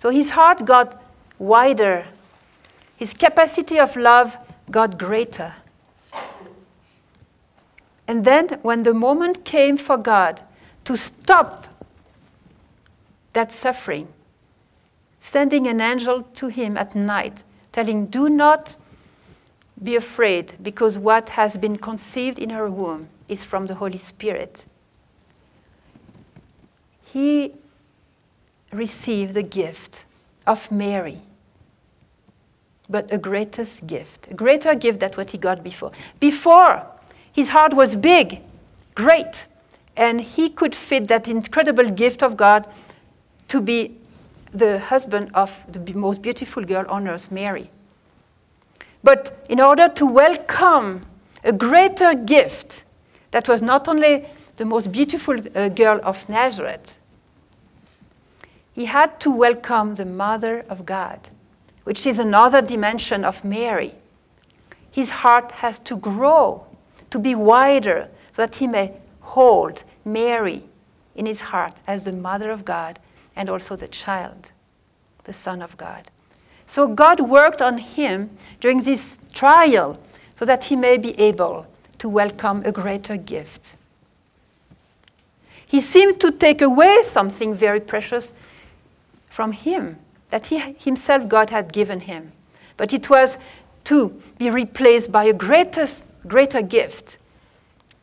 So 0.01 0.09
his 0.09 0.31
heart 0.31 0.65
got 0.65 1.01
wider, 1.39 2.07
his 2.95 3.13
capacity 3.13 3.79
of 3.79 3.95
love 3.95 4.37
got 4.69 4.97
greater. 4.97 5.53
And 8.07 8.25
then, 8.25 8.59
when 8.63 8.83
the 8.83 8.93
moment 8.93 9.45
came 9.45 9.77
for 9.77 9.97
God 9.97 10.41
to 10.85 10.97
stop 10.97 11.67
that 13.31 13.53
suffering, 13.53 14.07
sending 15.19 15.67
an 15.67 15.79
angel 15.79 16.23
to 16.35 16.47
him 16.47 16.77
at 16.77 16.95
night, 16.95 17.37
telling, 17.71 18.07
Do 18.07 18.29
not 18.29 18.75
be 19.83 19.95
afraid, 19.95 20.53
because 20.61 20.97
what 20.97 21.29
has 21.29 21.57
been 21.57 21.77
conceived 21.77 22.39
in 22.39 22.49
her 22.51 22.69
womb 22.69 23.09
is 23.27 23.43
from 23.43 23.67
the 23.67 23.75
Holy 23.75 23.97
Spirit. 23.97 24.63
He 27.03 27.53
received 28.71 29.33
the 29.33 29.43
gift 29.43 30.01
of 30.47 30.71
Mary, 30.71 31.21
but 32.89 33.11
a 33.11 33.17
greatest 33.17 33.85
gift, 33.85 34.27
a 34.31 34.33
greater 34.33 34.73
gift 34.73 34.99
than 34.99 35.11
what 35.11 35.31
he 35.31 35.37
got 35.37 35.63
before. 35.63 35.91
Before, 36.19 36.85
his 37.31 37.49
heart 37.49 37.73
was 37.73 37.95
big, 37.95 38.41
great, 38.95 39.45
and 39.95 40.21
he 40.21 40.49
could 40.49 40.75
fit 40.75 41.07
that 41.07 41.27
incredible 41.27 41.89
gift 41.89 42.23
of 42.23 42.35
God 42.35 42.65
to 43.49 43.61
be 43.61 43.97
the 44.53 44.79
husband 44.79 45.29
of 45.33 45.51
the 45.67 45.93
most 45.93 46.21
beautiful 46.21 46.63
girl 46.63 46.85
on 46.87 47.07
earth, 47.07 47.31
Mary. 47.31 47.69
But 49.03 49.45
in 49.49 49.59
order 49.59 49.89
to 49.89 50.05
welcome 50.05 51.01
a 51.43 51.51
greater 51.51 52.13
gift 52.13 52.83
that 53.31 53.49
was 53.49 53.61
not 53.61 53.87
only 53.87 54.25
the 54.55 54.65
most 54.65 54.91
beautiful 54.91 55.35
uh, 55.55 55.69
girl 55.69 55.99
of 56.03 56.29
Nazareth, 56.29 56.95
he 58.71 58.85
had 58.85 59.19
to 59.19 59.29
welcome 59.29 59.95
the 59.95 60.05
Mother 60.05 60.65
of 60.69 60.85
God, 60.85 61.29
which 61.83 62.05
is 62.07 62.17
another 62.17 62.61
dimension 62.61 63.25
of 63.25 63.43
Mary. 63.43 63.95
His 64.89 65.09
heart 65.09 65.51
has 65.53 65.79
to 65.79 65.97
grow, 65.97 66.65
to 67.11 67.19
be 67.19 67.35
wider, 67.35 68.09
so 68.35 68.43
that 68.43 68.55
he 68.55 68.67
may 68.67 68.93
hold 69.19 69.83
Mary 70.05 70.63
in 71.15 71.25
his 71.25 71.41
heart 71.41 71.73
as 71.85 72.03
the 72.03 72.11
Mother 72.11 72.49
of 72.51 72.65
God 72.65 72.99
and 73.35 73.49
also 73.49 73.75
the 73.75 73.87
child, 73.87 74.47
the 75.25 75.33
Son 75.33 75.61
of 75.61 75.77
God. 75.77 76.09
So 76.73 76.87
God 76.87 77.19
worked 77.19 77.61
on 77.61 77.77
him 77.77 78.31
during 78.59 78.81
this 78.81 79.05
trial 79.31 79.99
so 80.35 80.43
that 80.43 80.63
he 80.65 80.75
may 80.75 80.97
be 80.97 81.11
able 81.19 81.67
to 81.99 82.09
welcome 82.09 82.63
a 82.65 82.71
greater 82.71 83.15
gift. 83.15 83.75
He 85.67 85.81
seemed 85.81 86.19
to 86.21 86.31
take 86.31 86.63
away 86.63 87.03
something 87.07 87.53
very 87.53 87.79
precious 87.79 88.33
from 89.29 89.51
him 89.51 89.99
that 90.31 90.47
he 90.47 90.57
himself 90.57 91.27
God 91.27 91.51
had 91.51 91.71
given 91.71 91.99
him. 91.99 92.31
But 92.75 92.91
it 92.91 93.07
was 93.07 93.37
to 93.83 94.19
be 94.39 94.49
replaced 94.49 95.11
by 95.11 95.25
a 95.25 95.33
greatest, 95.33 96.01
greater 96.25 96.63
gift. 96.63 97.17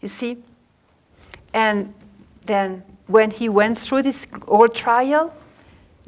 You 0.00 0.06
see? 0.06 0.44
And 1.52 1.92
then 2.46 2.84
when 3.08 3.32
he 3.32 3.48
went 3.48 3.80
through 3.80 4.04
this 4.04 4.28
whole 4.46 4.68
trial, 4.68 5.34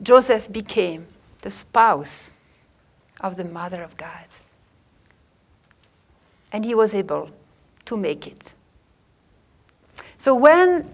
Joseph 0.00 0.52
became 0.52 1.08
the 1.40 1.50
spouse 1.50 2.30
of 3.22 3.36
the 3.36 3.44
Mother 3.44 3.82
of 3.82 3.96
God. 3.96 4.26
And 6.50 6.64
he 6.64 6.74
was 6.74 6.92
able 6.92 7.30
to 7.86 7.96
make 7.96 8.26
it. 8.26 8.50
So 10.18 10.34
when 10.34 10.92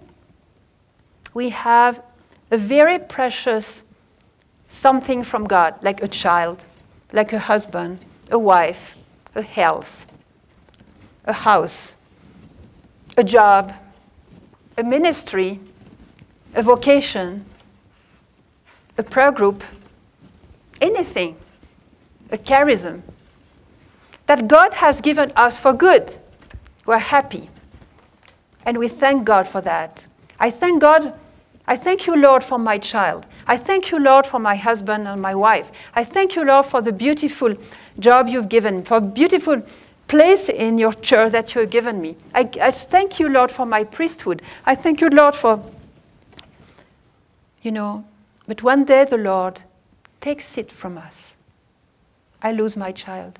we 1.35 1.51
have 1.51 2.01
a 2.51 2.57
very 2.57 2.99
precious 2.99 3.83
something 4.69 5.25
from 5.25 5.47
God, 5.47 5.75
like 5.83 6.03
a 6.03 6.09
child, 6.09 6.63
like 7.13 7.33
a 7.33 7.39
husband, 7.39 8.05
a 8.31 8.39
wife, 8.39 8.95
a 9.35 9.43
health, 9.43 10.07
a 11.25 11.33
house, 11.33 11.93
a 13.17 13.25
job, 13.25 13.73
a 14.77 14.83
ministry, 14.83 15.61
a 16.55 16.63
vocation, 16.63 17.45
a 18.97 19.03
prayer 19.03 19.33
group, 19.33 19.63
anything, 20.81 21.37
a 22.31 22.39
charism 22.39 23.03
that 24.27 24.49
God 24.49 24.75
has 24.75 25.01
given 25.01 25.33
us 25.37 25.57
for 25.57 25.73
good. 25.73 26.19
We're 26.85 26.99
happy. 26.99 27.51
And 28.65 28.79
we 28.79 28.89
thank 28.89 29.25
God 29.25 29.49
for 29.49 29.61
that. 29.63 30.05
I 30.39 30.51
thank 30.51 30.81
God. 30.81 31.15
I 31.67 31.77
thank 31.77 32.07
you, 32.07 32.17
Lord, 32.17 32.45
for 32.45 32.59
my 32.59 32.79
child. 32.79 33.27
I 33.47 33.57
thank 33.57 33.91
you, 33.91 33.99
Lord, 33.99 34.27
for 34.27 34.39
my 34.39 34.57
husband 34.57 35.09
and 35.09 35.21
my 35.21 35.35
wife. 35.35 35.71
I 35.95 36.05
thank 36.05 36.35
you, 36.35 36.45
Lord, 36.45 36.67
for 36.67 36.83
the 36.83 36.93
beautiful 36.93 37.55
job 37.99 38.29
you've 38.29 38.49
given, 38.49 38.85
for 38.85 39.01
beautiful 39.01 39.63
place 40.07 40.49
in 40.49 40.79
your 40.79 40.95
church 40.95 41.33
that 41.33 41.55
you 41.55 41.63
have 41.63 41.71
given 41.71 42.01
me. 42.01 42.17
I, 42.35 42.49
I 42.61 42.71
thank 42.71 43.19
you, 43.19 43.29
Lord, 43.29 43.53
for 43.53 43.67
my 43.67 43.85
priesthood. 43.85 44.43
I 44.65 44.75
thank 44.75 45.01
you, 45.01 45.09
Lord, 45.09 45.35
for 45.35 45.63
you 47.63 47.73
know, 47.73 48.05
but 48.47 48.63
one 48.63 48.85
day 48.85 49.05
the 49.05 49.19
Lord 49.19 49.61
takes 50.21 50.57
it 50.57 50.73
from 50.73 50.97
us. 50.97 51.28
I 52.43 52.53
lose 52.53 52.77
my 52.77 52.93
child. 52.93 53.39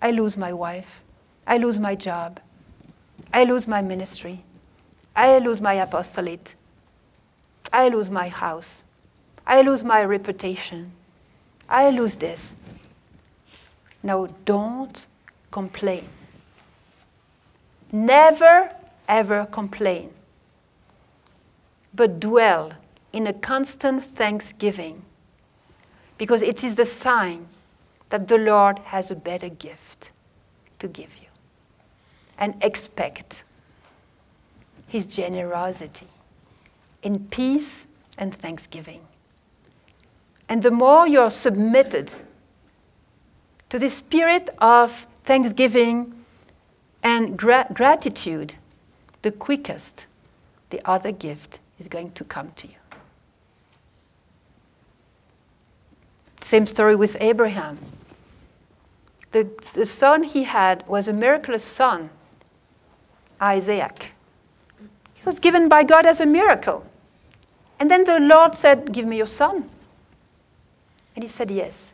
I 0.00 0.10
lose 0.10 0.36
my 0.36 0.52
wife. 0.52 1.00
I 1.46 1.56
lose 1.56 1.78
my 1.78 1.94
job. 1.94 2.40
I 3.32 3.44
lose 3.44 3.66
my 3.66 3.82
ministry. 3.82 4.44
I 5.16 5.38
lose 5.38 5.60
my 5.60 5.74
apostolate. 5.74 6.54
I 7.72 7.88
lose 7.88 8.10
my 8.10 8.28
house. 8.28 8.68
I 9.46 9.62
lose 9.62 9.82
my 9.82 10.02
reputation. 10.04 10.92
I 11.68 11.90
lose 11.90 12.16
this. 12.16 12.40
Now, 14.02 14.28
don't 14.44 15.06
complain. 15.50 16.04
Never, 17.90 18.70
ever 19.08 19.46
complain, 19.46 20.10
but 21.94 22.20
dwell 22.20 22.72
in 23.12 23.26
a 23.26 23.32
constant 23.32 24.04
thanksgiving, 24.14 25.02
because 26.18 26.42
it 26.42 26.62
is 26.62 26.74
the 26.74 26.84
sign 26.84 27.48
that 28.10 28.28
the 28.28 28.38
Lord 28.38 28.78
has 28.80 29.10
a 29.10 29.14
better 29.14 29.48
gift 29.48 30.10
to 30.78 30.88
give 30.88 31.14
you. 31.20 31.28
And 32.38 32.54
expect 32.62 33.42
His 34.86 35.06
generosity 35.06 36.08
in 37.02 37.26
peace 37.26 37.86
and 38.16 38.34
thanksgiving. 38.34 39.00
And 40.48 40.62
the 40.62 40.70
more 40.70 41.06
you're 41.06 41.30
submitted 41.30 42.10
to 43.70 43.78
the 43.78 43.90
spirit 43.90 44.48
of 44.58 45.06
thanksgiving 45.24 46.24
and 47.02 47.36
gra- 47.38 47.66
gratitude, 47.72 48.54
the 49.22 49.32
quickest 49.32 50.06
the 50.70 50.80
other 50.88 51.12
gift 51.12 51.58
is 51.78 51.88
going 51.88 52.12
to 52.12 52.24
come 52.24 52.52
to 52.56 52.66
you. 52.66 52.77
Same 56.42 56.66
story 56.66 56.96
with 56.96 57.16
Abraham. 57.20 57.78
The, 59.32 59.48
the 59.74 59.86
son 59.86 60.22
he 60.22 60.44
had 60.44 60.86
was 60.86 61.08
a 61.08 61.12
miraculous 61.12 61.64
son, 61.64 62.10
Isaac. 63.40 64.12
He 65.14 65.24
was 65.24 65.38
given 65.38 65.68
by 65.68 65.84
God 65.84 66.06
as 66.06 66.20
a 66.20 66.26
miracle. 66.26 66.86
And 67.78 67.90
then 67.90 68.04
the 68.04 68.18
Lord 68.18 68.56
said, 68.56 68.92
Give 68.92 69.06
me 69.06 69.16
your 69.16 69.26
son. 69.26 69.68
And 71.14 71.22
he 71.22 71.28
said, 71.28 71.50
Yes. 71.50 71.92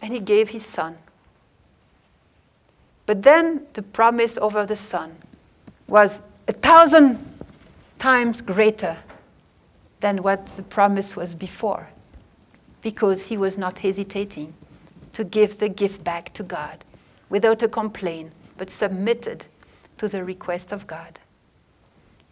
And 0.00 0.12
he 0.12 0.20
gave 0.20 0.48
his 0.48 0.64
son. 0.64 0.98
But 3.06 3.22
then 3.22 3.66
the 3.74 3.82
promise 3.82 4.38
over 4.40 4.64
the 4.64 4.76
son 4.76 5.16
was 5.86 6.12
a 6.48 6.52
thousand 6.52 7.18
times 7.98 8.40
greater 8.40 8.96
than 10.00 10.22
what 10.22 10.56
the 10.56 10.62
promise 10.62 11.14
was 11.14 11.34
before, 11.34 11.88
because 12.82 13.22
he 13.22 13.36
was 13.36 13.56
not 13.56 13.78
hesitating 13.78 14.54
to 15.12 15.24
give 15.24 15.58
the 15.58 15.68
gift 15.68 16.02
back 16.04 16.34
to 16.34 16.42
God 16.42 16.84
without 17.28 17.62
a 17.62 17.68
complaint, 17.68 18.32
but 18.58 18.70
submitted 18.70 19.46
to 19.98 20.08
the 20.08 20.24
request 20.24 20.72
of 20.72 20.86
God. 20.86 21.18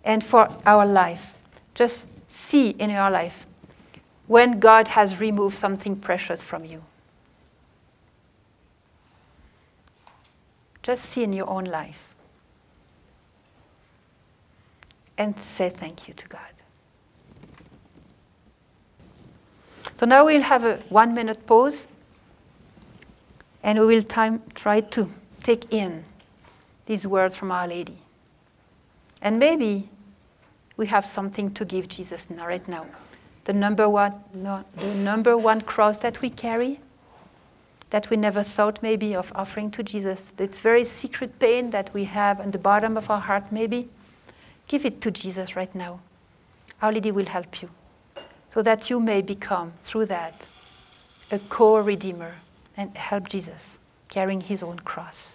And 0.04 0.24
for 0.24 0.48
our 0.66 0.84
life, 0.84 1.34
just 1.74 2.04
see 2.28 2.70
in 2.70 2.90
your 2.90 3.10
life 3.10 3.46
when 4.26 4.60
God 4.60 4.88
has 4.88 5.18
removed 5.20 5.56
something 5.56 5.96
precious 5.96 6.40
from 6.40 6.64
you. 6.64 6.82
Just 10.82 11.04
see 11.04 11.22
in 11.22 11.32
your 11.32 11.48
own 11.48 11.64
life. 11.64 11.98
And 15.18 15.34
say 15.56 15.68
thank 15.68 16.08
you 16.08 16.14
to 16.14 16.26
God. 16.28 16.59
So 20.00 20.06
now 20.06 20.24
we'll 20.24 20.40
have 20.40 20.64
a 20.64 20.76
one 20.88 21.12
minute 21.12 21.46
pause 21.46 21.86
and 23.62 23.78
we 23.78 23.84
will 23.84 24.02
time, 24.02 24.42
try 24.54 24.80
to 24.80 25.10
take 25.42 25.70
in 25.70 26.04
these 26.86 27.06
words 27.06 27.36
from 27.36 27.52
Our 27.52 27.68
Lady. 27.68 27.98
And 29.20 29.38
maybe 29.38 29.90
we 30.78 30.86
have 30.86 31.04
something 31.04 31.50
to 31.50 31.66
give 31.66 31.88
Jesus 31.88 32.28
right 32.30 32.66
now. 32.66 32.86
The 33.44 33.52
number 33.52 33.90
one, 33.90 34.14
no, 34.32 34.64
the 34.74 34.94
number 34.94 35.36
one 35.36 35.60
cross 35.60 35.98
that 35.98 36.22
we 36.22 36.30
carry, 36.30 36.80
that 37.90 38.08
we 38.08 38.16
never 38.16 38.42
thought 38.42 38.78
maybe 38.80 39.14
of 39.14 39.30
offering 39.34 39.70
to 39.72 39.82
Jesus. 39.82 40.20
It's 40.38 40.60
very 40.60 40.86
secret 40.86 41.38
pain 41.38 41.72
that 41.72 41.92
we 41.92 42.04
have 42.04 42.40
in 42.40 42.52
the 42.52 42.58
bottom 42.58 42.96
of 42.96 43.10
our 43.10 43.20
heart, 43.20 43.52
maybe. 43.52 43.90
Give 44.66 44.86
it 44.86 45.02
to 45.02 45.10
Jesus 45.10 45.56
right 45.56 45.74
now. 45.74 46.00
Our 46.80 46.90
Lady 46.90 47.10
will 47.10 47.26
help 47.26 47.60
you 47.60 47.68
so 48.52 48.62
that 48.62 48.90
you 48.90 49.00
may 49.00 49.22
become, 49.22 49.72
through 49.84 50.06
that, 50.06 50.46
a 51.30 51.38
co 51.38 51.78
redeemer 51.78 52.36
and 52.76 52.96
help 52.96 53.28
Jesus 53.28 53.78
carrying 54.08 54.40
his 54.40 54.62
own 54.62 54.78
cross. 54.80 55.32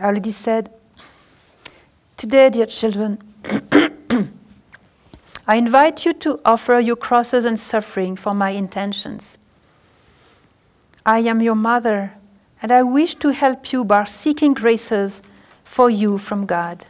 Already 0.00 0.32
said, 0.32 0.70
Today, 2.16 2.50
dear 2.50 2.66
children, 2.66 3.18
I 5.46 5.56
invite 5.56 6.04
you 6.04 6.12
to 6.14 6.40
offer 6.44 6.78
your 6.78 6.94
crosses 6.94 7.44
and 7.44 7.58
suffering 7.58 8.14
for 8.16 8.32
my 8.32 8.50
intentions. 8.50 9.38
I 11.04 11.20
am 11.20 11.40
your 11.40 11.56
mother, 11.56 12.12
and 12.62 12.70
I 12.70 12.82
wish 12.82 13.16
to 13.16 13.30
help 13.30 13.72
you 13.72 13.84
by 13.84 14.04
seeking 14.04 14.54
graces 14.54 15.20
for 15.64 15.90
you 15.90 16.18
from 16.18 16.46
God. 16.46 16.86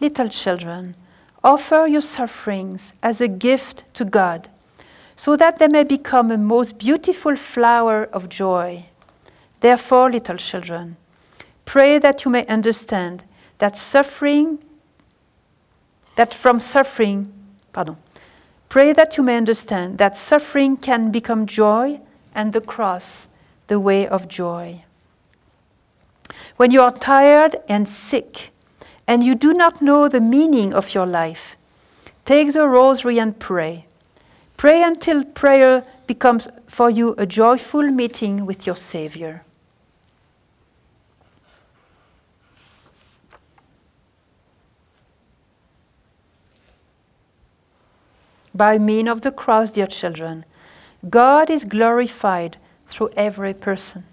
Little 0.00 0.28
children, 0.28 0.94
offer 1.42 1.86
your 1.86 2.00
sufferings 2.00 2.92
as 3.02 3.20
a 3.20 3.28
gift 3.28 3.84
to 3.94 4.04
God, 4.04 4.48
so 5.16 5.36
that 5.36 5.58
they 5.58 5.68
may 5.68 5.84
become 5.84 6.30
a 6.30 6.38
most 6.38 6.78
beautiful 6.78 7.36
flower 7.36 8.04
of 8.12 8.28
joy. 8.28 8.86
Therefore, 9.60 10.10
little 10.10 10.36
children, 10.36 10.96
Pray 11.64 11.98
that 11.98 12.24
you 12.24 12.30
may 12.30 12.46
understand 12.46 13.24
that 13.58 13.78
suffering, 13.78 14.58
that 16.16 16.34
from 16.34 16.60
suffering, 16.60 17.32
pardon, 17.72 17.96
pray 18.68 18.92
that 18.92 19.16
you 19.16 19.22
may 19.22 19.36
understand 19.36 19.98
that 19.98 20.16
suffering 20.16 20.76
can 20.76 21.10
become 21.10 21.46
joy 21.46 22.00
and 22.34 22.52
the 22.52 22.60
cross 22.60 23.26
the 23.68 23.80
way 23.80 24.06
of 24.06 24.28
joy. 24.28 24.84
When 26.56 26.70
you 26.70 26.82
are 26.82 26.96
tired 26.96 27.56
and 27.68 27.88
sick 27.88 28.50
and 29.06 29.24
you 29.24 29.34
do 29.34 29.52
not 29.52 29.82
know 29.82 30.08
the 30.08 30.20
meaning 30.20 30.72
of 30.72 30.94
your 30.94 31.06
life, 31.06 31.56
take 32.24 32.52
the 32.52 32.66
rosary 32.66 33.18
and 33.18 33.38
pray. 33.38 33.86
Pray 34.56 34.82
until 34.82 35.24
prayer 35.24 35.82
becomes 36.06 36.48
for 36.66 36.90
you 36.90 37.14
a 37.18 37.26
joyful 37.26 37.82
meeting 37.82 38.46
with 38.46 38.66
your 38.66 38.76
Savior. 38.76 39.44
By 48.54 48.78
means 48.78 49.08
of 49.08 49.22
the 49.22 49.32
cross, 49.32 49.70
dear 49.70 49.86
children, 49.86 50.44
God 51.10 51.50
is 51.50 51.64
glorified 51.64 52.56
through 52.88 53.10
every 53.16 53.52
person. 53.52 54.04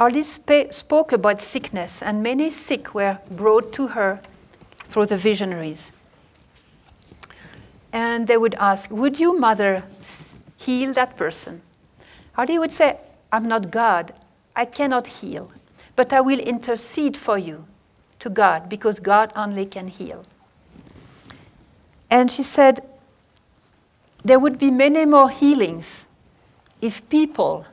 Alice 0.00 0.38
spoke 0.70 1.12
about 1.12 1.40
sickness, 1.40 2.02
and 2.02 2.22
many 2.22 2.50
sick 2.50 2.94
were 2.94 3.18
brought 3.30 3.72
to 3.72 3.88
her 3.88 4.20
through 4.84 5.06
the 5.06 5.16
visionaries. 5.16 5.90
And 7.92 8.28
they 8.28 8.36
would 8.36 8.54
ask, 8.54 8.90
Would 8.90 9.18
you, 9.18 9.36
mother, 9.36 9.82
heal 10.56 10.92
that 10.92 11.16
person? 11.16 11.62
Hardy 12.34 12.58
would 12.58 12.72
say, 12.72 12.98
I'm 13.32 13.48
not 13.48 13.72
God. 13.72 14.14
I 14.54 14.66
cannot 14.66 15.06
heal 15.06 15.50
but 15.98 16.12
I 16.12 16.20
will 16.20 16.38
intercede 16.38 17.16
for 17.16 17.36
you 17.36 17.66
to 18.20 18.30
God 18.30 18.68
because 18.68 19.00
God 19.00 19.32
only 19.34 19.66
can 19.66 19.88
heal. 19.88 20.24
And 22.08 22.30
she 22.30 22.44
said, 22.44 22.84
there 24.22 24.38
would 24.38 24.60
be 24.60 24.70
many 24.70 25.04
more 25.04 25.28
healings 25.28 25.86
if 26.80 27.02
people 27.08 27.66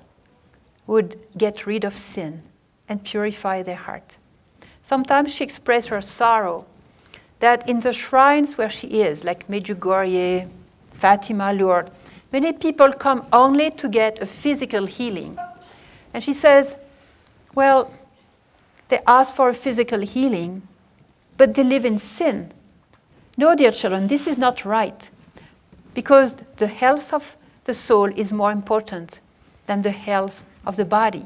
would 0.88 1.20
get 1.38 1.68
rid 1.68 1.84
of 1.84 2.00
sin 2.00 2.42
and 2.90 3.04
purify 3.04 3.62
their 3.62 3.76
heart. 3.76 4.18
Sometimes 4.82 5.32
she 5.32 5.44
expressed 5.44 5.90
her 5.90 6.02
sorrow 6.02 6.66
that 7.42 7.70
in 7.70 7.82
the 7.82 7.94
shrines 7.94 8.58
where 8.58 8.72
she 8.72 8.88
is, 8.88 9.24
like 9.24 9.48
Medjugorje, 9.48 10.50
Fatima, 10.94 11.54
Lourdes, 11.54 11.92
Many 12.32 12.54
people 12.54 12.92
come 12.92 13.28
only 13.32 13.70
to 13.72 13.88
get 13.88 14.20
a 14.20 14.26
physical 14.26 14.88
healing. 14.88 15.38
And 16.12 16.24
she 16.24 16.34
says, 16.34 16.76
Well, 17.54 17.94
they 18.90 19.00
ask 19.08 19.34
for 19.34 19.50
a 19.50 19.54
physical 19.54 20.02
healing, 20.02 20.62
but 21.38 21.56
they 21.56 21.64
live 21.64 21.86
in 21.86 22.00
sin. 22.00 22.52
No, 23.38 23.56
dear 23.56 23.72
children, 23.72 24.08
this 24.08 24.28
is 24.28 24.38
not 24.38 24.64
right. 24.64 25.10
Because 25.94 26.34
the 26.58 26.68
health 26.68 27.14
of 27.14 27.36
the 27.66 27.74
soul 27.74 28.12
is 28.16 28.32
more 28.32 28.52
important 28.52 29.20
than 29.68 29.82
the 29.82 29.92
health 29.92 30.44
of 30.66 30.76
the 30.76 30.86
body. 30.86 31.26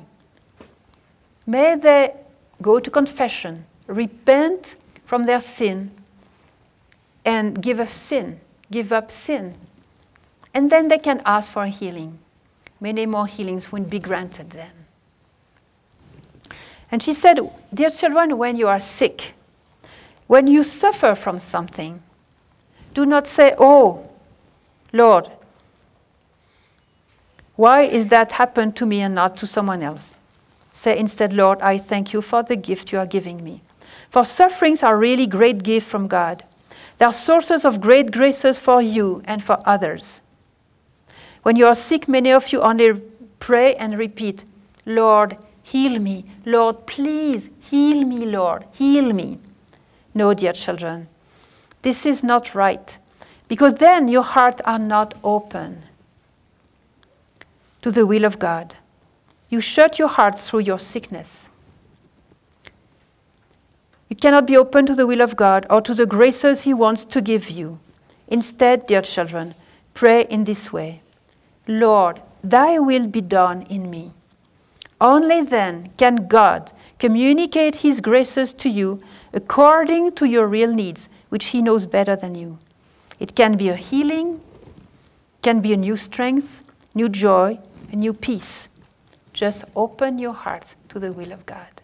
May 1.45 1.75
they 1.75 2.13
go 2.61 2.79
to 2.79 2.89
confession, 2.89 3.65
repent 3.87 4.75
from 5.05 5.25
their 5.25 5.41
sin, 5.41 5.91
and 7.25 7.61
give 7.61 7.79
up 7.79 7.89
sin, 7.89 8.39
give 8.71 8.91
up 8.91 9.11
sin. 9.11 9.55
And 10.53 10.71
then 10.71 10.87
they 10.87 10.97
can 10.97 11.21
ask 11.25 11.51
for 11.51 11.65
healing. 11.65 12.19
Many 12.79 13.05
more 13.05 13.27
healings 13.27 13.71
will 13.71 13.83
be 13.83 13.99
granted 13.99 14.51
then. 14.51 14.78
And 16.91 17.03
she 17.03 17.13
said, 17.13 17.39
Dear 17.73 17.89
children, 17.89 18.37
when 18.37 18.55
you 18.55 18.67
are 18.67 18.79
sick, 18.79 19.33
when 20.27 20.47
you 20.47 20.63
suffer 20.63 21.15
from 21.15 21.39
something, 21.39 22.01
do 22.93 23.05
not 23.05 23.27
say, 23.27 23.55
Oh, 23.57 24.09
Lord, 24.91 25.29
why 27.55 27.81
is 27.83 28.07
that 28.07 28.33
happened 28.33 28.75
to 28.77 28.85
me 28.85 29.01
and 29.01 29.13
not 29.13 29.37
to 29.37 29.47
someone 29.47 29.83
else? 29.83 30.03
Say 30.71 30.97
instead, 30.97 31.33
Lord, 31.33 31.61
I 31.61 31.77
thank 31.77 32.13
you 32.13 32.21
for 32.21 32.41
the 32.41 32.55
gift 32.55 32.91
you 32.91 32.99
are 32.99 33.05
giving 33.05 33.43
me. 33.43 33.61
For 34.09 34.23
sufferings 34.23 34.81
are 34.81 34.97
really 34.97 35.27
great 35.27 35.61
gifts 35.61 35.87
from 35.87 36.07
God. 36.07 36.45
They 36.97 37.05
are 37.05 37.13
sources 37.13 37.65
of 37.65 37.81
great 37.81 38.11
graces 38.11 38.57
for 38.57 38.81
you 38.81 39.21
and 39.25 39.43
for 39.43 39.59
others. 39.65 40.21
When 41.43 41.55
you 41.55 41.67
are 41.67 41.75
sick, 41.75 42.07
many 42.07 42.31
of 42.31 42.51
you 42.51 42.61
only 42.61 43.01
pray 43.39 43.75
and 43.75 43.97
repeat, 43.97 44.43
Lord, 44.85 45.37
heal 45.71 45.99
me. 45.99 46.25
Lord, 46.45 46.85
please 46.87 47.49
heal 47.59 48.03
me, 48.05 48.25
Lord, 48.25 48.65
heal 48.71 49.13
me. 49.13 49.37
No, 50.13 50.33
dear 50.33 50.53
children, 50.53 51.07
this 51.81 52.05
is 52.05 52.23
not 52.23 52.55
right 52.55 52.97
because 53.47 53.75
then 53.75 54.07
your 54.07 54.23
heart 54.23 54.61
are 54.65 54.79
not 54.79 55.13
open 55.23 55.83
to 57.81 57.91
the 57.91 58.05
will 58.05 58.25
of 58.25 58.39
God. 58.39 58.75
You 59.49 59.61
shut 59.61 59.99
your 59.99 60.07
heart 60.07 60.39
through 60.39 60.61
your 60.61 60.79
sickness. 60.79 61.47
You 64.09 64.15
cannot 64.15 64.47
be 64.47 64.57
open 64.57 64.87
to 64.87 64.95
the 64.95 65.05
will 65.05 65.21
of 65.21 65.35
God 65.35 65.67
or 65.69 65.81
to 65.81 65.93
the 65.93 66.05
graces 66.05 66.61
He 66.61 66.73
wants 66.73 67.03
to 67.05 67.21
give 67.21 67.49
you. 67.49 67.79
Instead, 68.27 68.87
dear 68.87 69.03
children, 69.03 69.53
pray 69.93 70.25
in 70.29 70.45
this 70.45 70.73
way 70.73 71.01
Lord, 71.67 72.21
thy 72.43 72.79
will 72.79 73.05
be 73.07 73.21
done 73.21 73.61
in 73.69 73.89
me. 73.91 74.13
Only 75.01 75.41
then 75.41 75.91
can 75.97 76.27
God 76.27 76.71
communicate 76.99 77.75
His 77.75 77.99
graces 77.99 78.53
to 78.53 78.69
you 78.69 78.99
according 79.33 80.13
to 80.13 80.25
your 80.25 80.47
real 80.47 80.73
needs, 80.73 81.07
which 81.29 81.47
He 81.47 81.61
knows 81.61 81.85
better 81.85 82.15
than 82.15 82.35
you. 82.35 82.59
It 83.19 83.35
can 83.35 83.57
be 83.57 83.69
a 83.69 83.75
healing, 83.75 84.41
can 85.41 85.61
be 85.61 85.73
a 85.73 85.77
new 85.77 85.97
strength, 85.97 86.63
new 86.93 87.09
joy, 87.09 87.59
a 87.91 87.95
new 87.95 88.13
peace. 88.13 88.67
Just 89.33 89.63
open 89.75 90.19
your 90.19 90.33
heart 90.33 90.75
to 90.89 90.99
the 90.99 91.13
will 91.13 91.31
of 91.31 91.45
God. 91.45 91.81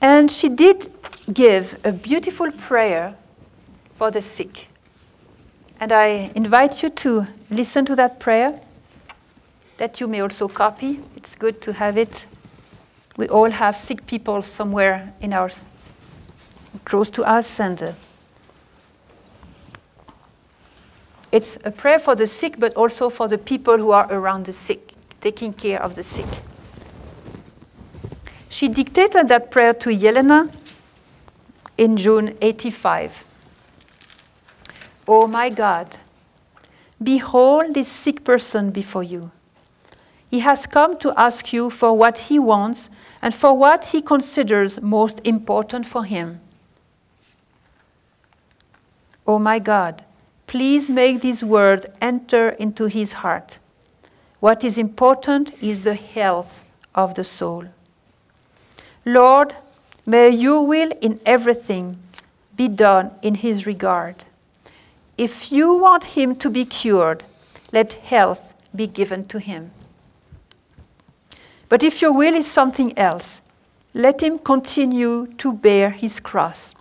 And 0.00 0.30
she 0.30 0.48
did 0.48 0.92
give 1.32 1.80
a 1.84 1.92
beautiful 1.92 2.52
prayer 2.52 3.16
for 3.96 4.10
the 4.10 4.22
sick. 4.22 4.68
And 5.80 5.92
I 5.92 6.32
invite 6.34 6.82
you 6.82 6.90
to 6.90 7.26
listen 7.50 7.86
to 7.86 7.96
that 7.96 8.20
prayer 8.20 8.60
that 9.78 10.00
you 10.00 10.06
may 10.06 10.20
also 10.20 10.48
copy. 10.48 11.00
It's 11.16 11.34
good 11.34 11.60
to 11.62 11.72
have 11.72 11.96
it. 11.96 12.26
We 13.16 13.28
all 13.28 13.50
have 13.50 13.78
sick 13.78 14.06
people 14.06 14.42
somewhere 14.42 15.12
in 15.20 15.32
our 15.32 15.50
close 16.84 17.10
to 17.10 17.24
us 17.24 17.58
and 17.58 17.82
uh, 17.82 17.92
It's 21.30 21.58
a 21.64 21.70
prayer 21.70 21.98
for 21.98 22.14
the 22.14 22.26
sick, 22.26 22.58
but 22.58 22.74
also 22.74 23.10
for 23.10 23.28
the 23.28 23.36
people 23.36 23.76
who 23.76 23.90
are 23.90 24.10
around 24.10 24.46
the 24.46 24.52
sick, 24.52 24.94
taking 25.20 25.52
care 25.52 25.82
of 25.82 25.94
the 25.94 26.02
sick. 26.02 26.26
She 28.48 28.68
dictated 28.68 29.28
that 29.28 29.50
prayer 29.50 29.74
to 29.74 29.90
Jelena 29.90 30.50
in 31.76 31.98
June 31.98 32.36
85. 32.40 33.12
Oh 35.06 35.26
my 35.26 35.50
God, 35.50 35.98
behold 37.02 37.74
this 37.74 37.88
sick 37.88 38.24
person 38.24 38.70
before 38.70 39.02
you. 39.02 39.30
He 40.30 40.40
has 40.40 40.66
come 40.66 40.98
to 40.98 41.18
ask 41.18 41.52
you 41.52 41.70
for 41.70 41.96
what 41.96 42.18
he 42.18 42.38
wants 42.38 42.90
and 43.22 43.34
for 43.34 43.56
what 43.56 43.86
he 43.86 44.02
considers 44.02 44.80
most 44.80 45.20
important 45.24 45.86
for 45.86 46.04
him. 46.04 46.40
Oh 49.26 49.38
my 49.38 49.58
God, 49.58 50.04
Please 50.48 50.88
make 50.88 51.20
these 51.20 51.44
words 51.44 51.84
enter 52.00 52.48
into 52.48 52.86
his 52.86 53.12
heart. 53.12 53.58
What 54.40 54.64
is 54.64 54.78
important 54.78 55.52
is 55.60 55.84
the 55.84 55.94
health 55.94 56.64
of 56.94 57.14
the 57.14 57.22
soul. 57.22 57.66
Lord, 59.04 59.54
may 60.06 60.30
your 60.30 60.66
will 60.66 60.90
in 61.02 61.20
everything 61.26 61.98
be 62.56 62.66
done 62.66 63.10
in 63.20 63.36
his 63.36 63.66
regard. 63.66 64.24
If 65.18 65.52
you 65.52 65.74
want 65.74 66.16
him 66.16 66.34
to 66.36 66.48
be 66.48 66.64
cured, 66.64 67.24
let 67.70 67.92
health 67.92 68.54
be 68.74 68.86
given 68.86 69.28
to 69.28 69.38
him. 69.38 69.70
But 71.68 71.82
if 71.82 72.00
your 72.00 72.12
will 72.12 72.34
is 72.34 72.50
something 72.50 72.96
else, 72.98 73.40
let 73.94 74.22
him 74.22 74.38
continue 74.38 75.26
to 75.38 75.52
bear 75.52 75.90
his 75.90 76.20
cross. 76.20 76.74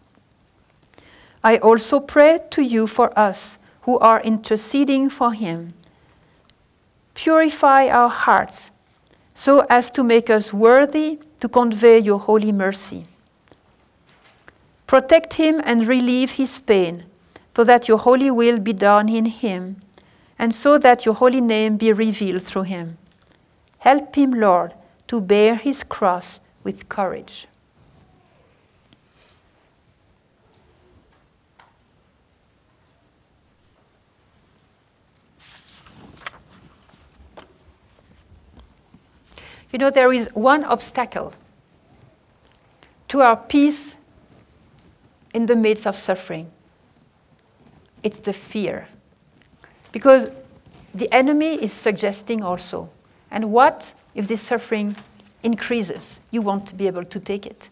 I 1.43 1.57
also 1.57 1.99
pray 1.99 2.39
to 2.51 2.61
you 2.61 2.87
for 2.87 3.17
us 3.17 3.57
who 3.81 3.97
are 3.99 4.21
interceding 4.21 5.09
for 5.09 5.33
him. 5.33 5.73
Purify 7.13 7.87
our 7.87 8.09
hearts 8.09 8.69
so 9.33 9.65
as 9.69 9.89
to 9.91 10.03
make 10.03 10.29
us 10.29 10.51
worthy 10.51 11.19
to 11.39 11.47
convey 11.47 11.99
your 11.99 12.19
holy 12.19 12.51
mercy. 12.51 13.05
Protect 14.87 15.33
him 15.33 15.61
and 15.63 15.87
relieve 15.87 16.31
his 16.31 16.59
pain, 16.59 17.03
so 17.55 17.63
that 17.63 17.87
your 17.87 17.99
holy 17.99 18.31
will 18.31 18.57
be 18.57 18.73
done 18.73 19.09
in 19.09 19.25
him, 19.25 19.81
and 20.39 20.53
so 20.55 20.77
that 20.77 21.05
your 21.05 21.15
holy 21.15 21.41
name 21.41 21.77
be 21.77 21.91
revealed 21.93 22.43
through 22.43 22.63
him. 22.63 22.97
Help 23.79 24.15
him, 24.15 24.31
Lord, 24.31 24.73
to 25.07 25.21
bear 25.21 25.55
his 25.55 25.83
cross 25.83 26.39
with 26.63 26.89
courage. 26.89 27.47
You 39.71 39.79
know, 39.79 39.89
there 39.89 40.11
is 40.11 40.27
one 40.33 40.63
obstacle 40.63 41.33
to 43.09 43.21
our 43.21 43.37
peace 43.37 43.95
in 45.33 45.45
the 45.45 45.55
midst 45.55 45.85
of 45.85 45.97
suffering 45.97 46.51
it's 48.03 48.19
the 48.19 48.33
fear. 48.33 48.87
Because 49.91 50.29
the 50.93 51.11
enemy 51.13 51.55
is 51.55 51.73
suggesting 51.73 52.41
also, 52.41 52.89
and 53.31 53.51
what 53.51 53.93
if 54.15 54.27
this 54.27 54.41
suffering 54.41 54.95
increases? 55.43 56.19
You 56.31 56.41
won't 56.41 56.75
be 56.77 56.87
able 56.87 57.05
to 57.05 57.19
take 57.19 57.45
it. 57.45 57.69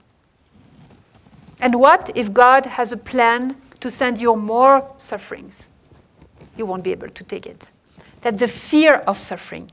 And 1.60 1.80
what 1.80 2.12
if 2.16 2.34
God 2.34 2.66
has 2.66 2.92
a 2.92 2.98
plan 2.98 3.56
to 3.80 3.90
send 3.90 4.20
you 4.20 4.36
more 4.36 4.88
sufferings? 4.98 5.56
You 6.58 6.66
won't 6.66 6.84
be 6.84 6.92
able 6.92 7.10
to 7.10 7.24
take 7.24 7.46
it. 7.46 7.64
That 8.22 8.38
the 8.38 8.48
fear 8.48 8.96
of 9.08 9.20
suffering 9.20 9.72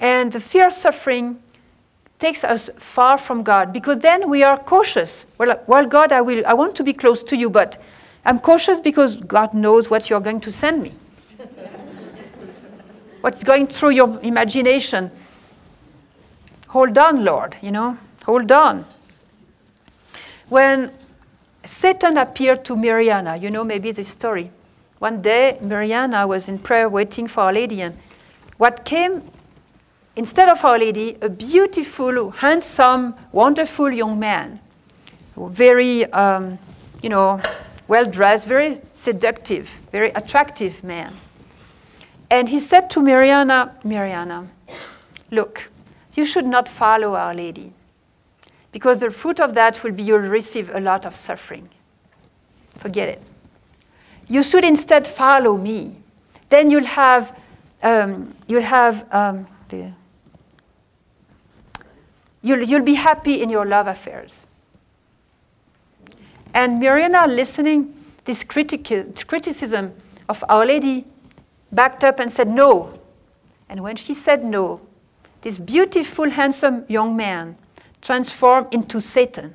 and 0.00 0.32
the 0.32 0.40
fear 0.40 0.68
of 0.68 0.72
suffering 0.72 1.42
takes 2.18 2.42
us 2.42 2.70
far 2.78 3.18
from 3.18 3.42
God 3.42 3.72
because 3.72 3.98
then 3.98 4.28
we 4.28 4.42
are 4.42 4.58
cautious. 4.58 5.26
Well, 5.38 5.62
well, 5.66 5.86
God, 5.86 6.10
I, 6.10 6.22
will, 6.22 6.42
I 6.46 6.54
want 6.54 6.74
to 6.76 6.82
be 6.82 6.92
close 6.92 7.22
to 7.24 7.36
you, 7.36 7.50
but 7.50 7.80
I'm 8.24 8.40
cautious 8.40 8.80
because 8.80 9.16
God 9.16 9.54
knows 9.54 9.90
what 9.90 10.08
you're 10.08 10.20
going 10.20 10.40
to 10.40 10.52
send 10.52 10.82
me. 10.82 10.94
What's 13.20 13.44
going 13.44 13.66
through 13.66 13.90
your 13.90 14.18
imagination? 14.22 15.10
Hold 16.68 16.96
on, 16.96 17.24
Lord, 17.24 17.56
you 17.60 17.70
know, 17.70 17.98
hold 18.24 18.50
on. 18.50 18.86
When 20.48 20.92
Satan 21.64 22.16
appeared 22.16 22.64
to 22.64 22.76
Mirjana, 22.76 23.40
you 23.40 23.50
know 23.50 23.64
maybe 23.64 23.92
the 23.92 24.04
story. 24.04 24.50
One 24.98 25.20
day, 25.22 25.58
Mirjana 25.62 26.26
was 26.26 26.48
in 26.48 26.58
prayer 26.58 26.88
waiting 26.88 27.26
for 27.26 27.42
Our 27.42 27.52
Lady, 27.52 27.80
and 27.82 27.96
what 28.56 28.84
came 28.84 29.22
instead 30.16 30.48
of 30.48 30.64
Our 30.64 30.78
Lady, 30.78 31.16
a 31.20 31.28
beautiful, 31.28 32.30
handsome, 32.30 33.14
wonderful 33.32 33.90
young 33.90 34.18
man, 34.18 34.60
very, 35.36 36.04
um, 36.12 36.58
you 37.02 37.08
know, 37.08 37.40
well 37.88 38.04
dressed, 38.04 38.46
very 38.46 38.80
seductive, 38.92 39.68
very 39.90 40.10
attractive 40.10 40.82
man. 40.84 41.14
And 42.30 42.48
he 42.48 42.60
said 42.60 42.88
to 42.90 43.00
Mirjana, 43.00 43.82
Mirjana, 43.82 44.46
look, 45.32 45.68
you 46.14 46.24
should 46.24 46.46
not 46.46 46.68
follow 46.68 47.14
Our 47.14 47.34
Lady, 47.34 47.72
because 48.70 49.00
the 49.00 49.10
fruit 49.10 49.40
of 49.40 49.54
that 49.54 49.82
will 49.82 49.92
be 49.92 50.04
you'll 50.04 50.18
receive 50.18 50.70
a 50.72 50.80
lot 50.80 51.04
of 51.04 51.16
suffering. 51.16 51.68
Forget 52.78 53.08
it. 53.08 53.22
You 54.28 54.44
should 54.44 54.64
instead 54.64 55.08
follow 55.08 55.56
me. 55.56 55.96
Then 56.50 56.70
you'll 56.70 56.84
have, 56.84 57.36
um, 57.82 58.34
you'll 58.46 58.62
have 58.62 59.12
um, 59.12 59.48
the, 59.68 59.92
you'll, 62.42 62.62
you'll 62.62 62.84
be 62.84 62.94
happy 62.94 63.42
in 63.42 63.50
your 63.50 63.66
love 63.66 63.88
affairs. 63.88 64.46
And 66.54 66.80
Mirjana, 66.80 67.26
listening 67.26 67.94
this 68.24 68.44
critici- 68.44 69.26
criticism 69.26 69.92
of 70.28 70.44
Our 70.48 70.64
Lady, 70.64 71.06
backed 71.72 72.04
up 72.04 72.20
and 72.20 72.32
said 72.32 72.48
no. 72.48 72.98
And 73.68 73.82
when 73.82 73.96
she 73.96 74.14
said 74.14 74.44
no, 74.44 74.80
this 75.42 75.58
beautiful, 75.58 76.30
handsome 76.30 76.84
young 76.88 77.16
man 77.16 77.56
transformed 78.02 78.72
into 78.72 79.00
Satan 79.00 79.54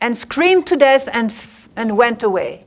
and 0.00 0.16
screamed 0.16 0.66
to 0.66 0.76
death 0.76 1.08
and, 1.12 1.32
and 1.76 1.96
went 1.96 2.22
away. 2.22 2.64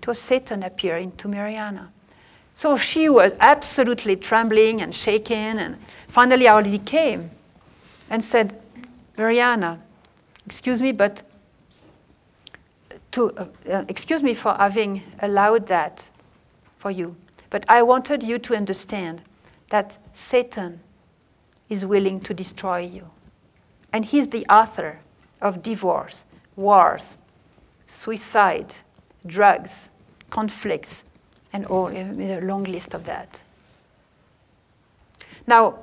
It 0.00 0.06
was 0.06 0.18
Satan 0.18 0.62
appearing 0.62 1.12
to 1.18 1.28
Mirjana. 1.28 1.88
So 2.56 2.76
she 2.76 3.08
was 3.08 3.32
absolutely 3.40 4.16
trembling 4.16 4.80
and 4.80 4.94
shaking, 4.94 5.58
and 5.58 5.78
finally 6.08 6.46
Our 6.46 6.62
Lady 6.62 6.78
came 6.78 7.30
and 8.08 8.24
said, 8.24 8.60
Mirjana, 9.16 9.80
excuse 10.46 10.80
me, 10.82 10.92
but 10.92 11.22
to, 13.12 13.30
uh, 13.36 13.46
uh, 13.70 13.84
excuse 13.88 14.22
me 14.22 14.34
for 14.34 14.54
having 14.54 15.02
allowed 15.20 15.66
that 15.66 16.04
for 16.82 16.90
you. 16.90 17.14
But 17.48 17.64
I 17.68 17.82
wanted 17.82 18.22
you 18.24 18.38
to 18.40 18.56
understand 18.56 19.22
that 19.70 19.96
Satan 20.14 20.80
is 21.68 21.86
willing 21.86 22.20
to 22.20 22.34
destroy 22.34 22.80
you. 22.80 23.10
And 23.92 24.04
he's 24.04 24.28
the 24.28 24.44
author 24.46 24.98
of 25.40 25.62
divorce, 25.62 26.24
wars, 26.56 27.04
suicide, 27.86 28.74
drugs, 29.24 29.70
conflicts, 30.30 31.02
and 31.52 31.64
all, 31.66 31.88
a 31.88 32.40
long 32.40 32.64
list 32.64 32.94
of 32.94 33.04
that. 33.04 33.40
Now, 35.46 35.78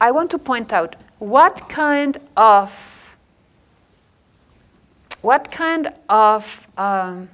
I 0.00 0.10
want 0.12 0.30
to 0.30 0.38
point 0.38 0.72
out 0.72 0.96
what 1.18 1.68
kind 1.68 2.18
of 2.36 2.70
what 5.22 5.52
kind 5.52 5.92
of 6.08 6.44
um, 6.76 7.28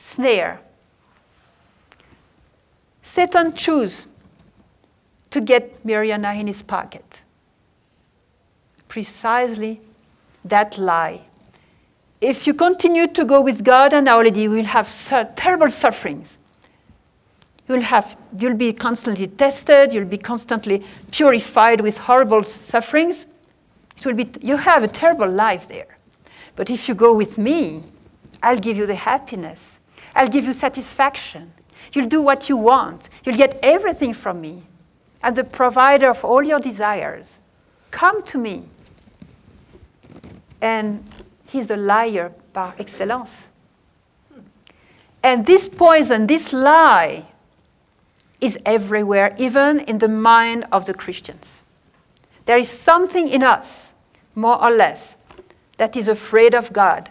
snare 0.00 0.60
Satan 3.14 3.54
chose 3.54 4.08
to 5.30 5.40
get 5.40 5.86
Mirjana 5.86 6.36
in 6.40 6.48
his 6.48 6.62
pocket. 6.62 7.04
Precisely 8.88 9.80
that 10.44 10.76
lie. 10.78 11.20
If 12.20 12.44
you 12.44 12.54
continue 12.54 13.06
to 13.06 13.24
go 13.24 13.40
with 13.40 13.62
God 13.62 13.92
and 13.92 14.08
Our 14.08 14.24
Lady, 14.24 14.40
you 14.40 14.50
will 14.50 14.64
have 14.64 14.90
su- 14.90 15.28
terrible 15.36 15.70
sufferings. 15.70 16.38
You'll, 17.68 17.82
have, 17.82 18.16
you'll 18.36 18.56
be 18.56 18.72
constantly 18.72 19.28
tested, 19.28 19.92
you'll 19.92 20.06
be 20.06 20.18
constantly 20.18 20.84
purified 21.12 21.80
with 21.82 21.96
horrible 21.96 22.42
sufferings. 22.42 23.26
It 23.96 24.04
will 24.04 24.14
be, 24.14 24.28
you 24.42 24.56
have 24.56 24.82
a 24.82 24.88
terrible 24.88 25.30
life 25.30 25.68
there. 25.68 25.98
But 26.56 26.68
if 26.68 26.88
you 26.88 26.96
go 26.96 27.14
with 27.14 27.38
me, 27.38 27.84
I'll 28.42 28.58
give 28.58 28.76
you 28.76 28.86
the 28.86 28.96
happiness, 28.96 29.60
I'll 30.16 30.28
give 30.28 30.46
you 30.46 30.52
satisfaction. 30.52 31.52
You'll 31.94 32.08
do 32.08 32.20
what 32.20 32.48
you 32.48 32.56
want, 32.56 33.08
you'll 33.24 33.36
get 33.36 33.58
everything 33.62 34.14
from 34.14 34.40
me. 34.40 34.64
I'm 35.22 35.34
the 35.34 35.44
provider 35.44 36.10
of 36.10 36.24
all 36.24 36.42
your 36.42 36.58
desires. 36.60 37.26
Come 37.90 38.22
to 38.24 38.36
me. 38.36 38.64
And 40.60 41.08
he's 41.46 41.70
a 41.70 41.76
liar 41.76 42.32
par 42.52 42.74
excellence. 42.78 43.30
And 45.22 45.46
this 45.46 45.68
poison, 45.68 46.26
this 46.26 46.52
lie, 46.52 47.26
is 48.40 48.58
everywhere, 48.66 49.34
even 49.38 49.80
in 49.80 49.98
the 49.98 50.08
mind 50.08 50.66
of 50.70 50.84
the 50.84 50.92
Christians. 50.92 51.46
There 52.44 52.58
is 52.58 52.68
something 52.68 53.28
in 53.28 53.42
us, 53.42 53.92
more 54.34 54.62
or 54.62 54.70
less, 54.70 55.14
that 55.78 55.96
is 55.96 56.08
afraid 56.08 56.54
of 56.54 56.72
God. 56.72 57.10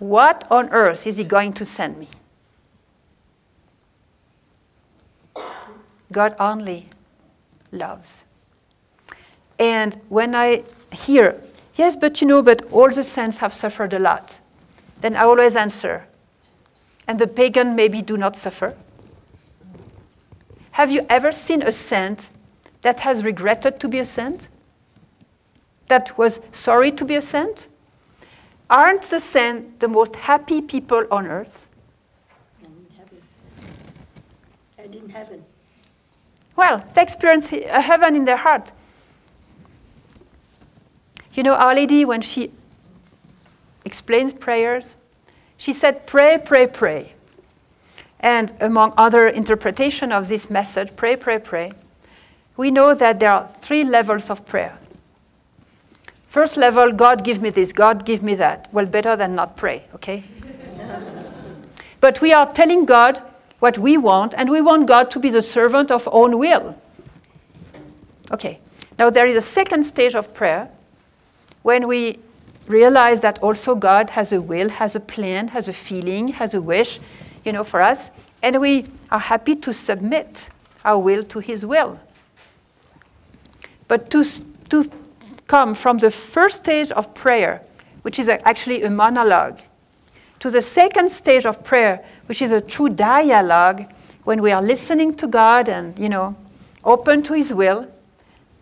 What 0.00 0.44
on 0.50 0.70
earth 0.70 1.06
is 1.06 1.18
He 1.18 1.24
going 1.24 1.52
to 1.52 1.64
send 1.64 1.98
me? 1.98 2.08
God 6.12 6.36
only 6.38 6.90
loves. 7.72 8.10
And 9.58 10.00
when 10.08 10.34
I 10.34 10.64
hear, 10.92 11.40
yes, 11.74 11.96
but 11.96 12.20
you 12.20 12.26
know, 12.26 12.42
but 12.42 12.62
all 12.70 12.90
the 12.90 13.04
saints 13.04 13.38
have 13.38 13.54
suffered 13.54 13.92
a 13.92 13.98
lot, 13.98 14.38
then 15.00 15.16
I 15.16 15.22
always 15.22 15.56
answer, 15.56 16.06
and 17.08 17.18
the 17.18 17.26
pagan 17.26 17.74
maybe 17.74 18.02
do 18.02 18.16
not 18.16 18.36
suffer. 18.36 18.76
Have 20.72 20.90
you 20.90 21.04
ever 21.08 21.32
seen 21.32 21.62
a 21.62 21.72
saint 21.72 22.28
that 22.82 23.00
has 23.00 23.24
regretted 23.24 23.78
to 23.80 23.88
be 23.88 23.98
a 23.98 24.06
saint? 24.06 24.48
That 25.88 26.16
was 26.16 26.40
sorry 26.52 26.90
to 26.92 27.04
be 27.04 27.16
a 27.16 27.22
saint? 27.22 27.66
Aren't 28.70 29.02
the 29.10 29.20
saints 29.20 29.74
the 29.80 29.88
most 29.88 30.16
happy 30.16 30.62
people 30.62 31.04
on 31.10 31.26
earth? 31.26 31.68
And 32.64 32.74
in 32.74 32.96
heaven. 32.96 33.22
And 34.78 34.94
in 34.94 35.08
heaven. 35.10 35.44
Well, 36.56 36.84
they 36.94 37.02
experience 37.02 37.50
a 37.52 37.64
uh, 37.64 37.80
heaven 37.80 38.14
in 38.14 38.24
their 38.24 38.36
heart. 38.36 38.70
You 41.34 41.42
know, 41.42 41.54
Our 41.54 41.74
Lady, 41.74 42.04
when 42.04 42.20
she 42.20 42.52
explains 43.84 44.32
prayers, 44.32 44.94
she 45.56 45.72
said, 45.72 46.06
Pray, 46.06 46.38
pray, 46.38 46.66
pray. 46.66 47.14
And 48.20 48.52
among 48.60 48.92
other 48.96 49.28
interpretation 49.28 50.12
of 50.12 50.28
this 50.28 50.50
message, 50.50 50.94
pray, 50.94 51.16
pray, 51.16 51.38
pray, 51.38 51.72
we 52.56 52.70
know 52.70 52.94
that 52.94 53.18
there 53.18 53.32
are 53.32 53.50
three 53.60 53.82
levels 53.82 54.30
of 54.30 54.46
prayer. 54.46 54.78
First 56.28 56.56
level, 56.56 56.92
God 56.92 57.24
give 57.24 57.42
me 57.42 57.50
this, 57.50 57.72
God 57.72 58.04
give 58.04 58.22
me 58.22 58.34
that. 58.36 58.68
Well, 58.72 58.86
better 58.86 59.16
than 59.16 59.34
not 59.34 59.56
pray, 59.56 59.84
okay? 59.94 60.24
but 62.00 62.20
we 62.20 62.32
are 62.32 62.50
telling 62.52 62.84
God 62.84 63.22
what 63.62 63.78
we 63.78 63.96
want, 63.96 64.34
and 64.36 64.50
we 64.50 64.60
want 64.60 64.88
God 64.88 65.08
to 65.12 65.20
be 65.20 65.30
the 65.30 65.40
servant 65.40 65.92
of 65.92 66.08
own 66.10 66.36
will. 66.36 66.74
Okay, 68.32 68.58
now 68.98 69.08
there 69.08 69.28
is 69.28 69.36
a 69.36 69.40
second 69.40 69.84
stage 69.84 70.16
of 70.16 70.34
prayer 70.34 70.68
when 71.62 71.86
we 71.86 72.18
realize 72.66 73.20
that 73.20 73.38
also 73.38 73.76
God 73.76 74.10
has 74.10 74.32
a 74.32 74.40
will, 74.42 74.68
has 74.68 74.96
a 74.96 75.00
plan, 75.00 75.46
has 75.46 75.68
a 75.68 75.72
feeling, 75.72 76.26
has 76.26 76.54
a 76.54 76.60
wish, 76.60 76.98
you 77.44 77.52
know, 77.52 77.62
for 77.62 77.80
us, 77.80 78.10
and 78.42 78.60
we 78.60 78.86
are 79.12 79.20
happy 79.20 79.54
to 79.54 79.72
submit 79.72 80.48
our 80.84 80.98
will 80.98 81.22
to 81.26 81.38
His 81.38 81.64
will. 81.64 82.00
But 83.86 84.10
to, 84.10 84.24
to 84.70 84.90
come 85.46 85.76
from 85.76 85.98
the 85.98 86.10
first 86.10 86.62
stage 86.62 86.90
of 86.90 87.14
prayer, 87.14 87.62
which 88.02 88.18
is 88.18 88.28
actually 88.28 88.82
a 88.82 88.90
monologue, 88.90 89.60
to 90.40 90.50
the 90.50 90.62
second 90.62 91.12
stage 91.12 91.46
of 91.46 91.62
prayer, 91.62 92.04
which 92.32 92.40
is 92.40 92.50
a 92.50 92.62
true 92.62 92.88
dialogue, 92.88 93.84
when 94.24 94.40
we 94.40 94.50
are 94.52 94.62
listening 94.62 95.14
to 95.14 95.26
God 95.26 95.68
and, 95.68 95.98
you 95.98 96.08
know, 96.08 96.34
open 96.82 97.22
to 97.24 97.34
His 97.34 97.52
will, 97.52 97.86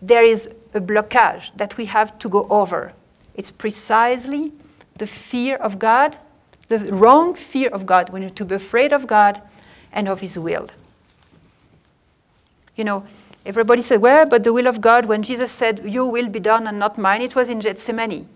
there 0.02 0.24
is 0.24 0.48
a 0.74 0.80
blockage 0.80 1.52
that 1.54 1.76
we 1.76 1.84
have 1.84 2.18
to 2.18 2.28
go 2.28 2.48
over. 2.50 2.92
It's 3.36 3.52
precisely 3.52 4.50
the 4.96 5.06
fear 5.06 5.54
of 5.54 5.78
God, 5.78 6.18
the 6.66 6.80
wrong 6.92 7.36
fear 7.36 7.68
of 7.68 7.86
God. 7.86 8.10
We 8.10 8.18
need 8.18 8.34
to 8.34 8.44
be 8.44 8.56
afraid 8.56 8.92
of 8.92 9.06
God 9.06 9.40
and 9.92 10.08
of 10.08 10.18
His 10.18 10.36
will. 10.36 10.66
You 12.74 12.82
know, 12.82 13.06
everybody 13.46 13.82
said, 13.82 14.00
well, 14.00 14.26
but 14.26 14.42
the 14.42 14.52
will 14.52 14.66
of 14.66 14.80
God, 14.80 15.04
when 15.04 15.22
Jesus 15.22 15.52
said, 15.52 15.84
Your 15.84 16.10
will 16.10 16.28
be 16.28 16.40
done 16.40 16.66
and 16.66 16.80
not 16.80 16.98
mine, 16.98 17.22
it 17.22 17.36
was 17.36 17.48
in 17.48 17.60
Gethsemane. 17.60 18.28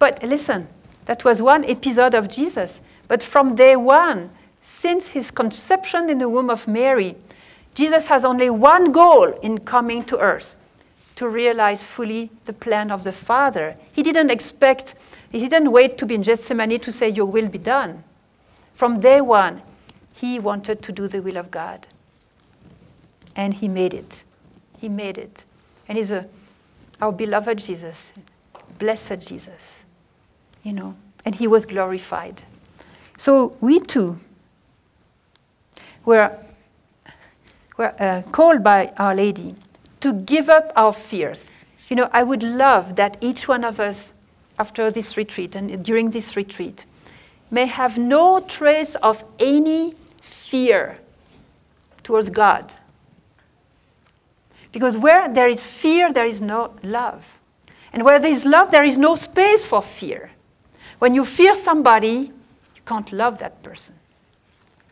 But 0.00 0.20
listen, 0.20 0.66
that 1.04 1.24
was 1.24 1.40
one 1.40 1.64
episode 1.64 2.16
of 2.16 2.28
Jesus. 2.28 2.80
But 3.12 3.22
from 3.22 3.56
day 3.56 3.76
one, 3.76 4.30
since 4.64 5.08
his 5.08 5.30
conception 5.30 6.08
in 6.08 6.16
the 6.16 6.30
womb 6.30 6.48
of 6.48 6.66
Mary, 6.66 7.14
Jesus 7.74 8.06
has 8.06 8.24
only 8.24 8.48
one 8.48 8.90
goal 8.90 9.38
in 9.42 9.58
coming 9.58 10.02
to 10.06 10.18
earth 10.18 10.54
to 11.16 11.28
realize 11.28 11.82
fully 11.82 12.30
the 12.46 12.54
plan 12.54 12.90
of 12.90 13.04
the 13.04 13.12
Father. 13.12 13.76
He 13.92 14.02
didn't 14.02 14.30
expect, 14.30 14.94
he 15.30 15.40
didn't 15.40 15.72
wait 15.72 15.98
to 15.98 16.06
be 16.06 16.14
in 16.14 16.22
Gethsemane 16.22 16.80
to 16.80 16.90
say, 16.90 17.10
Your 17.10 17.26
will 17.26 17.48
be 17.48 17.58
done. 17.58 18.02
From 18.74 19.00
day 19.00 19.20
one, 19.20 19.60
he 20.14 20.38
wanted 20.38 20.82
to 20.82 20.90
do 20.90 21.06
the 21.06 21.20
will 21.20 21.36
of 21.36 21.50
God. 21.50 21.86
And 23.36 23.52
he 23.52 23.68
made 23.68 23.92
it. 23.92 24.22
He 24.78 24.88
made 24.88 25.18
it. 25.18 25.42
And 25.86 25.98
he's 25.98 26.10
a, 26.10 26.28
our 26.98 27.12
beloved 27.12 27.58
Jesus, 27.58 27.98
blessed 28.78 29.20
Jesus, 29.20 29.60
you 30.62 30.72
know, 30.72 30.96
and 31.26 31.34
he 31.34 31.46
was 31.46 31.66
glorified. 31.66 32.44
So 33.22 33.56
we 33.60 33.78
too, 33.78 34.18
we're, 36.04 36.36
we're 37.76 37.94
uh, 38.00 38.22
called 38.32 38.64
by 38.64 38.92
Our 38.98 39.14
Lady 39.14 39.54
to 40.00 40.12
give 40.12 40.48
up 40.48 40.72
our 40.74 40.92
fears. 40.92 41.42
You 41.88 41.94
know, 41.94 42.10
I 42.12 42.24
would 42.24 42.42
love 42.42 42.96
that 42.96 43.18
each 43.20 43.46
one 43.46 43.62
of 43.62 43.78
us, 43.78 44.10
after 44.58 44.90
this 44.90 45.16
retreat 45.16 45.54
and 45.54 45.84
during 45.84 46.10
this 46.10 46.34
retreat, 46.34 46.84
may 47.48 47.66
have 47.66 47.96
no 47.96 48.40
trace 48.40 48.96
of 48.96 49.22
any 49.38 49.94
fear 50.20 50.98
towards 52.02 52.28
God. 52.28 52.72
Because 54.72 54.98
where 54.98 55.32
there 55.32 55.48
is 55.48 55.64
fear, 55.64 56.12
there 56.12 56.26
is 56.26 56.40
no 56.40 56.74
love. 56.82 57.22
And 57.92 58.04
where 58.04 58.18
there 58.18 58.32
is 58.32 58.44
love, 58.44 58.72
there 58.72 58.82
is 58.82 58.98
no 58.98 59.14
space 59.14 59.64
for 59.64 59.80
fear. 59.80 60.32
When 60.98 61.14
you 61.14 61.24
fear 61.24 61.54
somebody, 61.54 62.32
can't 62.86 63.12
love 63.12 63.38
that 63.38 63.62
person. 63.62 63.94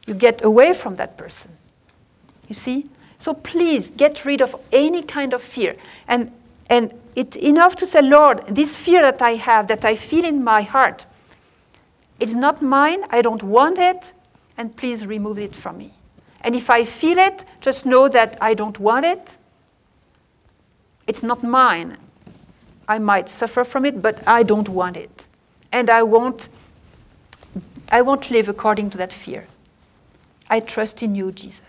You 0.07 0.14
get 0.14 0.45
away 0.45 0.74
from 0.74 0.97
that 0.97 1.16
person. 1.16 1.53
You 2.49 2.55
see? 2.55 2.88
So 3.18 3.34
please 3.34 3.88
get 3.97 4.24
rid 4.24 4.41
of 4.41 4.57
any 4.72 5.03
kind 5.03 5.34
of 5.34 5.43
fear. 5.43 5.76
And, 6.09 6.32
and 6.68 6.93
it's 7.14 7.36
enough 7.36 7.76
to 7.76 7.86
say, 7.86 8.03
Lord, 8.03 8.45
this 8.47 8.74
fear 8.74 9.03
that 9.03 9.20
I 9.20 9.34
have, 9.34 9.68
that 9.68 9.84
I 9.84 9.97
feel 9.97 10.24
in 10.24 10.43
my 10.43 10.62
heart, 10.62 11.05
it's 12.18 12.34
not 12.34 12.61
mine, 12.61 13.05
I 13.11 13.22
don't 13.22 13.43
want 13.43 13.78
it, 13.78 14.12
and 14.57 14.76
please 14.76 15.07
remove 15.07 15.38
it 15.38 15.57
from 15.57 15.78
me. 15.78 15.95
And 16.43 16.55
if 16.55 16.70
I 16.70 16.84
feel 16.84 17.18
it, 17.18 17.45
just 17.61 17.84
know 17.84 18.09
that 18.09 18.36
I 18.41 18.55
don't 18.55 18.78
want 18.78 19.07
it. 19.07 19.28
It's 21.07 21.22
not 21.22 21.43
mine. 21.43 21.97
I 22.88 22.99
might 22.99 23.28
suffer 23.28 23.64
from 23.64 23.84
it, 23.84 24.03
but 24.03 24.26
I 24.26 24.43
don't 24.43 24.68
want 24.68 24.97
it. 24.97 25.26
And 25.72 25.88
I 25.88 26.03
won't, 26.03 26.49
I 27.91 28.03
won't 28.03 28.30
live 28.30 28.49
according 28.49 28.91
to 28.91 28.99
that 28.99 29.12
fear. 29.12 29.47
I 30.49 30.61
trust 30.61 31.03
in 31.03 31.14
you, 31.14 31.32
Jesus. 31.32 31.62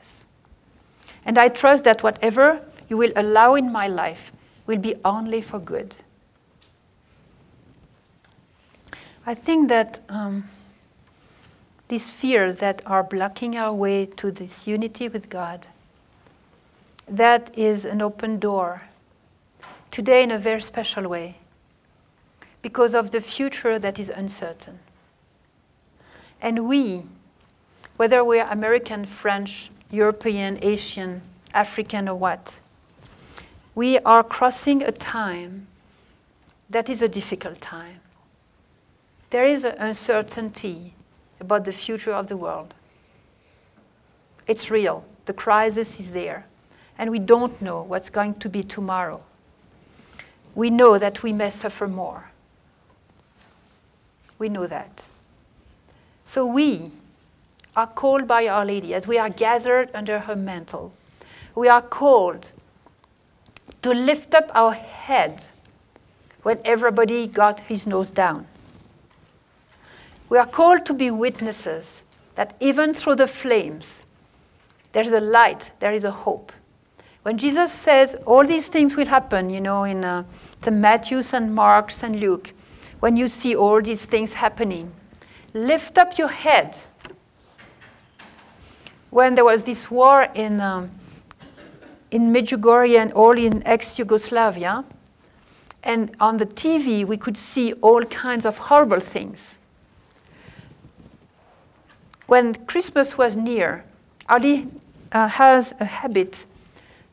And 1.26 1.38
I 1.38 1.50
trust 1.50 1.84
that 1.84 2.04
whatever 2.04 2.62
you 2.90 2.98
will 2.98 3.12
allow 3.16 3.56
in 3.56 3.72
my 3.72 3.88
life 3.88 4.32
will 4.66 4.78
be 4.78 4.96
only 5.06 5.42
for 5.42 5.60
good. 5.60 5.96
I 9.26 9.36
think 9.36 9.70
that 9.70 10.00
um, 10.10 10.50
these 11.88 12.10
fears 12.10 12.58
that 12.58 12.82
are 12.86 13.04
blocking 13.04 13.56
our 13.56 13.74
way 13.74 14.06
to 14.06 14.32
this 14.32 14.66
unity 14.66 15.08
with 15.08 15.30
God, 15.30 15.68
that 17.08 17.52
is 17.58 17.86
an 17.86 18.02
open 18.02 18.40
door 18.40 18.84
today 19.92 20.24
in 20.24 20.32
a 20.32 20.40
very 20.40 20.62
special 20.62 21.08
way 21.08 21.36
because 22.62 22.96
of 22.96 23.12
the 23.12 23.22
future 23.22 23.78
that 23.78 24.00
is 24.00 24.10
uncertain. 24.10 24.80
And 26.42 26.68
we, 26.68 27.04
whether 27.98 28.24
we're 28.24 28.48
American, 28.48 29.06
French, 29.06 29.70
European, 29.92 30.58
Asian, 30.62 31.22
African, 31.54 32.10
or 32.10 32.16
what, 32.16 32.56
we 33.76 34.00
are 34.00 34.24
crossing 34.24 34.82
a 34.82 34.92
time 34.92 35.68
that 36.70 36.90
is 36.90 37.02
a 37.02 37.08
difficult 37.08 37.62
time. 37.62 38.00
There 39.30 39.46
is 39.46 39.64
an 39.64 39.76
uncertainty 39.78 40.94
about 41.40 41.66
the 41.66 41.72
future 41.72 42.12
of 42.12 42.28
the 42.28 42.38
world. 42.38 42.74
It's 44.48 44.70
real. 44.70 45.06
The 45.26 45.34
crisis 45.34 46.00
is 46.00 46.12
there. 46.12 46.46
And 46.98 47.10
we 47.12 47.20
don't 47.20 47.62
know 47.62 47.82
what's 47.82 48.10
going 48.10 48.36
to 48.36 48.50
be 48.50 48.64
tomorrow. 48.64 49.22
We 50.54 50.70
know 50.70 50.98
that 50.98 51.24
we 51.24 51.32
may 51.32 51.50
suffer 51.50 51.88
more. 51.88 52.32
We 54.38 54.50
know 54.50 54.68
that. 54.68 55.04
So 56.34 56.46
we 56.46 56.92
are 57.76 57.88
called 57.88 58.26
by 58.26 58.48
Our 58.48 58.64
Lady 58.66 58.94
as 58.94 59.06
we 59.06 59.18
are 59.18 59.28
gathered 59.28 59.90
under 59.94 60.20
her 60.20 60.36
mantle. 60.38 60.94
We 61.56 61.68
are 61.68 61.82
called 61.82 62.52
to 63.82 63.90
lift 63.90 64.34
up 64.34 64.50
our 64.56 64.72
head 64.72 65.48
when 66.44 66.60
everybody 66.64 67.28
got 67.28 67.60
his 67.60 67.86
nose 67.86 68.10
down. 68.10 68.48
We 70.30 70.38
are 70.38 70.46
called 70.46 70.86
to 70.86 70.94
be 70.94 71.12
witnesses 71.12 72.02
that 72.36 72.56
even 72.62 72.94
through 72.94 73.16
the 73.16 73.28
flames, 73.28 73.88
there's 74.94 75.12
a 75.12 75.20
light, 75.20 75.72
there 75.82 75.94
is 75.94 76.06
a 76.06 76.12
hope. 76.12 76.54
When 77.24 77.38
Jesus 77.38 77.74
says 77.74 78.16
all 78.26 78.48
these 78.48 78.68
things 78.68 78.96
will 78.96 79.08
happen, 79.08 79.50
you 79.50 79.60
know, 79.60 79.84
in 79.84 80.06
uh, 80.06 80.24
the 80.62 80.72
Matthews 80.72 81.34
and 81.34 81.54
Marks 81.54 82.02
and 82.02 82.22
Luke, 82.22 82.54
when 83.02 83.18
you 83.18 83.28
see 83.28 83.54
all 83.54 83.82
these 83.82 84.06
things 84.06 84.32
happening, 84.32 84.94
lift 85.54 85.98
up 85.98 86.18
your 86.18 86.30
head. 86.30 86.78
When 89.10 89.36
there 89.36 89.46
was 89.46 89.64
this 89.64 89.92
war 89.92 90.30
in, 90.34 90.62
um, 90.62 90.92
in 92.12 92.32
Medjugorje 92.32 92.98
and 92.98 93.12
all 93.14 93.38
in 93.38 93.66
ex 93.68 94.00
Yugoslavia, 94.00 94.86
and 95.84 96.16
on 96.20 96.38
the 96.38 96.46
TV 96.46 97.06
we 97.06 97.18
could 97.18 97.38
see 97.38 97.74
all 97.74 98.04
kinds 98.06 98.46
of 98.46 98.58
horrible 98.58 99.00
things 99.00 99.40
when 102.32 102.56
Christmas 102.66 103.18
was 103.18 103.36
near, 103.36 103.84
Ali 104.30 104.66
uh, 105.12 105.28
has 105.28 105.74
a 105.82 105.84
habit 105.84 106.46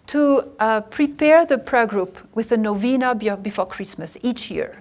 to 0.07 0.45
uh, 0.61 0.81
prepare 0.83 1.45
the 1.45 1.59
prayer 1.59 1.89
group 1.89 2.19
with 2.37 2.53
a 2.53 2.57
novena 2.57 3.17
before 3.17 3.67
Christmas 3.67 4.17
each 4.23 4.49
year. 4.49 4.79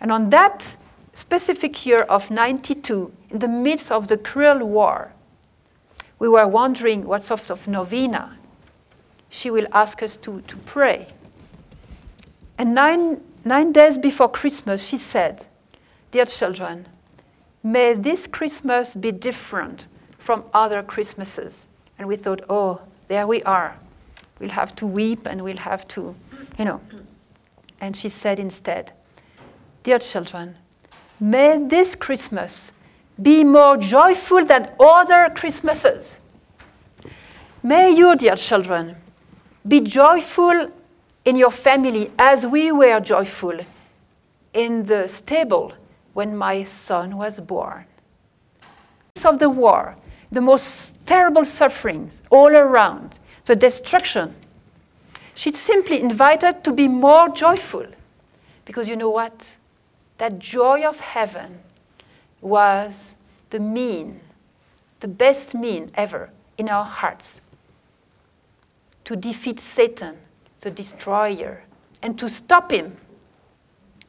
And 0.00 0.10
on 0.10 0.30
that 0.30 0.74
specific 1.16 1.84
year 1.84 2.02
of 2.02 2.30
92, 2.30 3.12
in 3.30 3.38
the 3.40 3.48
midst 3.48 3.90
of 3.90 4.08
the 4.08 4.16
cruel 4.16 4.64
war, 4.64 5.12
we 6.18 6.28
were 6.28 6.46
wondering 6.46 7.06
what 7.06 7.24
sort 7.24 7.50
of 7.50 7.66
novena 7.66 8.38
she 9.28 9.50
will 9.50 9.66
ask 9.72 10.02
us 10.02 10.16
to, 10.18 10.42
to 10.42 10.56
pray. 10.58 11.08
And 12.56 12.74
nine, 12.74 13.20
nine 13.44 13.72
days 13.72 13.98
before 13.98 14.28
Christmas, 14.28 14.82
she 14.82 14.96
said, 14.96 15.46
Dear 16.12 16.26
children, 16.26 16.86
May 17.66 17.94
this 17.94 18.28
Christmas 18.28 18.94
be 18.94 19.10
different 19.10 19.86
from 20.20 20.44
other 20.54 20.84
Christmases. 20.84 21.66
And 21.98 22.06
we 22.06 22.14
thought, 22.14 22.40
oh, 22.48 22.82
there 23.08 23.26
we 23.26 23.42
are. 23.42 23.76
We'll 24.38 24.50
have 24.50 24.76
to 24.76 24.86
weep 24.86 25.26
and 25.26 25.42
we'll 25.42 25.56
have 25.56 25.88
to, 25.88 26.14
you 26.56 26.64
know. 26.64 26.80
And 27.80 27.96
she 27.96 28.08
said 28.08 28.38
instead, 28.38 28.92
Dear 29.82 29.98
children, 29.98 30.58
may 31.20 31.58
this 31.66 31.94
Christmas 31.94 32.70
be 33.20 33.44
more 33.44 33.76
joyful 33.76 34.44
than 34.44 34.70
other 34.78 35.32
Christmases. 35.34 36.16
May 37.62 37.90
you, 37.90 38.14
dear 38.16 38.36
children, 38.36 38.96
be 39.66 39.80
joyful 39.80 40.70
in 41.24 41.36
your 41.36 41.50
family 41.50 42.12
as 42.18 42.46
we 42.46 42.70
were 42.70 43.00
joyful 43.00 43.58
in 44.52 44.84
the 44.84 45.08
stable 45.08 45.72
when 46.12 46.36
my 46.36 46.64
son 46.64 47.16
was 47.16 47.40
born. 47.40 47.84
Of 49.24 49.38
the 49.38 49.50
war, 49.50 49.96
the 50.30 50.40
most 50.40 50.94
terrible 51.06 51.44
sufferings 51.44 52.12
all 52.30 52.54
around, 52.54 53.18
the 53.46 53.56
destruction, 53.56 54.34
she 55.34 55.52
simply 55.52 56.00
invited 56.00 56.62
to 56.64 56.72
be 56.72 56.88
more 56.88 57.28
joyful. 57.28 57.86
Because 58.64 58.88
you 58.88 58.96
know 58.96 59.10
what? 59.10 59.32
That 60.18 60.38
joy 60.38 60.82
of 60.82 61.00
heaven 61.00 61.60
was 62.40 62.94
the 63.50 63.60
mean, 63.60 64.20
the 65.00 65.08
best 65.08 65.54
mean 65.54 65.90
ever 65.94 66.30
in 66.56 66.68
our 66.68 66.84
hearts 66.84 67.40
to 69.06 69.14
defeat 69.14 69.60
Satan, 69.60 70.16
the 70.62 70.70
destroyer, 70.70 71.62
and 72.02 72.18
to 72.18 72.28
stop 72.28 72.72
him 72.72 72.96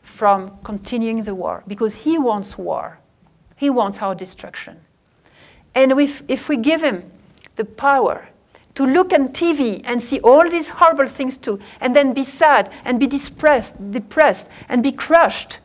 from 0.01 0.57
continuing 0.63 1.23
the 1.23 1.35
war 1.35 1.63
because 1.67 1.93
he 1.93 2.17
wants 2.17 2.57
war. 2.57 2.99
He 3.55 3.69
wants 3.69 3.99
our 3.99 4.15
destruction. 4.15 4.79
And 5.75 5.91
if, 5.99 6.23
if 6.27 6.49
we 6.49 6.57
give 6.57 6.81
him 6.81 7.11
the 7.55 7.65
power 7.65 8.29
to 8.73 8.85
look 8.85 9.13
on 9.13 9.29
TV 9.29 9.81
and 9.83 10.01
see 10.01 10.19
all 10.21 10.49
these 10.49 10.69
horrible 10.69 11.07
things 11.07 11.37
too, 11.37 11.59
and 11.79 11.95
then 11.95 12.13
be 12.13 12.23
sad 12.23 12.71
and 12.83 12.99
be 12.99 13.05
depressed, 13.05 13.75
depressed 13.91 14.49
and 14.67 14.81
be 14.81 14.91
crushed, 14.91 15.59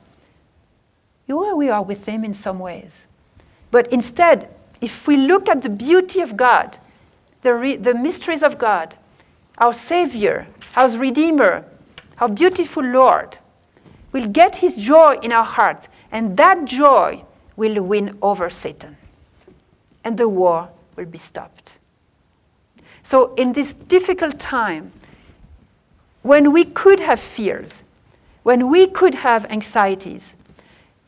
know, 1.28 1.56
we 1.56 1.68
are 1.68 1.82
with 1.82 2.06
him 2.06 2.24
in 2.24 2.34
some 2.34 2.58
ways. 2.58 3.00
But 3.70 3.92
instead, 3.92 4.48
if 4.80 5.06
we 5.06 5.16
look 5.16 5.48
at 5.48 5.62
the 5.62 5.68
beauty 5.68 6.20
of 6.20 6.36
God, 6.36 6.78
the, 7.42 7.54
re- 7.54 7.76
the 7.76 7.94
mysteries 7.94 8.42
of 8.42 8.58
God, 8.58 8.96
our 9.58 9.72
Savior, 9.72 10.46
our 10.76 10.90
Redeemer, 10.90 11.64
our 12.18 12.28
beautiful 12.28 12.84
Lord, 12.84 13.38
will 14.12 14.26
get 14.26 14.56
his 14.56 14.74
joy 14.74 15.18
in 15.22 15.32
our 15.32 15.44
hearts, 15.44 15.88
and 16.10 16.36
that 16.36 16.64
joy 16.64 17.24
will 17.56 17.82
win 17.82 18.18
over 18.20 18.50
Satan. 18.50 18.96
And 20.04 20.18
the 20.18 20.28
war 20.28 20.68
will 20.96 21.06
be 21.06 21.18
stopped. 21.18 21.72
So, 23.04 23.34
in 23.34 23.52
this 23.52 23.72
difficult 23.72 24.38
time, 24.38 24.92
when 26.22 26.52
we 26.52 26.64
could 26.64 27.00
have 27.00 27.20
fears, 27.20 27.82
when 28.42 28.68
we 28.68 28.86
could 28.86 29.14
have 29.14 29.44
anxieties, 29.46 30.34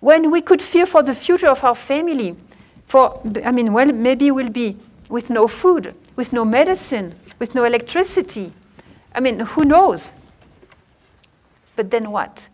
when 0.05 0.31
we 0.31 0.43
could 0.43 0.61
fear 0.61 0.85
for 0.85 1.03
the 1.03 1.15
future 1.15 1.49
of 1.49 1.65
our 1.65 1.75
family, 1.75 2.37
for, 2.87 3.19
I 3.43 3.51
mean, 3.51 3.73
well, 3.73 3.91
maybe 3.91 4.31
we'll 4.31 4.51
be 4.51 4.77
with 5.09 5.31
no 5.31 5.49
food, 5.49 5.95
with 6.15 6.31
no 6.31 6.45
medicine, 6.45 7.15
with 7.39 7.55
no 7.55 7.65
electricity. 7.65 8.53
I 9.15 9.21
mean, 9.21 9.41
who 9.41 9.65
knows? 9.65 10.11
But 11.75 11.91
then 11.91 12.11
what? 12.11 12.49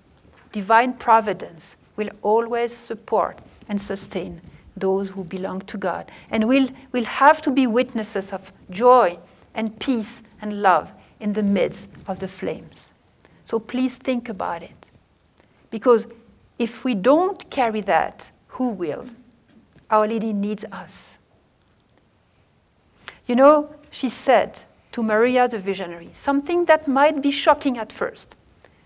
Divine 0.52 0.92
providence 0.92 1.74
will 1.96 2.10
always 2.22 2.72
support 2.72 3.40
and 3.68 3.82
sustain 3.82 4.40
those 4.76 5.10
who 5.10 5.24
belong 5.24 5.62
to 5.62 5.76
God. 5.76 6.08
And 6.30 6.46
we'll, 6.46 6.68
we'll 6.92 7.04
have 7.04 7.42
to 7.42 7.50
be 7.50 7.66
witnesses 7.66 8.32
of 8.32 8.52
joy 8.70 9.18
and 9.56 9.76
peace 9.80 10.22
and 10.40 10.62
love 10.62 10.88
in 11.18 11.32
the 11.32 11.42
midst 11.42 11.88
of 12.06 12.20
the 12.20 12.28
flames. 12.28 12.76
So 13.44 13.58
please 13.58 13.94
think 13.94 14.28
about 14.28 14.62
it. 14.62 14.86
Because 15.72 16.06
if 16.60 16.84
we 16.84 16.94
don't 16.94 17.48
carry 17.48 17.80
that, 17.80 18.30
who 18.48 18.68
will? 18.68 19.06
Our 19.88 20.06
Lady 20.06 20.34
needs 20.34 20.62
us. 20.70 20.92
You 23.26 23.34
know, 23.34 23.74
she 23.90 24.10
said 24.10 24.58
to 24.92 25.02
Maria 25.02 25.48
the 25.48 25.58
Visionary 25.58 26.10
something 26.12 26.66
that 26.66 26.86
might 26.86 27.22
be 27.22 27.32
shocking 27.32 27.78
at 27.78 27.90
first, 27.90 28.36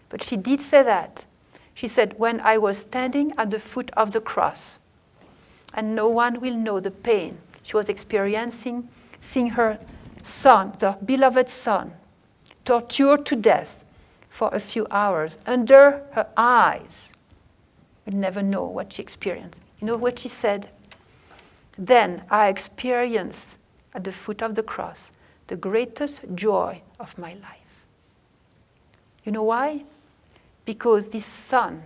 but 0.09 0.23
she 0.23 0.37
did 0.37 0.63
say 0.63 0.85
that. 0.85 1.25
She 1.75 1.89
said, 1.89 2.15
When 2.17 2.41
I 2.41 2.59
was 2.59 2.79
standing 2.79 3.33
at 3.37 3.51
the 3.51 3.59
foot 3.59 3.91
of 3.97 4.13
the 4.13 4.21
cross, 4.21 4.79
and 5.75 5.97
no 5.97 6.09
one 6.09 6.41
will 6.41 6.55
know 6.55 6.79
the 6.79 6.93
pain 6.93 7.39
she 7.65 7.77
was 7.77 7.89
experiencing 7.89 8.89
seeing 9.21 9.51
her 9.51 9.81
son, 10.23 10.75
the 10.79 10.97
beloved 11.05 11.51
son, 11.51 11.95
tortured 12.65 13.27
to 13.27 13.35
death 13.35 13.83
for 14.31 14.55
a 14.55 14.61
few 14.61 14.87
hours 14.93 15.39
under 15.45 16.03
her 16.13 16.29
eyes. 16.37 17.14
We'll 18.07 18.17
never 18.17 18.43
know 18.43 18.65
what 18.65 18.93
she 18.93 19.03
experienced. 19.03 19.59
You 19.81 19.87
know 19.87 19.97
what 19.97 20.19
she 20.19 20.29
said? 20.29 20.71
Then 21.77 22.23
I 22.31 22.49
experienced 22.49 23.49
at 23.95 24.05
the 24.05 24.13
foot 24.13 24.43
of 24.43 24.55
the 24.55 24.63
cross 24.63 25.11
the 25.47 25.57
greatest 25.57 26.21
joy 26.35 26.81
of 26.99 27.17
my 27.19 27.35
life. 27.35 27.85
You 29.25 29.33
know 29.33 29.43
why? 29.43 29.85
Because 30.65 31.09
this 31.09 31.27
son 31.27 31.83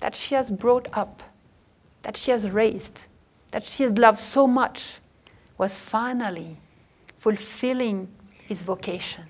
that 0.00 0.14
she 0.16 0.34
has 0.34 0.50
brought 0.50 0.88
up, 0.92 1.22
that 2.02 2.16
she 2.16 2.30
has 2.30 2.48
raised, 2.50 3.02
that 3.50 3.66
she 3.66 3.82
has 3.82 3.92
loved 3.92 4.20
so 4.20 4.46
much, 4.46 4.96
was 5.58 5.76
finally 5.76 6.56
fulfilling 7.18 8.08
his 8.46 8.62
vocation, 8.62 9.24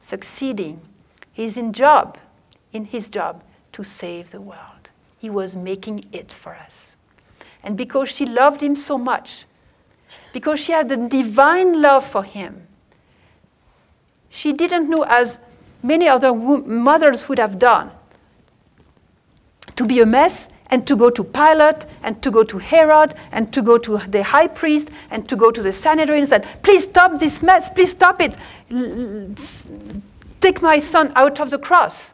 succeeding. 0.00 0.80
He's 1.32 1.56
in 1.56 1.72
job, 1.72 2.18
in 2.72 2.86
his 2.86 3.08
job 3.08 3.42
to 3.72 3.84
save 3.84 4.30
the 4.30 4.40
world. 4.40 4.75
He 5.26 5.30
was 5.30 5.56
making 5.56 6.04
it 6.12 6.32
for 6.32 6.54
us. 6.54 6.94
And 7.60 7.76
because 7.76 8.08
she 8.08 8.24
loved 8.24 8.60
him 8.60 8.76
so 8.76 8.96
much, 8.96 9.44
because 10.32 10.60
she 10.60 10.70
had 10.70 10.92
a 10.92 10.96
divine 10.96 11.82
love 11.82 12.06
for 12.06 12.22
him, 12.22 12.68
she 14.30 14.52
didn't 14.52 14.88
know, 14.88 15.02
as 15.02 15.38
many 15.82 16.06
other 16.06 16.32
wo- 16.32 16.62
mothers 16.64 17.28
would 17.28 17.40
have 17.40 17.58
done, 17.58 17.90
to 19.74 19.84
be 19.84 19.98
a 19.98 20.06
mess 20.06 20.46
and 20.70 20.86
to 20.86 20.94
go 20.94 21.10
to 21.10 21.24
Pilate 21.24 21.86
and 22.04 22.22
to 22.22 22.30
go 22.30 22.44
to 22.44 22.58
Herod 22.58 23.16
and 23.32 23.52
to 23.52 23.62
go 23.62 23.78
to 23.78 23.98
the 24.06 24.22
high 24.22 24.46
priest 24.46 24.90
and 25.10 25.28
to 25.28 25.34
go 25.34 25.50
to 25.50 25.60
the 25.60 25.72
Sanhedrin 25.72 26.20
and 26.20 26.28
said, 26.28 26.46
Please 26.62 26.84
stop 26.84 27.18
this 27.18 27.42
mess, 27.42 27.68
please 27.68 27.90
stop 27.90 28.20
it. 28.20 28.36
L- 28.70 29.34
take 30.40 30.62
my 30.62 30.78
son 30.78 31.10
out 31.16 31.40
of 31.40 31.50
the 31.50 31.58
cross. 31.58 32.12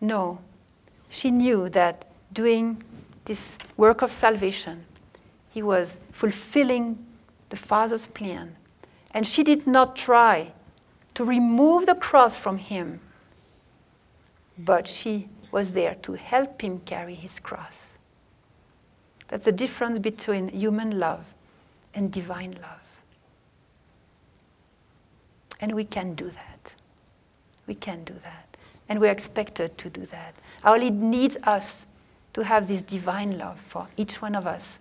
No, 0.00 0.38
she 1.08 1.30
knew 1.30 1.68
that 1.70 2.06
doing 2.32 2.82
this 3.24 3.58
work 3.76 4.02
of 4.02 4.12
salvation, 4.12 4.84
he 5.50 5.62
was 5.62 5.96
fulfilling 6.12 7.04
the 7.50 7.56
Father's 7.56 8.06
plan. 8.06 8.56
And 9.12 9.26
she 9.26 9.42
did 9.42 9.66
not 9.66 9.96
try 9.96 10.52
to 11.14 11.24
remove 11.24 11.86
the 11.86 11.94
cross 11.94 12.36
from 12.36 12.58
him, 12.58 13.00
but 14.56 14.86
she 14.86 15.28
was 15.50 15.72
there 15.72 15.96
to 16.02 16.12
help 16.12 16.62
him 16.62 16.80
carry 16.80 17.14
his 17.14 17.38
cross. 17.40 17.74
That's 19.28 19.44
the 19.44 19.52
difference 19.52 19.98
between 19.98 20.48
human 20.48 20.98
love 20.98 21.24
and 21.94 22.12
divine 22.12 22.52
love. 22.62 22.80
And 25.60 25.74
we 25.74 25.84
can 25.84 26.14
do 26.14 26.30
that. 26.30 26.72
We 27.66 27.74
can 27.74 28.04
do 28.04 28.14
that. 28.22 28.49
And 28.90 29.00
we're 29.00 29.12
expected 29.12 29.78
to 29.78 29.88
do 29.88 30.04
that. 30.06 30.34
Our 30.64 30.78
Lady 30.78 30.90
needs 30.90 31.36
us 31.44 31.86
to 32.34 32.42
have 32.42 32.68
this 32.68 32.82
divine 32.82 33.38
love 33.38 33.58
for 33.68 33.88
each 33.96 34.20
one 34.20 34.34
of 34.34 34.46
us. 34.46 34.78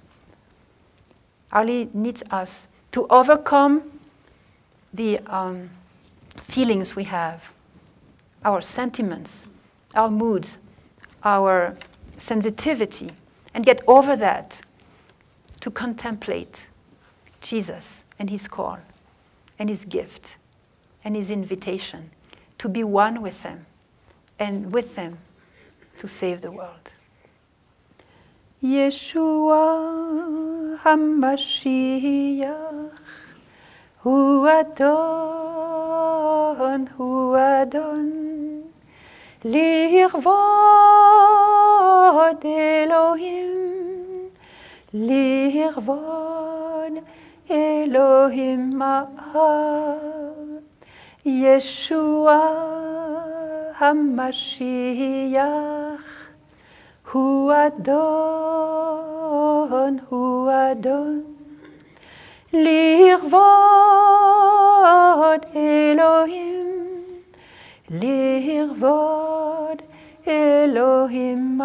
Our 1.51 1.63
Lady 1.63 1.89
needs 1.93 2.21
us 2.31 2.67
to 2.91 3.07
overcome 3.07 3.99
the 4.93 5.19
um, 5.27 5.69
feelings 6.41 6.95
we 6.95 7.03
have, 7.05 7.41
our 8.43 8.61
sentiments, 8.61 9.45
our 9.93 10.09
moods, 10.09 10.57
our 11.23 11.77
sensitivity, 12.17 13.11
and 13.53 13.63
get 13.63 13.81
over 13.87 14.15
that 14.15 14.61
to 15.61 15.69
contemplate 15.69 16.65
Jesus 17.41 18.03
and 18.17 18.29
his 18.29 18.47
call 18.47 18.79
and 19.59 19.69
his 19.69 19.85
gift 19.85 20.35
and 21.03 21.15
his 21.15 21.29
invitation 21.29 22.09
to 22.57 22.67
be 22.67 22.83
one 22.83 23.21
with 23.21 23.43
them 23.43 23.65
and 24.39 24.73
with 24.73 24.95
them 24.95 25.19
to 25.99 26.07
save 26.07 26.41
the 26.41 26.51
world. 26.51 26.89
Yeshua 28.63 30.79
HaMashiach 30.79 32.91
Hu 33.99 34.47
Adon, 34.47 35.67
Hu 36.87 37.35
Adon 37.35 38.63
Lirvod 39.43 40.33
Elohim 42.43 44.31
Lirvod 44.93 47.03
Elohim 47.49 48.79
Yeshua 51.25 53.48
HaMashiach 53.79 55.39
Hu 57.03 57.49
Adon, 57.49 57.93
Hu 60.09 60.49
Adon. 60.49 61.23
Lirvod 62.51 63.55
Elohim 65.55 66.67
Lirvod 67.89 69.79
Elohim 70.25 71.61